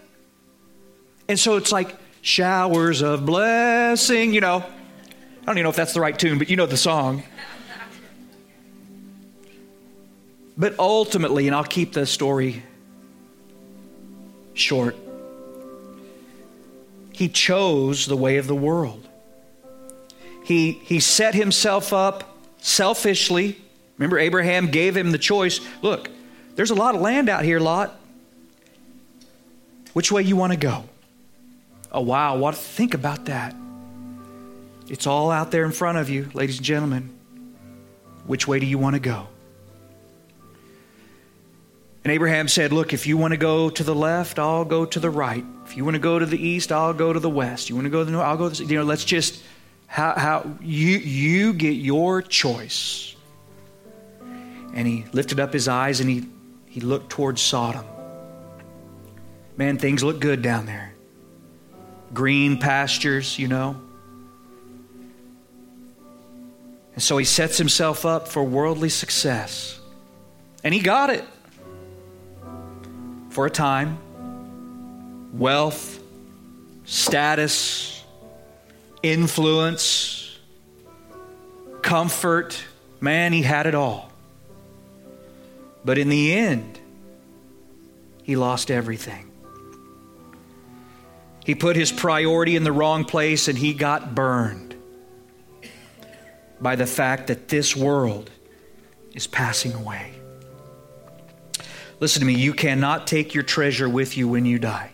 And 1.28 1.38
so 1.38 1.58
it's 1.58 1.74
like 1.74 1.94
showers 2.22 3.02
of 3.02 3.26
blessing, 3.26 4.34
you 4.34 4.40
know. 4.40 4.60
I 4.60 5.46
don't 5.46 5.58
even 5.58 5.64
know 5.64 5.72
if 5.72 5.76
that's 5.76 5.94
the 5.94 6.00
right 6.00 6.18
tune, 6.18 6.38
but 6.38 6.50
you 6.50 6.56
know 6.56 6.68
the 6.68 6.78
song. 6.78 7.24
But 10.58 10.80
ultimately, 10.80 11.48
and 11.48 11.56
I'll 11.56 11.66
keep 11.66 11.92
the 11.92 12.06
story 12.06 12.64
short, 14.54 14.96
he 17.12 17.28
chose 17.28 18.06
the 18.06 18.16
way 18.16 18.38
of 18.38 18.48
the 18.48 18.56
world. 18.56 19.10
He, 20.44 20.74
he 20.74 21.00
set 21.00 21.36
himself 21.36 21.94
up 21.94 22.38
selfishly. 22.58 23.58
Remember, 23.98 24.20
Abraham 24.20 24.68
gave 24.68 24.96
him 24.96 25.12
the 25.12 25.18
choice 25.18 25.60
look, 25.82 26.10
there's 26.56 26.72
a 26.72 26.76
lot 26.76 26.96
of 26.96 27.02
land 27.02 27.30
out 27.30 27.44
here, 27.44 27.60
Lot. 27.60 28.00
Which 29.94 30.12
way 30.12 30.24
you 30.24 30.36
want 30.36 30.54
to 30.54 30.58
go? 30.58 30.86
Oh, 31.92 32.02
wow. 32.02 32.38
What 32.38 32.56
think 32.56 32.94
about 32.94 33.26
that? 33.26 33.56
It's 34.90 35.08
all 35.08 35.32
out 35.32 35.52
there 35.52 35.66
in 35.66 35.72
front 35.72 35.98
of 35.98 36.10
you, 36.10 36.30
ladies 36.34 36.58
and 36.58 36.66
gentlemen. 36.66 37.14
Which 38.26 38.48
way 38.48 38.60
do 38.60 38.66
you 38.66 38.78
want 38.78 38.96
to 38.96 39.00
go? 39.00 39.28
And 42.04 42.12
Abraham 42.12 42.48
said, 42.48 42.74
Look, 42.74 42.94
if 42.94 43.08
you 43.08 43.16
want 43.16 43.32
to 43.32 43.38
go 43.38 43.70
to 43.70 43.84
the 43.84 43.96
left, 43.96 44.40
I'll 44.40 44.66
go 44.66 44.86
to 44.86 45.00
the 45.00 45.10
right. 45.10 45.46
If 45.66 45.78
you 45.78 45.86
want 45.86 45.96
to 45.96 46.00
go 46.00 46.20
to 46.20 46.26
the 46.26 46.42
east, 46.42 46.72
I'll 46.72 46.94
go 46.94 47.14
to 47.14 47.20
the 47.20 47.30
west. 47.30 47.70
You 47.70 47.76
want 47.76 47.86
to 47.86 47.90
go 47.90 48.00
to 48.00 48.06
the 48.06 48.12
north, 48.12 48.26
I'll 48.26 48.38
go 48.38 48.50
to 48.50 48.64
the 48.64 48.70
You 48.70 48.80
know, 48.80 48.84
let's 48.84 49.06
just, 49.06 49.42
how, 49.94 50.14
how 50.18 50.58
you, 50.60 50.98
you 50.98 51.54
get 51.54 51.76
your 51.76 52.24
choice. 52.24 53.16
And 54.74 54.88
he 54.88 55.06
lifted 55.14 55.40
up 55.40 55.54
his 55.54 55.68
eyes 55.68 56.00
and 56.00 56.10
he, 56.10 56.28
he 56.66 56.82
looked 56.82 57.12
towards 57.12 57.44
Sodom. 57.44 57.86
Man, 59.56 59.78
things 59.78 60.04
look 60.04 60.20
good 60.20 60.42
down 60.42 60.66
there 60.66 60.96
green 62.12 62.58
pastures, 62.58 63.38
you 63.38 63.48
know. 63.48 63.80
And 66.96 67.04
so 67.04 67.18
he 67.18 67.26
sets 67.26 67.60
himself 67.60 68.04
up 68.04 68.28
for 68.28 68.44
worldly 68.44 68.90
success. 68.90 69.80
And 70.64 70.74
he 70.74 70.80
got 70.80 71.12
it 71.12 71.24
for 73.30 73.46
a 73.46 73.52
time 73.52 74.00
wealth, 75.34 76.00
status, 76.84 77.93
influence, 79.04 80.40
comfort. 81.82 82.64
Man, 83.02 83.34
he 83.34 83.42
had 83.42 83.68
it 83.68 83.76
all. 83.76 84.12
But 85.86 85.98
in 85.98 86.08
the 86.08 86.34
end, 86.34 86.80
he 88.24 88.38
lost 88.38 88.72
everything. 88.72 89.30
He 91.46 91.56
put 91.56 91.76
his 91.76 91.92
priority 91.92 92.56
in 92.56 92.64
the 92.64 92.72
wrong 92.72 93.04
place 93.04 93.50
and 93.50 93.58
he 93.58 93.74
got 93.74 94.16
burned 94.16 94.76
by 96.62 96.78
the 96.78 96.86
fact 96.86 97.28
that 97.28 97.50
this 97.50 97.76
world 97.76 98.32
is 99.14 99.28
passing 99.28 99.74
away. 99.74 100.14
Listen 102.00 102.22
to 102.22 102.26
me, 102.26 102.34
you 102.34 102.54
cannot 102.54 103.08
take 103.08 103.34
your 103.34 103.44
treasure 103.44 103.90
with 103.90 104.16
you 104.16 104.30
when 104.30 104.46
you 104.46 104.58
die, 104.58 104.92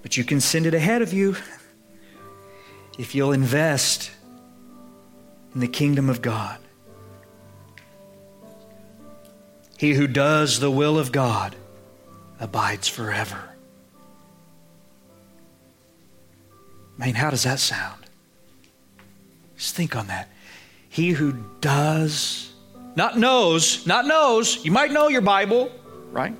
but 0.00 0.16
you 0.16 0.24
can 0.24 0.40
send 0.40 0.64
it 0.64 0.72
ahead 0.72 1.02
of 1.02 1.12
you 1.12 1.36
if 2.98 3.14
you'll 3.14 3.32
invest 3.32 4.10
in 5.54 5.60
the 5.60 5.68
kingdom 5.68 6.10
of 6.10 6.20
God. 6.20 6.58
He 9.78 9.94
who 9.94 10.08
does 10.08 10.58
the 10.58 10.70
will 10.70 10.98
of 10.98 11.12
God 11.12 11.54
abides 12.40 12.88
forever. 12.88 13.54
Man, 16.96 17.14
how 17.14 17.30
does 17.30 17.44
that 17.44 17.60
sound? 17.60 18.04
Just 19.56 19.76
think 19.76 19.94
on 19.94 20.08
that. 20.08 20.28
He 20.88 21.10
who 21.10 21.44
does, 21.60 22.52
not 22.96 23.16
knows, 23.16 23.86
not 23.86 24.04
knows, 24.04 24.64
you 24.64 24.72
might 24.72 24.90
know 24.90 25.06
your 25.06 25.20
Bible, 25.20 25.70
right? 26.10 26.34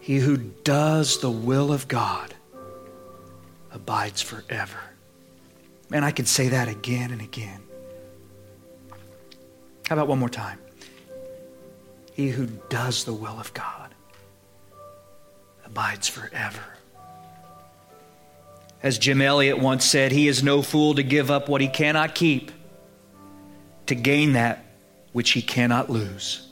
He 0.00 0.16
who 0.16 0.36
does 0.36 1.20
the 1.20 1.30
will 1.30 1.72
of 1.72 1.86
God 1.86 2.34
abides 3.72 4.22
forever. 4.22 4.78
Man, 5.90 6.04
I 6.04 6.10
could 6.10 6.28
say 6.28 6.48
that 6.48 6.68
again 6.68 7.10
and 7.10 7.20
again. 7.20 7.62
How 9.88 9.94
about 9.94 10.08
one 10.08 10.18
more 10.18 10.28
time? 10.28 10.58
He 12.12 12.28
who 12.28 12.46
does 12.68 13.04
the 13.04 13.12
will 13.12 13.38
of 13.38 13.54
God 13.54 13.94
abides 15.64 16.08
forever. 16.08 16.62
As 18.82 18.98
Jim 18.98 19.20
Elliot 19.20 19.58
once 19.58 19.84
said, 19.84 20.12
he 20.12 20.28
is 20.28 20.42
no 20.42 20.62
fool 20.62 20.94
to 20.94 21.02
give 21.02 21.30
up 21.30 21.48
what 21.48 21.60
he 21.60 21.68
cannot 21.68 22.14
keep 22.14 22.52
to 23.86 23.94
gain 23.94 24.34
that 24.34 24.64
which 25.12 25.30
he 25.30 25.42
cannot 25.42 25.90
lose. 25.90 26.46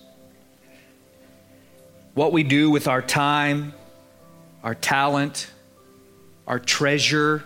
What 2.14 2.32
we 2.32 2.42
do 2.42 2.70
with 2.70 2.88
our 2.88 3.02
time, 3.02 3.74
our 4.62 4.74
talent, 4.74 5.50
our 6.46 6.58
treasure 6.58 7.44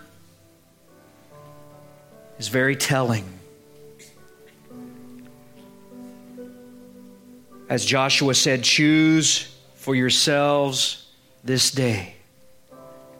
is 2.37 2.47
very 2.47 2.75
telling. 2.75 3.25
As 7.69 7.85
Joshua 7.85 8.33
said, 8.33 8.63
choose 8.63 9.55
for 9.75 9.95
yourselves 9.95 11.07
this 11.43 11.71
day 11.71 12.15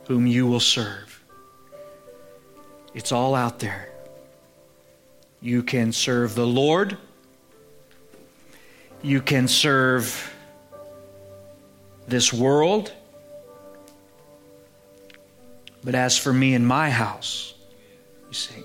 whom 0.08 0.28
you 0.28 0.46
will 0.46 0.60
serve. 0.60 1.24
It's 2.94 3.12
all 3.12 3.34
out 3.34 3.60
there. 3.60 3.90
You 5.42 5.64
can 5.64 5.92
serve 5.92 6.36
the 6.36 6.46
Lord. 6.46 6.98
You 9.02 9.22
can 9.22 9.48
serve 9.48 10.32
this 12.08 12.32
world. 12.34 12.92
But 15.84 15.96
as 15.96 16.18
for 16.18 16.32
me 16.32 16.54
and 16.54 16.66
my 16.66 16.90
house, 16.90 17.54
you 18.28 18.34
see, 18.34 18.64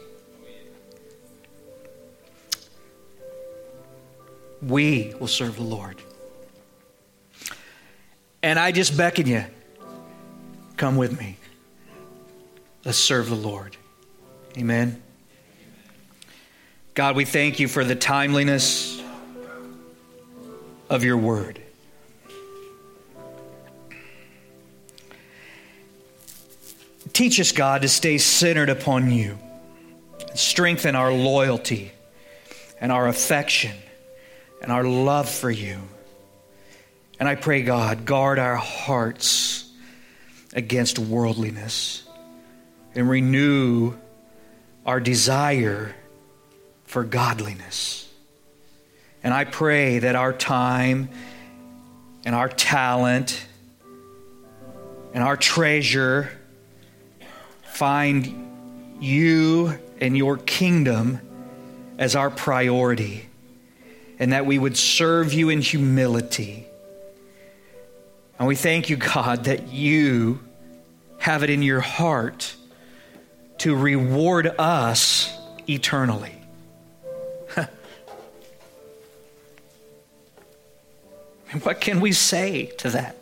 we 4.62 5.14
will 5.18 5.26
serve 5.26 5.56
the 5.56 5.62
Lord. 5.62 6.00
And 8.42 8.58
I 8.58 8.70
just 8.72 8.96
beckon 8.96 9.26
you, 9.26 9.44
come 10.76 10.96
with 10.96 11.18
me. 11.18 11.36
Let's 12.84 12.98
serve 12.98 13.28
the 13.28 13.34
Lord. 13.34 13.76
Amen. 14.56 15.02
God, 16.94 17.16
we 17.16 17.24
thank 17.24 17.58
you 17.58 17.68
for 17.68 17.84
the 17.84 17.96
timeliness 17.96 19.02
of 20.88 21.02
your 21.02 21.16
word. 21.16 21.60
Teach 27.16 27.40
us, 27.40 27.50
God, 27.50 27.80
to 27.80 27.88
stay 27.88 28.18
centered 28.18 28.68
upon 28.68 29.10
you. 29.10 29.38
Strengthen 30.34 30.94
our 30.94 31.10
loyalty 31.10 31.92
and 32.78 32.92
our 32.92 33.08
affection 33.08 33.74
and 34.60 34.70
our 34.70 34.84
love 34.84 35.26
for 35.26 35.50
you. 35.50 35.80
And 37.18 37.26
I 37.26 37.34
pray, 37.34 37.62
God, 37.62 38.04
guard 38.04 38.38
our 38.38 38.56
hearts 38.56 39.66
against 40.52 40.98
worldliness. 40.98 42.06
and 42.94 43.08
renew 43.08 43.94
our 44.84 45.00
desire 45.00 45.94
for 46.84 47.02
godliness. 47.02 48.06
And 49.24 49.32
I 49.32 49.44
pray 49.44 50.00
that 50.00 50.16
our 50.16 50.34
time 50.34 51.08
and 52.26 52.34
our 52.34 52.50
talent 52.50 53.42
and 55.14 55.24
our 55.24 55.38
treasure 55.38 56.30
find 57.77 58.97
you 59.01 59.79
and 60.01 60.16
your 60.16 60.39
kingdom 60.39 61.20
as 61.99 62.16
our 62.16 62.31
priority, 62.31 63.27
and 64.18 64.33
that 64.33 64.47
we 64.47 64.59
would 64.59 64.79
serve 64.79 65.35
you 65.35 65.51
in 65.51 65.61
humility. 65.61 66.66
And 68.39 68.49
we 68.49 68.57
thank 68.57 68.89
you, 68.89 68.97
God, 68.97 69.45
that 69.45 69.68
you 69.68 70.41
have 71.18 71.43
it 71.43 71.51
in 71.51 71.62
your 71.62 71.81
heart 71.81 72.57
to 73.59 73.77
reward 73.77 74.55
us 74.59 75.37
eternally. 75.68 76.33
what 81.62 81.81
can 81.83 82.01
we 82.01 82.12
say 82.12 82.72
to 82.79 82.89
that? 82.91 83.16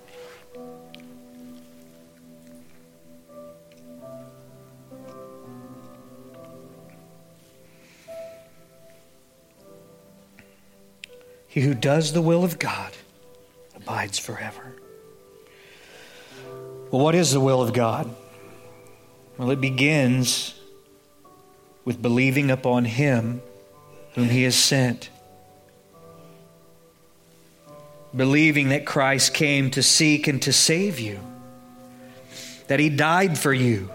He 11.54 11.60
who 11.60 11.72
does 11.72 12.12
the 12.12 12.20
will 12.20 12.42
of 12.42 12.58
God 12.58 12.90
abides 13.76 14.18
forever. 14.18 14.74
Well, 16.90 17.00
what 17.00 17.14
is 17.14 17.30
the 17.30 17.38
will 17.38 17.62
of 17.62 17.72
God? 17.72 18.12
Well, 19.38 19.52
it 19.52 19.60
begins 19.60 20.58
with 21.84 22.02
believing 22.02 22.50
upon 22.50 22.86
Him 22.86 23.40
whom 24.14 24.30
He 24.30 24.42
has 24.42 24.56
sent. 24.56 25.10
Believing 28.16 28.70
that 28.70 28.84
Christ 28.84 29.32
came 29.32 29.70
to 29.70 29.82
seek 29.84 30.26
and 30.26 30.42
to 30.42 30.52
save 30.52 30.98
you, 30.98 31.20
that 32.66 32.80
He 32.80 32.88
died 32.88 33.38
for 33.38 33.54
you, 33.54 33.90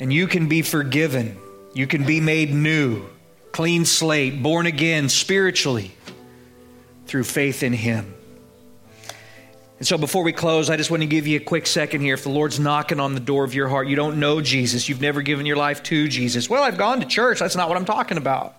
and 0.00 0.10
you 0.10 0.26
can 0.26 0.48
be 0.48 0.62
forgiven, 0.62 1.36
you 1.74 1.86
can 1.86 2.04
be 2.04 2.18
made 2.18 2.50
new, 2.50 3.04
clean 3.52 3.84
slate, 3.84 4.42
born 4.42 4.64
again 4.64 5.10
spiritually 5.10 5.92
through 7.08 7.24
faith 7.24 7.62
in 7.62 7.72
Him. 7.72 8.14
And 9.78 9.86
so 9.86 9.96
before 9.96 10.24
we 10.24 10.32
close, 10.32 10.70
I 10.70 10.76
just 10.76 10.90
want 10.90 11.02
to 11.02 11.06
give 11.06 11.26
you 11.26 11.36
a 11.36 11.42
quick 11.42 11.66
second 11.66 12.00
here. 12.00 12.14
If 12.14 12.24
the 12.24 12.30
Lord's 12.30 12.58
knocking 12.58 12.98
on 12.98 13.14
the 13.14 13.20
door 13.20 13.44
of 13.44 13.54
your 13.54 13.68
heart, 13.68 13.86
you 13.86 13.96
don't 13.96 14.18
know 14.18 14.40
Jesus, 14.40 14.88
you've 14.88 15.00
never 15.00 15.22
given 15.22 15.46
your 15.46 15.56
life 15.56 15.82
to 15.84 16.08
Jesus. 16.08 16.50
Well, 16.50 16.62
I've 16.62 16.78
gone 16.78 17.00
to 17.00 17.06
church. 17.06 17.38
That's 17.38 17.56
not 17.56 17.68
what 17.68 17.78
I'm 17.78 17.84
talking 17.84 18.18
about. 18.18 18.54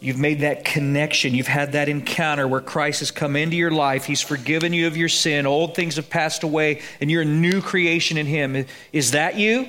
You've 0.00 0.18
made 0.18 0.40
that 0.40 0.64
connection. 0.64 1.34
You've 1.34 1.48
had 1.48 1.72
that 1.72 1.88
encounter 1.88 2.46
where 2.46 2.60
Christ 2.60 3.00
has 3.00 3.10
come 3.10 3.34
into 3.36 3.56
your 3.56 3.72
life. 3.72 4.04
He's 4.04 4.20
forgiven 4.20 4.72
you 4.72 4.86
of 4.86 4.96
your 4.96 5.08
sin. 5.08 5.44
Old 5.44 5.74
things 5.74 5.96
have 5.96 6.08
passed 6.08 6.42
away, 6.44 6.82
and 7.00 7.10
you're 7.10 7.22
a 7.22 7.26
new 7.26 7.60
creation 7.60 8.16
in 8.16 8.26
Him. 8.26 8.64
Is 8.92 9.10
that 9.10 9.36
you? 9.36 9.68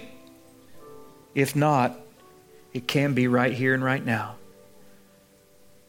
If 1.33 1.55
not, 1.55 1.99
it 2.73 2.87
can 2.87 3.15
be 3.15 3.27
right 3.27 3.53
here 3.53 3.73
and 3.73 3.83
right 3.83 4.05
now. 4.05 4.35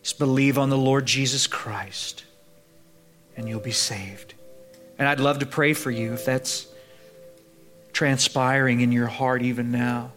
Just 0.02 0.18
believe 0.18 0.58
on 0.58 0.70
the 0.70 0.78
Lord 0.78 1.06
Jesus 1.06 1.46
Christ, 1.46 2.24
and 3.36 3.48
you'll 3.48 3.60
be 3.60 3.72
saved. 3.72 4.34
And 4.98 5.06
I'd 5.06 5.20
love 5.20 5.40
to 5.40 5.46
pray 5.46 5.72
for 5.72 5.90
you 5.90 6.14
if 6.14 6.24
that's 6.24 6.66
transpiring 7.92 8.80
in 8.80 8.92
your 8.92 9.06
heart 9.06 9.42
even 9.42 9.70
now. 9.72 10.12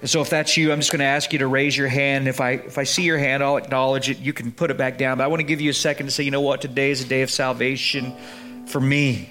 And 0.00 0.08
so 0.08 0.20
if 0.20 0.30
that's 0.30 0.56
you, 0.56 0.70
I'm 0.72 0.78
just 0.78 0.92
going 0.92 1.00
to 1.00 1.06
ask 1.06 1.32
you 1.32 1.40
to 1.40 1.48
raise 1.48 1.76
your 1.76 1.88
hand. 1.88 2.28
If 2.28 2.40
I 2.40 2.52
if 2.52 2.78
I 2.78 2.84
see 2.84 3.02
your 3.02 3.18
hand, 3.18 3.42
I'll 3.42 3.56
acknowledge 3.56 4.08
it. 4.08 4.18
You 4.18 4.32
can 4.32 4.52
put 4.52 4.70
it 4.70 4.76
back 4.76 4.96
down. 4.96 5.18
But 5.18 5.24
I 5.24 5.26
want 5.26 5.40
to 5.40 5.46
give 5.46 5.60
you 5.60 5.70
a 5.70 5.74
second 5.74 6.06
to 6.06 6.12
say, 6.12 6.22
you 6.22 6.30
know 6.30 6.40
what? 6.40 6.60
Today 6.60 6.90
is 6.90 7.02
a 7.02 7.08
day 7.08 7.22
of 7.22 7.30
salvation 7.30 8.14
for 8.66 8.80
me. 8.80 9.28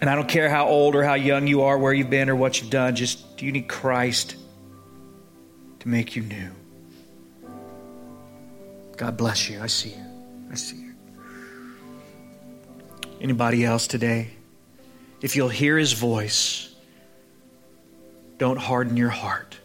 And 0.00 0.08
I 0.08 0.14
don't 0.14 0.28
care 0.28 0.48
how 0.48 0.68
old 0.68 0.94
or 0.94 1.02
how 1.02 1.14
young 1.14 1.48
you 1.48 1.62
are, 1.62 1.76
where 1.76 1.92
you've 1.92 2.08
been 2.08 2.30
or 2.30 2.36
what 2.36 2.60
you've 2.60 2.70
done, 2.70 2.94
just 2.94 3.42
you 3.42 3.50
need 3.50 3.66
Christ 3.66 4.36
to 5.80 5.88
make 5.88 6.16
you 6.16 6.22
new? 6.22 6.50
God 8.96 9.16
bless 9.16 9.48
you. 9.48 9.60
I 9.60 9.68
see 9.68 9.90
you. 9.90 10.04
I 10.50 10.54
see 10.56 10.76
you. 10.76 10.94
Anybody 13.20 13.64
else 13.64 13.86
today? 13.86 14.30
If 15.20 15.36
you'll 15.36 15.48
hear 15.48 15.78
his 15.78 15.92
voice, 15.92 16.74
don't 18.38 18.58
harden 18.58 18.96
your 18.96 19.10
heart. 19.10 19.58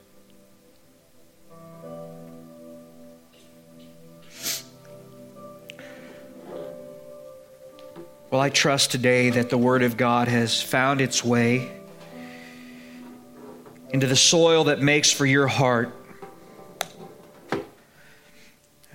Well, 8.32 8.42
I 8.42 8.50
trust 8.50 8.90
today 8.90 9.30
that 9.30 9.52
the 9.52 9.60
Word 9.60 9.84
of 9.84 9.96
God 9.96 10.28
has 10.28 10.60
found 10.60 11.02
its 11.02 11.24
way 11.24 11.72
into 13.92 14.08
the 14.08 14.16
soil 14.16 14.64
that 14.64 14.82
makes 14.82 15.12
for 15.12 15.24
your 15.24 15.46
heart. 15.46 15.94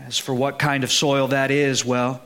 As 0.09 0.17
for 0.17 0.35
what 0.35 0.59
kind 0.59 0.85
of 0.85 0.91
soil 0.91 1.29
that 1.29 1.51
is, 1.51 1.85
well, 1.85 2.23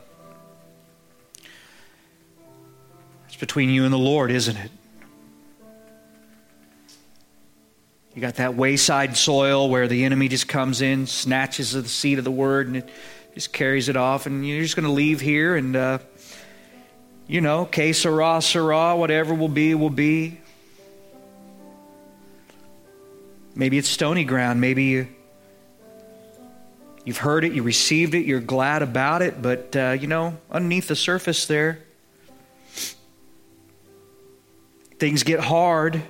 it's 3.26 3.34
between 3.34 3.70
you 3.70 3.82
and 3.82 3.92
the 3.92 3.98
Lord, 3.98 4.30
isn't 4.30 4.56
it? 4.56 4.70
You 8.14 8.22
got 8.22 8.36
that 8.36 8.54
wayside 8.54 9.16
soil 9.16 9.68
where 9.68 9.88
the 9.88 10.04
enemy 10.04 10.28
just 10.28 10.46
comes 10.46 10.80
in, 10.80 11.08
snatches 11.08 11.72
the 11.72 11.82
seed 11.88 12.18
of 12.18 12.24
the 12.24 12.30
word, 12.30 12.68
and 12.68 12.76
it 12.76 12.88
just 13.34 13.52
carries 13.52 13.88
it 13.88 13.96
off, 13.96 14.26
and 14.26 14.46
you're 14.46 14.62
just 14.62 14.76
going 14.76 14.86
to 14.86 14.92
leave 14.92 15.18
here, 15.20 15.56
and 15.56 15.74
uh, 15.74 15.98
you 17.26 17.40
know, 17.40 17.64
que 17.64 17.92
sera, 17.92 18.40
sera, 18.40 18.94
whatever 18.94 19.34
will 19.34 19.48
be, 19.48 19.74
will 19.74 19.90
be. 19.90 20.40
Maybe 23.56 23.76
it's 23.76 23.88
stony 23.88 24.22
ground. 24.22 24.60
Maybe 24.60 24.84
you, 24.84 25.08
you've 27.04 27.18
heard 27.18 27.44
it, 27.44 27.52
you 27.52 27.62
received 27.62 28.14
it, 28.14 28.26
you're 28.26 28.40
glad 28.40 28.82
about 28.82 29.22
it, 29.22 29.42
but 29.42 29.74
uh, 29.76 29.96
you 29.98 30.06
know, 30.06 30.38
underneath 30.50 30.88
the 30.88 30.96
surface 30.96 31.46
there, 31.46 31.80
things 34.98 35.22
get 35.22 35.40
hard. 35.40 36.02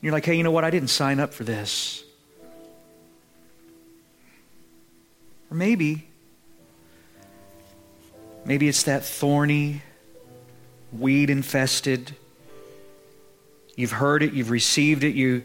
You're 0.00 0.12
like, 0.12 0.24
hey, 0.24 0.34
you 0.34 0.42
know 0.42 0.50
what? 0.50 0.64
I 0.64 0.70
didn't 0.70 0.88
sign 0.88 1.20
up 1.20 1.32
for 1.32 1.44
this. 1.44 2.04
Or 5.50 5.56
maybe, 5.56 6.08
maybe 8.44 8.68
it's 8.68 8.82
that 8.84 9.04
thorny, 9.04 9.82
weed 10.92 11.30
infested. 11.30 12.16
You've 13.76 13.92
heard 13.92 14.22
it, 14.22 14.32
you've 14.32 14.50
received 14.50 15.04
it, 15.04 15.14
you, 15.14 15.44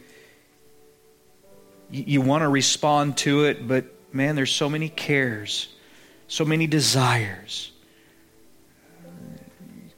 you, 1.89 2.21
want 2.21 2.41
to 2.41 2.49
respond 2.49 3.17
to 3.17 3.45
it, 3.45 3.67
but 3.67 3.85
man, 4.13 4.35
there's 4.35 4.51
so 4.51 4.69
many 4.69 4.89
cares, 4.89 5.73
so 6.27 6.45
many 6.45 6.67
desires. 6.67 7.71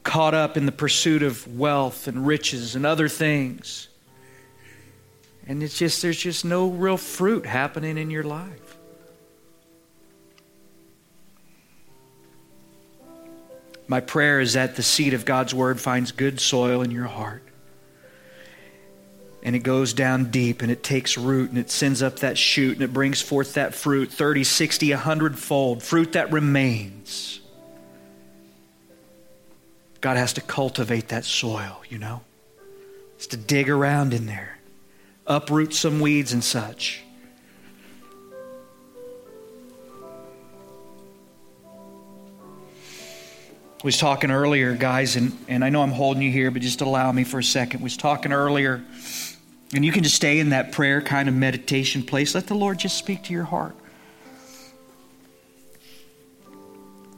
Caught 0.02 0.34
up 0.34 0.56
in 0.56 0.66
the 0.66 0.72
pursuit 0.72 1.22
of 1.22 1.58
wealth 1.58 2.08
and 2.08 2.26
riches 2.26 2.74
and 2.74 2.86
other 2.86 3.08
things. 3.08 3.88
And 5.46 5.62
it's 5.62 5.76
just, 5.76 6.00
there's 6.00 6.18
just 6.18 6.44
no 6.44 6.68
real 6.68 6.96
fruit 6.96 7.44
happening 7.44 7.98
in 7.98 8.10
your 8.10 8.24
life. 8.24 8.78
My 13.88 13.98
prayer 13.98 14.38
is 14.38 14.52
that 14.52 14.76
the 14.76 14.84
seed 14.84 15.14
of 15.14 15.24
God's 15.24 15.52
word 15.52 15.80
finds 15.80 16.12
good 16.12 16.38
soil 16.38 16.82
in 16.82 16.92
your 16.92 17.06
heart. 17.06 17.42
And 19.42 19.56
it 19.56 19.60
goes 19.60 19.94
down 19.94 20.30
deep 20.30 20.60
and 20.60 20.70
it 20.70 20.82
takes 20.82 21.16
root 21.16 21.50
and 21.50 21.58
it 21.58 21.70
sends 21.70 22.02
up 22.02 22.18
that 22.20 22.36
shoot 22.36 22.74
and 22.74 22.82
it 22.82 22.92
brings 22.92 23.22
forth 23.22 23.54
that 23.54 23.74
fruit 23.74 24.12
30, 24.12 24.44
60, 24.44 24.90
100 24.90 25.38
fold, 25.38 25.82
fruit 25.82 26.12
that 26.12 26.30
remains. 26.30 27.40
God 30.00 30.16
has 30.16 30.34
to 30.34 30.40
cultivate 30.40 31.08
that 31.08 31.24
soil, 31.24 31.82
you 31.88 31.98
know? 31.98 32.22
It's 33.16 33.26
to 33.28 33.36
dig 33.36 33.68
around 33.68 34.12
in 34.14 34.26
there 34.26 34.60
uproot 35.30 35.72
some 35.72 36.00
weeds 36.00 36.32
and 36.32 36.42
such. 36.42 37.02
I 43.82 43.84
was 43.84 43.96
talking 43.96 44.30
earlier, 44.30 44.74
guys, 44.74 45.16
and, 45.16 45.32
and 45.48 45.64
I 45.64 45.70
know 45.70 45.82
I'm 45.82 45.92
holding 45.92 46.22
you 46.22 46.30
here, 46.30 46.50
but 46.50 46.60
just 46.60 46.82
allow 46.82 47.10
me 47.12 47.24
for 47.24 47.38
a 47.38 47.44
second. 47.44 47.80
I 47.80 47.82
was 47.84 47.96
talking 47.96 48.32
earlier, 48.32 48.84
and 49.74 49.84
you 49.84 49.92
can 49.92 50.02
just 50.02 50.16
stay 50.16 50.38
in 50.38 50.50
that 50.50 50.72
prayer 50.72 51.00
kind 51.00 51.28
of 51.28 51.34
meditation 51.34 52.02
place. 52.02 52.34
Let 52.34 52.46
the 52.46 52.54
Lord 52.54 52.78
just 52.78 52.98
speak 52.98 53.24
to 53.24 53.32
your 53.32 53.44
heart. 53.44 53.76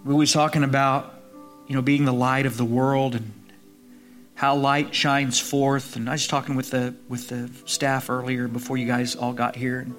We 0.04 0.14
was 0.14 0.32
talking 0.32 0.64
about 0.64 1.22
you 1.72 1.76
know, 1.76 1.82
being 1.82 2.04
the 2.04 2.12
light 2.12 2.44
of 2.44 2.58
the 2.58 2.66
world 2.66 3.14
and 3.14 3.32
how 4.34 4.56
light 4.56 4.94
shines 4.94 5.38
forth. 5.38 5.96
And 5.96 6.08
I 6.08 6.12
was 6.12 6.26
talking 6.26 6.54
with 6.54 6.70
the 6.70 6.94
with 7.08 7.28
the 7.28 7.50
staff 7.64 8.10
earlier 8.10 8.48
before 8.48 8.76
you 8.76 8.86
guys 8.86 9.16
all 9.16 9.32
got 9.32 9.56
here. 9.56 9.78
And, 9.78 9.94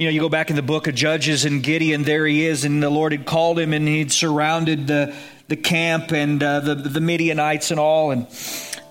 you 0.00 0.06
know, 0.06 0.10
you 0.10 0.20
go 0.20 0.28
back 0.28 0.50
in 0.50 0.56
the 0.56 0.62
book 0.62 0.88
of 0.88 0.96
Judges 0.96 1.44
and 1.44 1.62
Gideon, 1.62 2.02
there 2.02 2.26
he 2.26 2.44
is, 2.44 2.64
and 2.64 2.82
the 2.82 2.90
Lord 2.90 3.12
had 3.12 3.24
called 3.24 3.58
him 3.58 3.72
and 3.72 3.86
he'd 3.86 4.10
surrounded 4.10 4.88
the, 4.88 5.14
the 5.46 5.54
camp 5.54 6.10
and 6.10 6.42
uh, 6.42 6.58
the, 6.58 6.74
the 6.74 7.00
Midianites 7.00 7.70
and 7.70 7.78
all. 7.78 8.10
And 8.10 8.26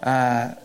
uh, 0.04 0.56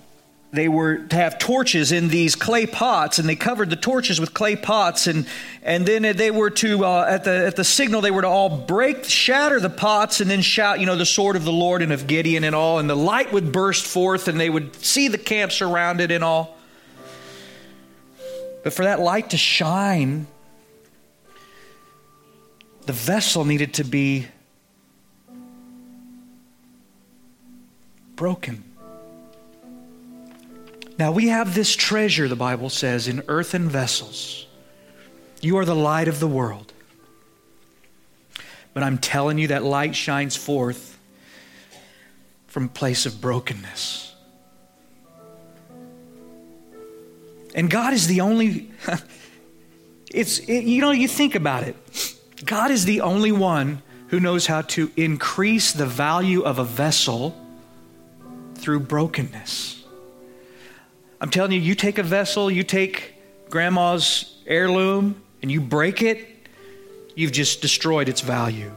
they 0.53 0.69
were 0.69 0.99
to 0.99 1.17
have 1.17 1.39
torches 1.39 1.93
in 1.93 2.09
these 2.09 2.35
clay 2.35 2.67
pots 2.67 3.19
and 3.19 3.29
they 3.29 3.37
covered 3.37 3.69
the 3.69 3.77
torches 3.77 4.21
with 4.21 4.33
clay 4.33 4.57
pots 4.57 5.07
and 5.07 5.27
and 5.63 5.87
then 5.87 6.17
they 6.17 6.31
were 6.31 6.51
to 6.51 6.85
uh, 6.85 7.05
at 7.09 7.25
the 7.25 7.47
at 7.47 7.57
the 7.57 7.65
signal 7.65 8.01
they 8.01 8.11
were 8.11 8.23
to 8.23 8.29
all 8.29 8.49
break 8.49 9.05
shatter 9.05 9.61
the 9.61 9.71
pots 9.71 10.21
and 10.21 10.31
then 10.31 10.41
shout 10.41 10.81
you 10.81 10.87
know 10.87 10.97
the 10.97 11.07
sword 11.07 11.37
of 11.37 11.45
the 11.45 11.53
lord 11.53 11.83
and 11.83 11.93
of 11.93 12.07
gideon 12.07 12.45
and 12.45 12.55
all 12.55 12.79
and 12.79 12.89
the 12.89 12.97
light 12.97 13.33
would 13.33 13.53
burst 13.53 13.87
forth 13.87 14.29
and 14.29 14.41
they 14.41 14.51
would 14.51 14.75
see 14.77 15.09
the 15.09 15.19
camp 15.19 15.53
surrounded 15.53 16.11
and 16.11 16.25
all. 16.25 16.57
But 18.65 18.73
for 18.73 18.85
that 18.85 18.99
light 18.99 19.31
to 19.31 19.37
shine 19.37 20.27
the 22.87 22.93
vessel 22.93 23.45
needed 23.45 23.75
to 23.75 23.85
be 23.85 24.27
broken 28.15 28.66
now 30.99 31.13
we 31.13 31.29
have 31.29 31.55
this 31.55 31.75
treasure, 31.77 32.29
the 32.29 32.37
Bible 32.37 32.71
says, 32.71 33.09
in 33.09 33.23
earthen 33.29 33.69
vessels. 33.69 34.47
You 35.41 35.59
are 35.59 35.65
the 35.65 35.75
light 35.75 36.09
of 36.09 36.21
the 36.21 36.27
world. 36.27 36.73
But 38.73 38.83
I'm 38.83 38.99
telling 38.99 39.39
you 39.39 39.49
that 39.49 39.63
light 39.63 39.95
shines 39.95 40.37
forth 40.37 40.99
from 42.47 42.65
a 42.65 42.69
place 42.69 43.07
of 43.07 43.21
brokenness. 43.21 44.15
And 47.55 47.71
God 47.71 47.95
is 47.95 48.07
the 48.07 48.21
only, 48.21 48.71
it's, 50.13 50.39
it, 50.41 50.65
you 50.65 50.81
know, 50.81 50.91
you 50.91 51.09
think 51.09 51.35
about 51.35 51.65
it. 51.65 51.77
God 52.45 52.71
is 52.71 52.85
the 52.85 53.01
only 53.01 53.33
one 53.33 53.83
who 54.09 54.21
knows 54.21 54.47
how 54.47 54.63
to 54.63 54.91
increase 54.97 55.73
the 55.73 55.87
value 55.87 56.43
of 56.43 56.59
a 56.59 56.65
vessel 56.65 57.35
through 58.55 58.81
brokenness. 58.81 59.76
I'm 61.21 61.31
telling 61.31 61.53
you, 61.53 61.61
you 61.61 61.75
take 61.75 61.99
a 61.99 62.03
vessel, 62.03 62.51
you 62.51 62.63
take 62.63 63.15
grandma's 63.49 64.37
heirloom, 64.47 65.23
and 65.41 65.51
you 65.51 65.61
break 65.61 66.03
it, 66.03 66.27
you've 67.15 67.33
just 67.33 67.63
destroyed 67.63 68.09
its 68.09 68.21
value. 68.21 68.73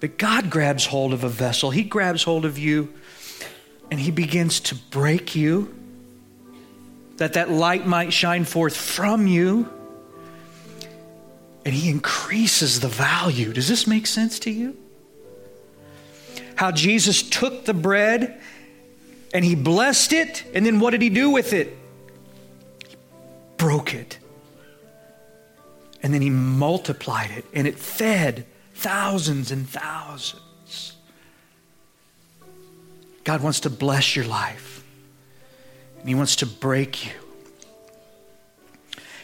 But 0.00 0.18
God 0.18 0.50
grabs 0.50 0.86
hold 0.86 1.12
of 1.12 1.24
a 1.24 1.28
vessel, 1.28 1.70
He 1.70 1.82
grabs 1.82 2.22
hold 2.22 2.44
of 2.44 2.58
you, 2.58 2.92
and 3.90 4.00
He 4.00 4.10
begins 4.10 4.60
to 4.60 4.74
break 4.74 5.36
you, 5.36 5.74
that 7.18 7.34
that 7.34 7.50
light 7.50 7.86
might 7.86 8.12
shine 8.12 8.44
forth 8.44 8.76
from 8.76 9.26
you, 9.26 9.68
and 11.64 11.74
He 11.74 11.88
increases 11.88 12.80
the 12.80 12.88
value. 12.88 13.52
Does 13.52 13.68
this 13.68 13.86
make 13.86 14.06
sense 14.06 14.38
to 14.40 14.50
you? 14.50 14.76
How 16.56 16.72
Jesus 16.72 17.22
took 17.22 17.64
the 17.64 17.74
bread 17.74 18.40
and 19.36 19.44
he 19.44 19.54
blessed 19.54 20.14
it. 20.14 20.44
And 20.54 20.64
then 20.64 20.80
what 20.80 20.92
did 20.92 21.02
he 21.02 21.10
do 21.10 21.28
with 21.28 21.52
it? 21.52 21.76
He 22.88 22.96
broke 23.58 23.92
it. 23.92 24.18
And 26.02 26.14
then 26.14 26.22
he 26.22 26.30
multiplied 26.30 27.30
it, 27.32 27.44
and 27.52 27.66
it 27.66 27.78
fed 27.78 28.46
thousands 28.74 29.50
and 29.50 29.68
thousands. 29.68 30.96
God 33.24 33.42
wants 33.42 33.60
to 33.60 33.70
bless 33.70 34.16
your 34.16 34.24
life, 34.24 34.82
and 36.00 36.08
he 36.08 36.14
wants 36.14 36.36
to 36.36 36.46
break 36.46 37.04
you, 37.04 37.12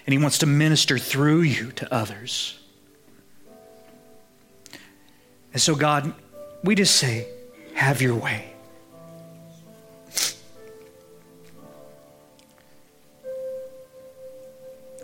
and 0.06 0.12
he 0.12 0.18
wants 0.18 0.38
to 0.38 0.46
minister 0.46 0.98
through 0.98 1.42
you 1.42 1.72
to 1.72 1.94
others. 1.94 2.58
And 5.54 5.62
so, 5.62 5.74
God, 5.74 6.12
we 6.64 6.74
just 6.74 6.96
say, 6.96 7.28
have 7.74 8.02
your 8.02 8.16
way. 8.16 8.51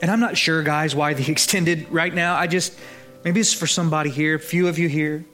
And 0.00 0.10
I'm 0.10 0.20
not 0.20 0.36
sure, 0.36 0.62
guys, 0.62 0.94
why 0.94 1.14
the 1.14 1.30
extended 1.32 1.90
right 1.90 2.14
now. 2.14 2.36
I 2.36 2.46
just, 2.46 2.78
maybe 3.24 3.40
it's 3.40 3.52
for 3.52 3.66
somebody 3.66 4.10
here, 4.10 4.36
a 4.36 4.40
few 4.40 4.68
of 4.68 4.78
you 4.78 4.88
here. 4.88 5.24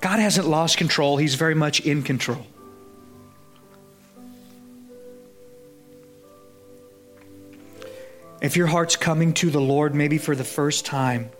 God 0.00 0.18
hasn't 0.18 0.46
lost 0.46 0.76
control, 0.76 1.16
He's 1.16 1.34
very 1.34 1.54
much 1.54 1.80
in 1.80 2.02
control. 2.02 2.46
If 8.42 8.58
your 8.58 8.66
heart's 8.66 8.96
coming 8.96 9.32
to 9.34 9.48
the 9.48 9.60
Lord, 9.60 9.94
maybe 9.94 10.18
for 10.18 10.36
the 10.36 10.44
first 10.44 10.84
time, 10.84 11.30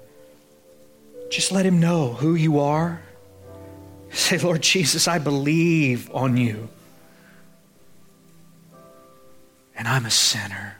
just 1.30 1.52
let 1.52 1.66
Him 1.66 1.78
know 1.78 2.14
who 2.14 2.34
you 2.34 2.60
are. 2.60 3.02
Say, 4.10 4.38
Lord 4.38 4.62
Jesus, 4.62 5.06
I 5.06 5.18
believe 5.18 6.10
on 6.14 6.38
you 6.38 6.70
and 9.76 9.88
I'm 9.88 10.06
a 10.06 10.10
sinner. 10.10 10.76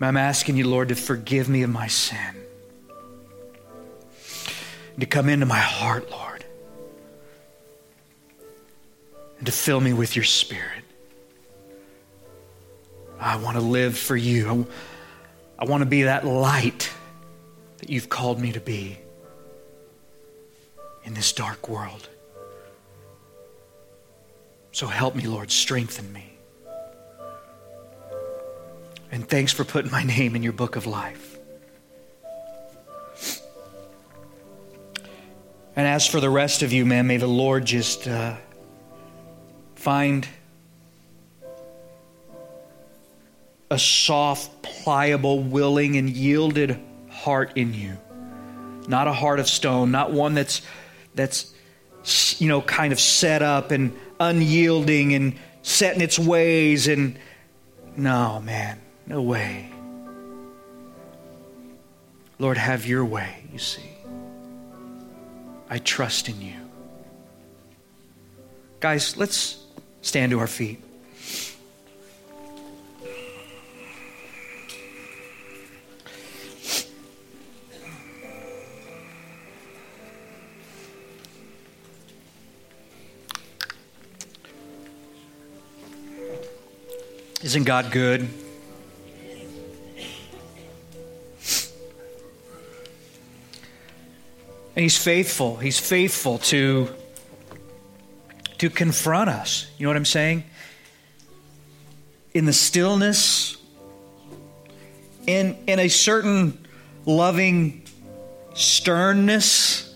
I'm 0.00 0.16
asking 0.16 0.56
you, 0.56 0.68
Lord, 0.68 0.88
to 0.90 0.94
forgive 0.94 1.48
me 1.48 1.62
of 1.62 1.70
my 1.70 1.88
sin. 1.88 2.36
To 4.98 5.06
come 5.06 5.28
into 5.28 5.46
my 5.46 5.58
heart, 5.58 6.10
Lord. 6.10 6.44
And 9.38 9.46
to 9.46 9.52
fill 9.52 9.80
me 9.80 9.92
with 9.92 10.14
your 10.16 10.24
spirit. 10.24 10.84
I 13.20 13.36
want 13.36 13.56
to 13.56 13.62
live 13.62 13.98
for 13.98 14.16
you. 14.16 14.66
I 15.58 15.64
want 15.64 15.82
to 15.82 15.86
be 15.86 16.04
that 16.04 16.24
light 16.24 16.90
that 17.78 17.90
you've 17.90 18.08
called 18.08 18.40
me 18.40 18.52
to 18.52 18.60
be 18.60 18.98
in 21.04 21.14
this 21.14 21.32
dark 21.32 21.68
world. 21.68 22.08
So 24.70 24.86
help 24.86 25.16
me, 25.16 25.26
Lord. 25.26 25.50
Strengthen 25.50 26.12
me. 26.12 26.27
And 29.10 29.28
thanks 29.28 29.52
for 29.52 29.64
putting 29.64 29.90
my 29.90 30.02
name 30.02 30.36
in 30.36 30.42
your 30.42 30.52
book 30.52 30.76
of 30.76 30.86
life. 30.86 31.38
And 35.76 35.86
as 35.86 36.06
for 36.06 36.20
the 36.20 36.28
rest 36.28 36.62
of 36.62 36.72
you, 36.72 36.84
man, 36.84 37.06
may 37.06 37.18
the 37.18 37.28
Lord 37.28 37.64
just 37.64 38.08
uh, 38.08 38.34
find 39.76 40.26
a 43.70 43.78
soft, 43.78 44.62
pliable, 44.62 45.40
willing, 45.40 45.96
and 45.96 46.10
yielded 46.10 46.80
heart 47.10 47.52
in 47.56 47.74
you. 47.74 47.96
Not 48.88 49.06
a 49.06 49.12
heart 49.12 49.38
of 49.38 49.48
stone, 49.48 49.92
not 49.92 50.12
one 50.12 50.34
that's 50.34 50.62
that's 51.14 51.54
you 52.40 52.48
know 52.48 52.62
kind 52.62 52.92
of 52.92 52.98
set 52.98 53.42
up 53.42 53.70
and 53.70 53.92
unyielding 54.18 55.14
and 55.14 55.38
set 55.62 55.94
in 55.94 56.00
its 56.00 56.18
ways 56.18 56.88
and 56.88 57.18
no, 57.96 58.40
man. 58.40 58.80
No 59.08 59.22
way. 59.22 59.70
Lord, 62.38 62.58
have 62.58 62.84
your 62.84 63.06
way, 63.06 63.42
you 63.50 63.58
see. 63.58 63.80
I 65.70 65.78
trust 65.78 66.28
in 66.28 66.42
you. 66.42 66.52
Guys, 68.80 69.16
let's 69.16 69.64
stand 70.02 70.30
to 70.32 70.38
our 70.38 70.46
feet. 70.46 70.82
Isn't 87.42 87.64
God 87.64 87.90
good? 87.90 88.28
And 94.78 94.84
he's 94.84 94.96
faithful. 94.96 95.56
He's 95.56 95.80
faithful 95.80 96.38
to, 96.38 96.94
to 98.58 98.70
confront 98.70 99.28
us. 99.28 99.68
You 99.76 99.82
know 99.82 99.90
what 99.90 99.96
I'm 99.96 100.04
saying? 100.04 100.44
In 102.32 102.44
the 102.44 102.52
stillness, 102.52 103.56
in, 105.26 105.58
in 105.66 105.80
a 105.80 105.88
certain 105.88 106.64
loving 107.06 107.82
sternness, 108.54 109.92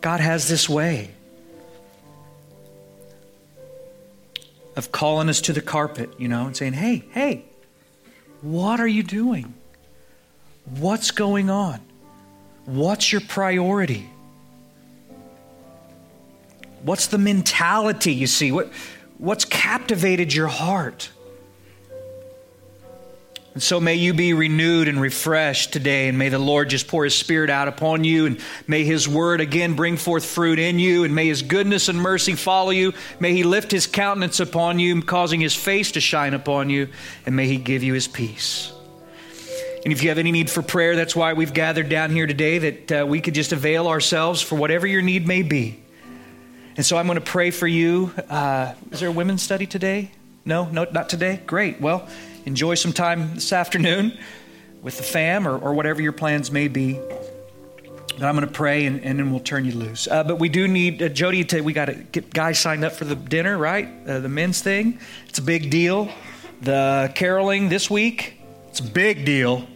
God 0.00 0.20
has 0.20 0.48
this 0.48 0.68
way 0.68 1.10
of 4.76 4.92
calling 4.92 5.28
us 5.28 5.40
to 5.40 5.52
the 5.52 5.60
carpet, 5.60 6.20
you 6.20 6.28
know, 6.28 6.46
and 6.46 6.56
saying, 6.56 6.74
hey, 6.74 7.04
hey, 7.10 7.44
what 8.42 8.78
are 8.78 8.86
you 8.86 9.02
doing? 9.02 9.54
What's 10.66 11.10
going 11.10 11.50
on? 11.50 11.80
What's 12.66 13.12
your 13.12 13.22
priority? 13.22 14.10
What's 16.82 17.06
the 17.06 17.18
mentality 17.18 18.12
you 18.12 18.26
see? 18.26 18.52
What, 18.52 18.72
what's 19.18 19.44
captivated 19.44 20.34
your 20.34 20.48
heart? 20.48 21.10
And 23.54 23.62
so 23.62 23.80
may 23.80 23.94
you 23.94 24.12
be 24.12 24.34
renewed 24.34 24.86
and 24.86 25.00
refreshed 25.00 25.72
today, 25.72 26.08
and 26.08 26.18
may 26.18 26.28
the 26.28 26.38
Lord 26.38 26.68
just 26.68 26.88
pour 26.88 27.04
His 27.04 27.14
Spirit 27.14 27.48
out 27.48 27.68
upon 27.68 28.04
you, 28.04 28.26
and 28.26 28.38
may 28.66 28.84
His 28.84 29.08
Word 29.08 29.40
again 29.40 29.74
bring 29.74 29.96
forth 29.96 30.26
fruit 30.26 30.58
in 30.58 30.78
you, 30.78 31.04
and 31.04 31.14
may 31.14 31.26
His 31.26 31.40
goodness 31.40 31.88
and 31.88 31.98
mercy 31.98 32.34
follow 32.34 32.68
you. 32.68 32.92
May 33.18 33.32
He 33.32 33.44
lift 33.44 33.70
His 33.70 33.86
countenance 33.86 34.40
upon 34.40 34.78
you, 34.78 35.00
causing 35.00 35.40
His 35.40 35.54
face 35.54 35.92
to 35.92 36.00
shine 36.00 36.34
upon 36.34 36.68
you, 36.68 36.88
and 37.24 37.34
may 37.34 37.46
He 37.46 37.56
give 37.56 37.82
you 37.82 37.94
His 37.94 38.06
peace. 38.06 38.72
And 39.86 39.92
if 39.92 40.02
you 40.02 40.08
have 40.08 40.18
any 40.18 40.32
need 40.32 40.50
for 40.50 40.62
prayer, 40.62 40.96
that's 40.96 41.14
why 41.14 41.34
we've 41.34 41.52
gathered 41.54 41.88
down 41.88 42.10
here 42.10 42.26
today, 42.26 42.58
that 42.58 42.90
uh, 42.90 43.06
we 43.06 43.20
could 43.20 43.34
just 43.34 43.52
avail 43.52 43.86
ourselves 43.86 44.42
for 44.42 44.56
whatever 44.56 44.84
your 44.84 45.00
need 45.00 45.28
may 45.28 45.42
be. 45.42 45.80
And 46.76 46.84
so 46.84 46.96
I'm 46.96 47.06
going 47.06 47.20
to 47.20 47.24
pray 47.24 47.52
for 47.52 47.68
you. 47.68 48.12
Uh, 48.28 48.74
is 48.90 48.98
there 48.98 49.10
a 49.10 49.12
women's 49.12 49.44
study 49.44 49.64
today? 49.64 50.10
No, 50.44 50.64
no, 50.64 50.88
not 50.90 51.08
today? 51.08 51.40
Great. 51.46 51.80
Well, 51.80 52.08
enjoy 52.46 52.74
some 52.74 52.92
time 52.92 53.36
this 53.36 53.52
afternoon 53.52 54.18
with 54.82 54.96
the 54.96 55.04
fam 55.04 55.46
or, 55.46 55.56
or 55.56 55.72
whatever 55.72 56.02
your 56.02 56.10
plans 56.10 56.50
may 56.50 56.66
be. 56.66 56.94
But 56.94 58.24
I'm 58.24 58.34
going 58.34 58.40
to 58.40 58.52
pray 58.52 58.86
and, 58.86 59.00
and 59.04 59.20
then 59.20 59.30
we'll 59.30 59.38
turn 59.38 59.64
you 59.66 59.72
loose. 59.72 60.08
Uh, 60.08 60.24
but 60.24 60.40
we 60.40 60.48
do 60.48 60.66
need, 60.66 61.00
uh, 61.00 61.10
Jody, 61.10 61.44
to, 61.44 61.60
we 61.60 61.72
got 61.72 61.84
to 61.84 61.94
get 61.94 62.34
guys 62.34 62.58
signed 62.58 62.84
up 62.84 62.94
for 62.94 63.04
the 63.04 63.14
dinner, 63.14 63.56
right? 63.56 63.88
Uh, 64.04 64.18
the 64.18 64.28
men's 64.28 64.60
thing. 64.62 64.98
It's 65.28 65.38
a 65.38 65.42
big 65.42 65.70
deal. 65.70 66.10
The 66.60 67.12
caroling 67.14 67.68
this 67.68 67.88
week, 67.88 68.40
it's 68.66 68.80
a 68.80 68.82
big 68.82 69.24
deal. 69.24 69.68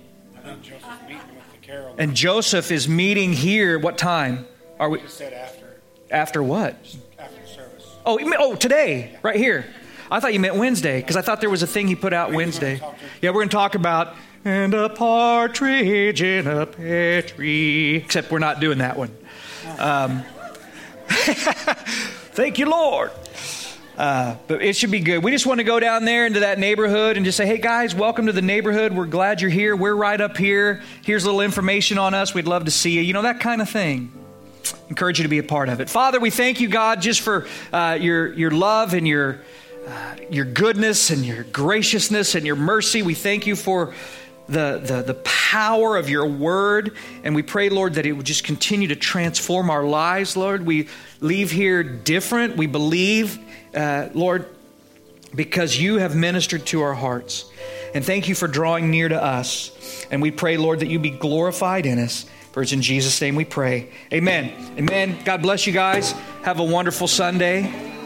And 1.98 2.14
Joseph 2.14 2.70
is 2.70 2.88
meeting 2.88 3.32
here. 3.32 3.78
What 3.78 3.98
time 3.98 4.46
are 4.78 4.88
we? 4.88 5.00
Said 5.06 5.32
after. 5.32 5.80
After 6.10 6.42
what? 6.42 6.76
After 7.18 7.46
service. 7.46 7.96
Oh, 8.06 8.18
oh, 8.38 8.54
today, 8.56 9.18
right 9.22 9.36
here. 9.36 9.66
I 10.10 10.18
thought 10.18 10.32
you 10.32 10.40
meant 10.40 10.56
Wednesday 10.56 11.00
because 11.00 11.16
I 11.16 11.22
thought 11.22 11.40
there 11.40 11.50
was 11.50 11.62
a 11.62 11.66
thing 11.66 11.86
he 11.86 11.94
put 11.94 12.12
out 12.12 12.32
Wednesday. 12.32 12.80
Yeah, 13.20 13.30
we're 13.30 13.40
going 13.40 13.48
to 13.48 13.56
talk 13.56 13.74
about 13.74 14.16
and 14.44 14.72
a 14.72 14.88
partridge 14.88 16.22
in 16.22 16.46
a 16.46 16.66
pear 16.66 17.22
tree. 17.22 17.96
Except 17.96 18.30
we're 18.30 18.38
not 18.38 18.60
doing 18.60 18.78
that 18.78 18.96
one. 18.96 19.14
Um, 19.78 20.24
thank 21.08 22.58
you, 22.58 22.68
Lord. 22.68 23.10
Uh, 24.00 24.34
but 24.46 24.62
it 24.62 24.74
should 24.74 24.90
be 24.90 25.00
good. 25.00 25.22
We 25.22 25.30
just 25.30 25.44
want 25.44 25.58
to 25.58 25.64
go 25.64 25.78
down 25.78 26.06
there 26.06 26.24
into 26.24 26.40
that 26.40 26.58
neighborhood 26.58 27.18
and 27.18 27.26
just 27.26 27.36
say, 27.36 27.44
hey 27.44 27.58
guys, 27.58 27.94
welcome 27.94 28.24
to 28.28 28.32
the 28.32 28.40
neighborhood. 28.40 28.94
We're 28.94 29.04
glad 29.04 29.42
you're 29.42 29.50
here. 29.50 29.76
We're 29.76 29.94
right 29.94 30.18
up 30.18 30.38
here. 30.38 30.80
Here's 31.04 31.24
a 31.24 31.26
little 31.26 31.42
information 31.42 31.98
on 31.98 32.14
us. 32.14 32.32
We'd 32.32 32.46
love 32.46 32.64
to 32.64 32.70
see 32.70 32.92
you. 32.92 33.02
You 33.02 33.12
know, 33.12 33.20
that 33.20 33.40
kind 33.40 33.60
of 33.60 33.68
thing 33.68 34.10
encourage 34.88 35.18
you 35.18 35.24
to 35.24 35.28
be 35.28 35.36
a 35.36 35.42
part 35.42 35.68
of 35.68 35.80
it. 35.80 35.90
Father, 35.90 36.18
we 36.18 36.30
thank 36.30 36.62
you, 36.62 36.68
God, 36.68 37.02
just 37.02 37.20
for 37.20 37.46
uh, 37.74 37.98
your, 38.00 38.32
your 38.32 38.50
love 38.50 38.94
and 38.94 39.06
your 39.06 39.42
uh, 39.86 40.16
your 40.30 40.46
goodness 40.46 41.10
and 41.10 41.26
your 41.26 41.44
graciousness 41.44 42.34
and 42.34 42.46
your 42.46 42.56
mercy. 42.56 43.02
We 43.02 43.14
thank 43.14 43.46
you 43.46 43.54
for 43.54 43.92
the, 44.48 44.80
the, 44.82 45.02
the 45.02 45.14
power 45.24 45.98
of 45.98 46.08
your 46.08 46.26
word. 46.26 46.96
And 47.22 47.34
we 47.34 47.42
pray, 47.42 47.68
Lord, 47.68 47.94
that 47.94 48.06
it 48.06 48.12
would 48.12 48.26
just 48.26 48.44
continue 48.44 48.88
to 48.88 48.96
transform 48.96 49.68
our 49.68 49.84
lives, 49.84 50.38
Lord. 50.38 50.64
We 50.64 50.88
leave 51.20 51.50
here 51.50 51.82
different. 51.82 52.56
We 52.56 52.66
believe, 52.66 53.38
uh, 53.74 54.08
Lord, 54.14 54.48
because 55.34 55.78
you 55.78 55.98
have 55.98 56.14
ministered 56.16 56.66
to 56.66 56.82
our 56.82 56.94
hearts. 56.94 57.50
And 57.94 58.04
thank 58.04 58.28
you 58.28 58.34
for 58.34 58.48
drawing 58.48 58.90
near 58.90 59.08
to 59.08 59.22
us. 59.22 60.06
And 60.10 60.22
we 60.22 60.30
pray, 60.30 60.56
Lord, 60.56 60.80
that 60.80 60.88
you 60.88 60.98
be 60.98 61.10
glorified 61.10 61.86
in 61.86 61.98
us. 61.98 62.26
For 62.52 62.62
it's 62.62 62.72
in 62.72 62.82
Jesus' 62.82 63.20
name 63.20 63.36
we 63.36 63.44
pray. 63.44 63.90
Amen. 64.12 64.52
Amen. 64.76 65.18
God 65.24 65.42
bless 65.42 65.66
you 65.66 65.72
guys. 65.72 66.12
Have 66.42 66.58
a 66.58 66.64
wonderful 66.64 67.06
Sunday. 67.06 67.99